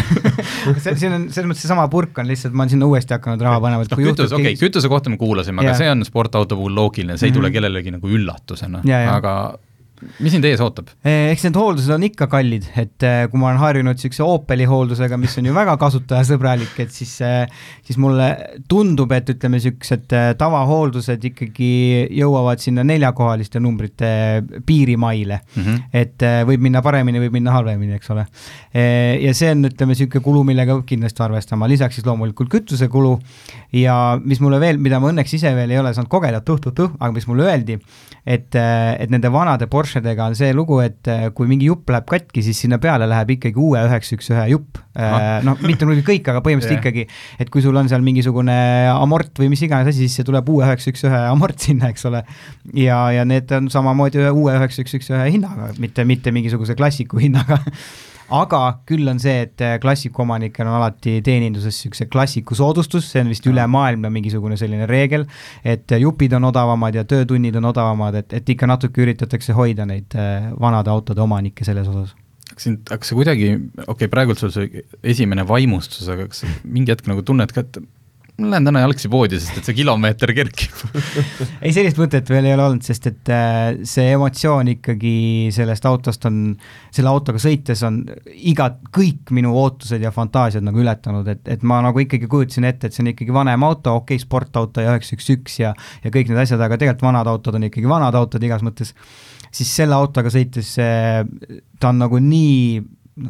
See, 0.79 0.93
siin 0.95 1.15
on, 1.17 1.25
selles 1.33 1.49
mõttes 1.49 1.65
seesama 1.65 1.87
purk 1.91 2.21
on 2.21 2.29
lihtsalt, 2.29 2.53
ma 2.53 2.63
olen 2.63 2.75
sinna 2.75 2.87
uuesti 2.91 3.15
hakanud 3.17 3.41
raha 3.43 3.59
panema, 3.63 3.83
et 3.83 3.91
noh, 3.91 3.99
kui 3.99 4.07
kütus, 4.11 4.31
okei 4.35 4.53
okay,, 4.53 4.59
kütuse 4.61 4.91
kohta 4.91 5.09
me 5.11 5.17
kuulasime, 5.19 5.63
aga 5.65 5.73
see 5.79 5.89
on 5.91 6.05
sportauto 6.07 6.55
puhul 6.59 6.75
loogiline, 6.77 7.17
see 7.17 7.27
ei 7.31 7.33
Mhm. 7.33 7.39
tule 7.41 7.51
kellelegi 7.55 7.91
nagu 7.97 8.07
üllatusena, 8.19 8.83
aga 9.15 9.33
mis 10.19 10.33
sind 10.33 10.45
ees 10.47 10.61
ootab? 10.63 10.89
Eh, 11.03 11.29
eks 11.33 11.43
need 11.45 11.57
hooldused 11.59 11.91
on 11.93 12.03
ikka 12.07 12.27
kallid, 12.31 12.65
et 12.79 13.05
eh, 13.05 13.25
kui 13.31 13.39
ma 13.41 13.49
olen 13.49 13.59
harjunud 13.61 13.97
niisuguse 13.97 14.23
Opeli 14.25 14.67
hooldusega, 14.69 15.17
mis 15.19 15.35
on 15.39 15.49
ju 15.49 15.55
väga 15.55 15.75
kasutajasõbralik, 15.81 16.75
et 16.83 16.93
siis, 16.95 17.11
siis 17.85 17.99
mulle 18.01 18.29
tundub, 18.71 19.11
et 19.15 19.31
ütleme, 19.33 19.59
niisugused 19.59 20.15
eh, 20.15 20.29
tavahooldused 20.39 21.25
ikkagi 21.31 21.71
jõuavad 22.19 22.63
sinna 22.63 22.85
neljakohaliste 22.87 23.61
numbrite 23.63 24.11
piirimaile. 24.65 25.41
Mm 25.55 25.63
-hmm. 25.63 25.81
et 25.93 26.27
eh, 26.27 26.41
võib 26.47 26.63
minna 26.67 26.83
paremini, 26.85 27.21
võib 27.25 27.35
minna 27.39 27.55
halvemini, 27.55 27.97
eks 27.99 28.09
ole. 28.15 28.25
ja 28.73 29.33
see 29.33 29.51
on, 29.51 29.65
ütleme, 29.65 29.93
niisugune 29.93 30.23
kulu, 30.23 30.43
millega 30.43 30.75
peab 30.77 30.85
kindlasti 30.85 31.23
arvestama, 31.23 31.67
lisaks 31.67 31.95
siis 31.95 32.05
loomulikult 32.05 32.49
kütusekulu 32.49 33.19
ja 33.73 34.19
mis 34.23 34.39
mulle 34.39 34.59
veel, 34.59 34.77
mida 34.77 34.99
ma 34.99 35.09
õnneks 35.11 35.33
ise 35.35 35.51
veel 35.55 35.71
ei 35.71 35.79
ole 35.79 35.93
saanud 35.93 36.09
kogeda, 36.09 36.41
tuh-tuh-tuh, 36.41 36.95
aga 36.99 37.11
mis 37.13 37.27
mulle 37.27 37.47
öeldi, 37.49 37.79
et, 38.25 38.55
et 38.55 39.09
nende 39.09 39.31
vanade 39.31 39.67
Porschedega 39.89 40.27
on 40.29 40.35
see 40.37 40.51
lugu, 40.53 40.77
et 40.83 41.07
eh, 41.09 41.29
kui 41.33 41.49
mingi 41.49 41.69
jupp 41.69 41.89
läheb 41.89 42.05
katki, 42.09 42.43
siis 42.45 42.59
sinna 42.61 42.77
peale 42.81 43.07
läheb 43.09 43.33
ikkagi 43.35 43.57
uue 43.57 43.81
üheks 43.87 44.13
üks 44.13 44.29
ühe 44.33 44.45
jupp. 44.53 44.77
noh, 45.45 45.55
mitte 45.63 45.87
muidugi 45.87 46.03
kõik, 46.03 46.27
aga 46.27 46.41
põhimõtteliselt 46.43 46.81
ikkagi, 46.81 47.05
et 47.39 47.49
kui 47.53 47.63
sul 47.63 47.77
on 47.79 47.87
seal 47.89 48.03
mingisugune 48.03 48.57
amort 48.91 49.39
või 49.39 49.47
mis 49.53 49.63
iganes 49.63 49.89
asi, 49.93 50.05
siis 50.05 50.19
see 50.19 50.27
tuleb 50.27 50.49
uue 50.51 50.65
üheks 50.67 50.89
üks 50.91 51.05
ühe 51.07 51.21
amort 51.29 51.63
sinna, 51.63 51.89
eks 51.93 52.05
ole. 52.09 52.21
ja, 52.75 52.99
ja 53.15 53.25
need 53.25 53.49
on 53.55 53.71
samamoodi 53.71 54.21
ühe 54.21 54.33
uue 54.35 54.57
üheks 54.59 54.81
üks 54.83 54.99
üks 54.99 55.09
ühe 55.13 55.25
hinnaga, 55.31 55.71
mitte, 55.81 56.05
mitte 56.05 56.35
mingisuguse 56.35 56.77
klassiku 56.77 57.21
hinnaga 57.23 57.61
aga 58.29 58.61
küll 58.89 59.09
on 59.09 59.19
see, 59.21 59.43
et 59.45 59.63
äh, 59.65 59.75
klassiku 59.81 60.23
omanikel 60.23 60.67
on 60.67 60.77
alati 60.77 61.17
teeninduses 61.25 61.79
niisuguse 61.79 62.09
klassiku 62.11 62.57
soodustus, 62.57 63.09
see 63.11 63.23
on 63.23 63.31
vist 63.33 63.45
ülemaailmne 63.49 64.11
mingisugune 64.13 64.57
selline 64.59 64.87
reegel, 64.89 65.25
et 65.63 65.91
äh, 65.91 66.01
jupid 66.03 66.33
on 66.37 66.49
odavamad 66.51 66.97
ja 66.97 67.05
töötunnid 67.09 67.57
on 67.59 67.69
odavamad, 67.71 68.21
et, 68.21 68.33
et 68.39 68.55
ikka 68.55 68.69
natuke 68.69 69.03
üritatakse 69.05 69.55
hoida 69.57 69.87
neid 69.89 70.17
äh, 70.17 70.49
vanade 70.59 70.91
autode 70.93 71.23
omanikke 71.25 71.67
selles 71.67 71.89
osas. 71.89 72.15
kas 72.49 72.65
sind, 72.65 72.81
kas 72.89 73.11
sa 73.11 73.17
kuidagi, 73.17 73.53
okei 73.55 73.93
okay,, 73.93 74.11
praegult 74.11 74.41
sul 74.41 74.53
see 74.53 74.83
esimene 75.03 75.45
vaimustus, 75.47 76.09
aga 76.09 76.27
kas 76.31 76.45
mingi 76.63 76.93
hetk 76.93 77.09
nagu 77.09 77.25
tunned 77.25 77.53
ka, 77.55 77.65
et 77.65 77.81
ma 78.41 78.53
lähen 78.53 78.67
täna 78.69 78.81
jalgsi 78.83 79.09
poodi, 79.11 79.39
sest 79.41 79.59
et 79.59 79.69
see 79.69 79.77
kilomeeter 79.77 80.31
kerkib. 80.35 80.83
Ei, 81.63 81.71
sellist 81.75 81.99
mõtet 81.99 82.29
veel 82.31 82.47
ei 82.49 82.55
ole 82.55 82.65
olnud, 82.65 82.85
sest 82.85 83.09
et 83.09 83.31
äh, 83.33 83.79
see 83.87 84.13
emotsioon 84.15 84.71
ikkagi 84.75 85.13
sellest 85.55 85.87
autost 85.89 86.25
on, 86.29 86.41
selle 86.95 87.11
autoga 87.11 87.41
sõites 87.41 87.83
on 87.87 88.01
iga, 88.35 88.71
kõik 88.95 89.33
minu 89.35 89.53
ootused 89.59 90.03
ja 90.03 90.13
fantaasiad 90.15 90.65
nagu 90.65 90.81
ületanud, 90.83 91.27
et, 91.31 91.43
et 91.57 91.65
ma 91.67 91.81
nagu 91.85 92.03
ikkagi 92.03 92.29
kujutasin 92.31 92.69
ette, 92.69 92.89
et 92.89 92.95
see 92.95 93.03
on 93.05 93.13
ikkagi 93.13 93.35
vanem 93.35 93.65
auto, 93.67 93.97
okei 94.01 94.19
okay,, 94.19 94.25
sportauto 94.25 94.83
ja 94.83 94.93
üheksa 94.93 95.17
üks 95.17 95.33
üks 95.35 95.59
ja 95.61 95.73
ja 96.03 96.13
kõik 96.13 96.31
need 96.31 96.43
asjad, 96.43 96.61
aga 96.61 96.77
tegelikult 96.79 97.09
vanad 97.09 97.29
autod 97.31 97.59
on 97.59 97.67
ikkagi 97.69 97.89
vanad 97.89 98.15
autod 98.17 98.43
igas 98.45 98.63
mõttes, 98.65 98.93
siis 99.51 99.71
selle 99.81 99.97
autoga 99.97 100.31
sõites 100.33 100.75
äh, 100.81 101.23
ta 101.79 101.93
on 101.93 102.01
nagu 102.03 102.21
nii 102.23 102.79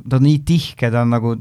ta 0.09 0.17
on 0.19 0.25
nii 0.25 0.39
tihke, 0.47 0.89
ta 0.93 1.03
on 1.03 1.13
nagu, 1.13 1.33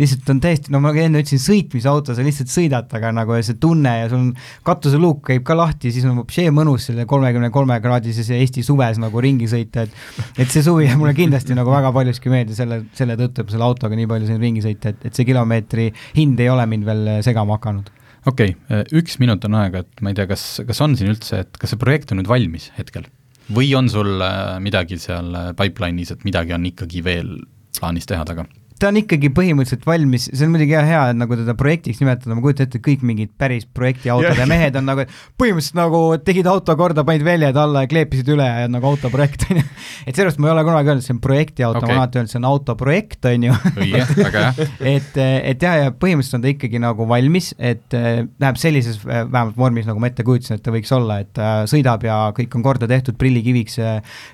lihtsalt 0.00 0.30
on 0.32 0.40
täiesti, 0.42 0.72
no 0.74 0.80
ma 0.84 0.92
enne 0.92 1.22
ütlesin, 1.22 1.40
sõitmisauto, 1.42 2.14
sa 2.16 2.24
lihtsalt 2.24 2.50
sõidad 2.52 2.88
taga 2.90 3.12
nagu 3.14 3.36
ja 3.36 3.44
see 3.46 3.58
tunne 3.62 3.92
ja 4.02 4.08
sul 4.10 4.20
on 4.20 4.30
katuseluuk 4.66 5.22
käib 5.30 5.44
ka 5.46 5.56
lahti, 5.58 5.92
siis 5.94 6.06
on 6.08 6.18
vapšee 6.20 6.52
mõnus 6.54 6.88
selle 6.90 7.06
kolmekümne 7.08 7.50
kolme 7.54 7.78
kraadises 7.84 8.30
Eesti 8.36 8.64
suves 8.66 9.00
nagu 9.02 9.22
ringi 9.22 9.48
sõita, 9.50 9.86
et 9.86 10.44
et 10.44 10.52
see 10.52 10.64
suvi 10.66 10.88
mulle 10.98 11.14
kindlasti 11.16 11.56
nagu 11.56 11.72
väga 11.72 11.92
paljuski 11.96 12.32
meeldis 12.32 12.60
selle, 12.62 12.82
selle 12.96 13.18
tõttu, 13.20 13.44
et 13.44 13.54
selle 13.54 13.66
autoga 13.66 13.98
nii 13.98 14.08
palju 14.10 14.30
siin 14.30 14.42
ringi 14.42 14.64
sõita, 14.64 14.94
et, 14.94 15.06
et 15.08 15.18
see 15.18 15.28
kilomeetri 15.28 15.90
hind 16.16 16.40
ei 16.42 16.50
ole 16.52 16.66
mind 16.70 16.88
veel 16.88 17.12
segama 17.26 17.58
hakanud. 17.58 17.92
okei 18.26 18.56
okay,, 18.56 18.88
üks 18.98 19.20
minut 19.22 19.44
on 19.48 19.58
aega, 19.62 19.84
et 19.84 20.02
ma 20.02 20.12
ei 20.12 20.18
tea, 20.18 20.28
kas, 20.30 20.48
kas 20.66 20.82
on 20.84 20.96
siin 20.98 21.12
üldse, 21.14 21.44
et 21.46 21.60
kas 21.60 21.72
see 21.72 21.80
projekt 21.80 22.12
on 22.12 22.20
nüüd 22.22 22.30
valmis 22.30 22.70
hetkel? 22.78 23.08
või 23.52 23.70
on 23.78 23.90
sul 23.90 24.22
äh, 24.22 24.56
midagi 24.62 24.98
seal 24.98 25.30
pipeline'is, 25.58 26.12
et 26.14 26.24
midagi 26.26 26.54
on 26.56 26.66
ikkagi 26.66 27.04
veel 27.06 27.36
plaanis 27.80 28.06
teha 28.06 28.24
taga? 28.24 28.46
Ta 28.80 28.90
on 28.90 29.00
ikkagi 29.00 29.30
põhimõtteliselt 29.34 29.86
valmis, 29.88 30.28
see 30.28 30.46
on 30.46 30.52
muidugi 30.52 30.76
hea, 30.76 30.84
hea, 30.88 31.02
et 31.12 31.18
nagu 31.18 31.38
teda 31.38 31.54
projektiks 31.58 32.00
nimetada, 32.02 32.36
ma 32.36 32.44
kujutan 32.44 32.68
ette, 32.68 32.80
et 32.80 32.84
kõik 32.84 33.04
mingid 33.06 33.32
päris 33.40 33.64
projektiautode 33.76 34.42
Jah. 34.42 34.50
mehed 34.50 34.76
on 34.76 34.88
nagu, 34.90 35.06
põhimõtteliselt 35.40 35.78
nagu 35.78 36.00
tegid 36.26 36.48
auto 36.50 36.76
korda, 36.78 37.04
panid 37.08 37.24
väljad 37.26 37.56
alla 37.60 37.84
ja 37.84 37.90
kleepisid 37.90 38.28
üle 38.34 38.46
ja 38.46 38.66
nagu 38.70 38.90
autoprojekt 38.90 39.46
on 39.48 39.60
ju. 39.62 39.64
et 40.06 40.12
sellepärast 40.12 40.42
ma 40.42 40.50
ei 40.50 40.54
ole 40.54 40.66
kunagi 40.68 40.92
öelnud, 40.92 41.06
see 41.06 41.16
on 41.16 41.22
projektiauto 41.24 41.80
okay., 41.80 41.88
ma 41.88 41.94
olen 41.94 42.02
alati 42.02 42.20
öelnud, 42.20 42.32
see 42.34 42.40
on 42.40 42.48
autoprojekt, 42.50 43.30
on 43.32 43.48
ju 43.48 43.56
õige, 43.72 44.02
väga 44.20 44.44
hea. 44.44 44.68
et, 44.92 45.18
et 45.54 45.66
jah, 45.68 45.78
ja 45.86 45.94
põhimõtteliselt 45.96 46.40
on 46.40 46.44
ta 46.44 46.52
ikkagi 46.52 46.82
nagu 46.82 47.08
valmis, 47.08 47.52
et 47.56 47.96
äh, 47.96 48.20
läheb 48.42 48.60
sellises 48.60 49.00
äh, 49.06 49.24
vähemalt 49.24 49.56
vormis, 49.56 49.88
nagu 49.88 50.02
ma 50.02 50.12
ette 50.12 50.26
kujutasin, 50.26 50.60
et 50.60 50.66
ta 50.66 50.74
võiks 50.74 50.92
olla, 50.96 51.20
et 51.24 51.40
äh, 51.40 51.62
sõidab 51.70 52.04
ja 52.06 52.20
kõik 52.36 52.58
on 52.58 52.66
korda 52.66 52.88
tehtud, 52.90 53.16
prillikiviks, 53.20 53.80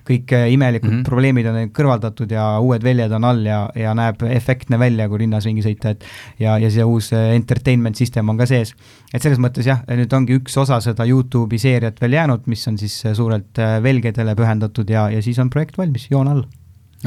kõik 0.08 0.34
äh, 0.34 0.48
imelikud 0.54 0.90
mm. 0.90 0.98
-hmm. 0.98 1.06
probleemid 1.06 1.48
on 1.50 1.72
kõrvaldatud 1.74 2.34
ja 2.34 2.56
uued 2.62 2.82
väljad 2.84 3.14
on 3.18 3.30
all 3.30 3.46
ja, 3.46 3.62
ja 3.78 3.94
näeb 3.94 4.22
efektne 4.32 4.78
välja, 4.80 5.08
kui 5.10 5.22
linnas 5.22 5.46
ringi 5.48 5.64
sõita, 5.64 5.94
et 5.94 6.06
ja, 6.42 6.56
ja 6.60 6.70
see 6.72 6.86
uus 6.86 7.12
äh, 7.16 7.32
entertainment 7.36 7.98
system 7.98 8.32
on 8.32 8.40
ka 8.40 8.48
sees. 8.50 8.74
et 9.12 9.22
selles 9.22 9.40
mõttes 9.42 9.68
jah, 9.68 9.82
nüüd 9.88 10.12
ongi 10.16 10.38
üks 10.40 10.56
osa 10.60 10.80
seda 10.84 11.06
Youtube'i 11.08 11.60
seeriat 11.62 12.00
veel 12.02 12.18
jäänud, 12.18 12.48
mis 12.50 12.64
on 12.70 12.80
siis 12.80 12.98
äh, 13.06 13.16
suurelt 13.18 13.60
äh, 13.62 13.78
velgedele 13.84 14.36
pühendatud 14.38 14.90
ja, 14.90 15.08
ja 15.12 15.22
siis 15.24 15.40
on 15.42 15.52
projekt 15.52 15.78
valmis, 15.80 16.08
joon 16.10 16.30
all. 16.32 16.46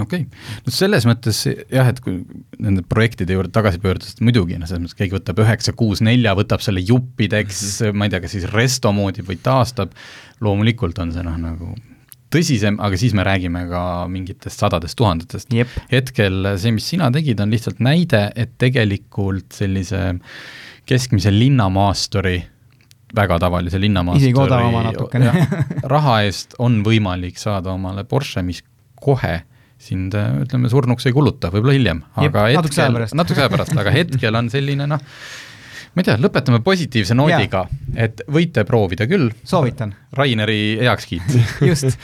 okei 0.01 0.26
okay., 0.26 0.61
no 0.65 0.76
selles 0.76 1.07
mõttes 1.09 1.41
jah, 1.47 1.89
et 1.89 2.03
kui 2.03 2.21
nende 2.59 2.86
projektide 2.89 3.38
juurde 3.38 3.53
tagasi 3.55 3.82
pöörduda, 3.84 4.11
siis 4.11 4.21
muidugi, 4.26 4.59
noh, 4.59 4.69
selles 4.69 4.86
mõttes 4.86 4.99
keegi 5.01 5.17
võtab 5.17 5.41
üheksa, 5.45 5.76
kuus, 5.78 6.03
nelja, 6.05 6.36
võtab 6.38 6.63
selle 6.65 6.84
juppideks 6.86 7.65
mm, 7.65 7.89
-hmm. 7.89 7.99
ma 7.99 8.07
ei 8.07 8.15
tea, 8.15 8.23
kas 8.23 8.38
siis 8.38 8.47
resto 8.53 8.93
moodi 8.95 9.26
või 9.26 9.41
taastab, 9.43 9.97
loomulikult 10.45 10.99
on 11.03 11.15
see 11.15 11.26
noh, 11.26 11.38
nagu 11.41 11.76
tõsisem, 12.34 12.80
aga 12.84 12.97
siis 12.99 13.13
me 13.17 13.26
räägime 13.26 13.65
ka 13.69 13.84
mingitest 14.11 14.61
sadadest 14.61 14.97
tuhandetest. 14.99 15.53
jep, 15.53 15.71
hetkel 15.91 16.51
see, 16.61 16.73
mis 16.76 16.89
sina 16.95 17.11
tegid, 17.13 17.39
on 17.43 17.53
lihtsalt 17.53 17.82
näide, 17.84 18.28
et 18.36 18.55
tegelikult 18.61 19.55
sellise 19.55 20.01
keskmise 20.89 21.34
linnamaasturi 21.34 22.38
väga 23.15 23.39
tavalise 23.39 23.80
linnamaasturi 23.80 24.32
Isegi 24.32 24.41
odavama 24.41 24.84
natukene. 24.89 25.47
raha 25.95 26.21
eest 26.28 26.57
on 26.59 26.82
võimalik 26.86 27.39
saada 27.41 27.73
omale 27.76 28.03
Porsche, 28.07 28.43
mis 28.45 28.61
kohe 29.01 29.39
sind 29.86 30.15
ütleme 30.15 30.69
surnuks 30.71 31.05
ei 31.05 31.13
kuluta, 31.15 31.51
võib-olla 31.53 31.76
hiljem, 31.76 31.99
aga 32.17 32.45
hetkel, 32.47 32.95
pärast. 32.95 33.15
natukese 33.17 33.43
aja 33.43 33.51
pärast, 33.51 33.76
aga 33.78 33.91
hetkel 33.99 34.39
on 34.39 34.49
selline 34.51 34.88
noh, 34.89 35.03
ma 35.95 36.03
ei 36.03 36.07
tea, 36.09 36.17
lõpetame 36.19 36.59
positiivse 36.63 37.15
noodiga, 37.15 37.63
et 37.95 38.19
võite 38.27 38.65
proovida 38.67 39.07
küll, 39.07 39.29
soovitan, 39.47 39.93
Raineri 40.15 40.75
heakskiit. 40.81 41.37
Just. 41.69 41.95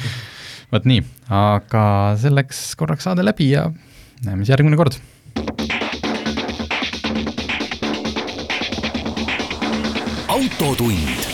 vot 0.72 0.88
nii, 0.88 1.04
aga 1.36 1.84
selleks 2.22 2.70
korraks 2.80 3.10
saade 3.10 3.26
läbi 3.28 3.50
ja 3.52 3.68
näeme 4.24 4.46
siis 4.46 4.54
järgmine 4.54 4.80
kord. 4.80 4.96
Autotund. 10.32 11.28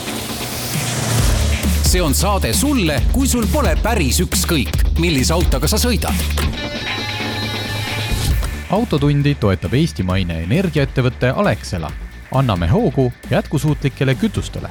see 1.87 2.01
on 2.01 2.17
saade 2.17 2.49
sulle, 2.57 2.97
kui 3.13 3.29
sul 3.29 3.45
pole 3.53 3.77
päris 3.83 4.17
ükskõik, 4.25 4.81
millise 4.99 5.37
autoga 5.37 5.69
sa 5.69 5.77
sõidad. 5.79 6.25
Autotundi 8.73 9.37
toetab 9.39 9.77
eestimaine 9.77 10.41
energiaettevõte 10.43 11.29
Alexela. 11.31 11.93
Anname 12.31 12.67
hoogu 12.67 13.13
jätkusuutlikele 13.29 14.13
kütustele 14.15 14.69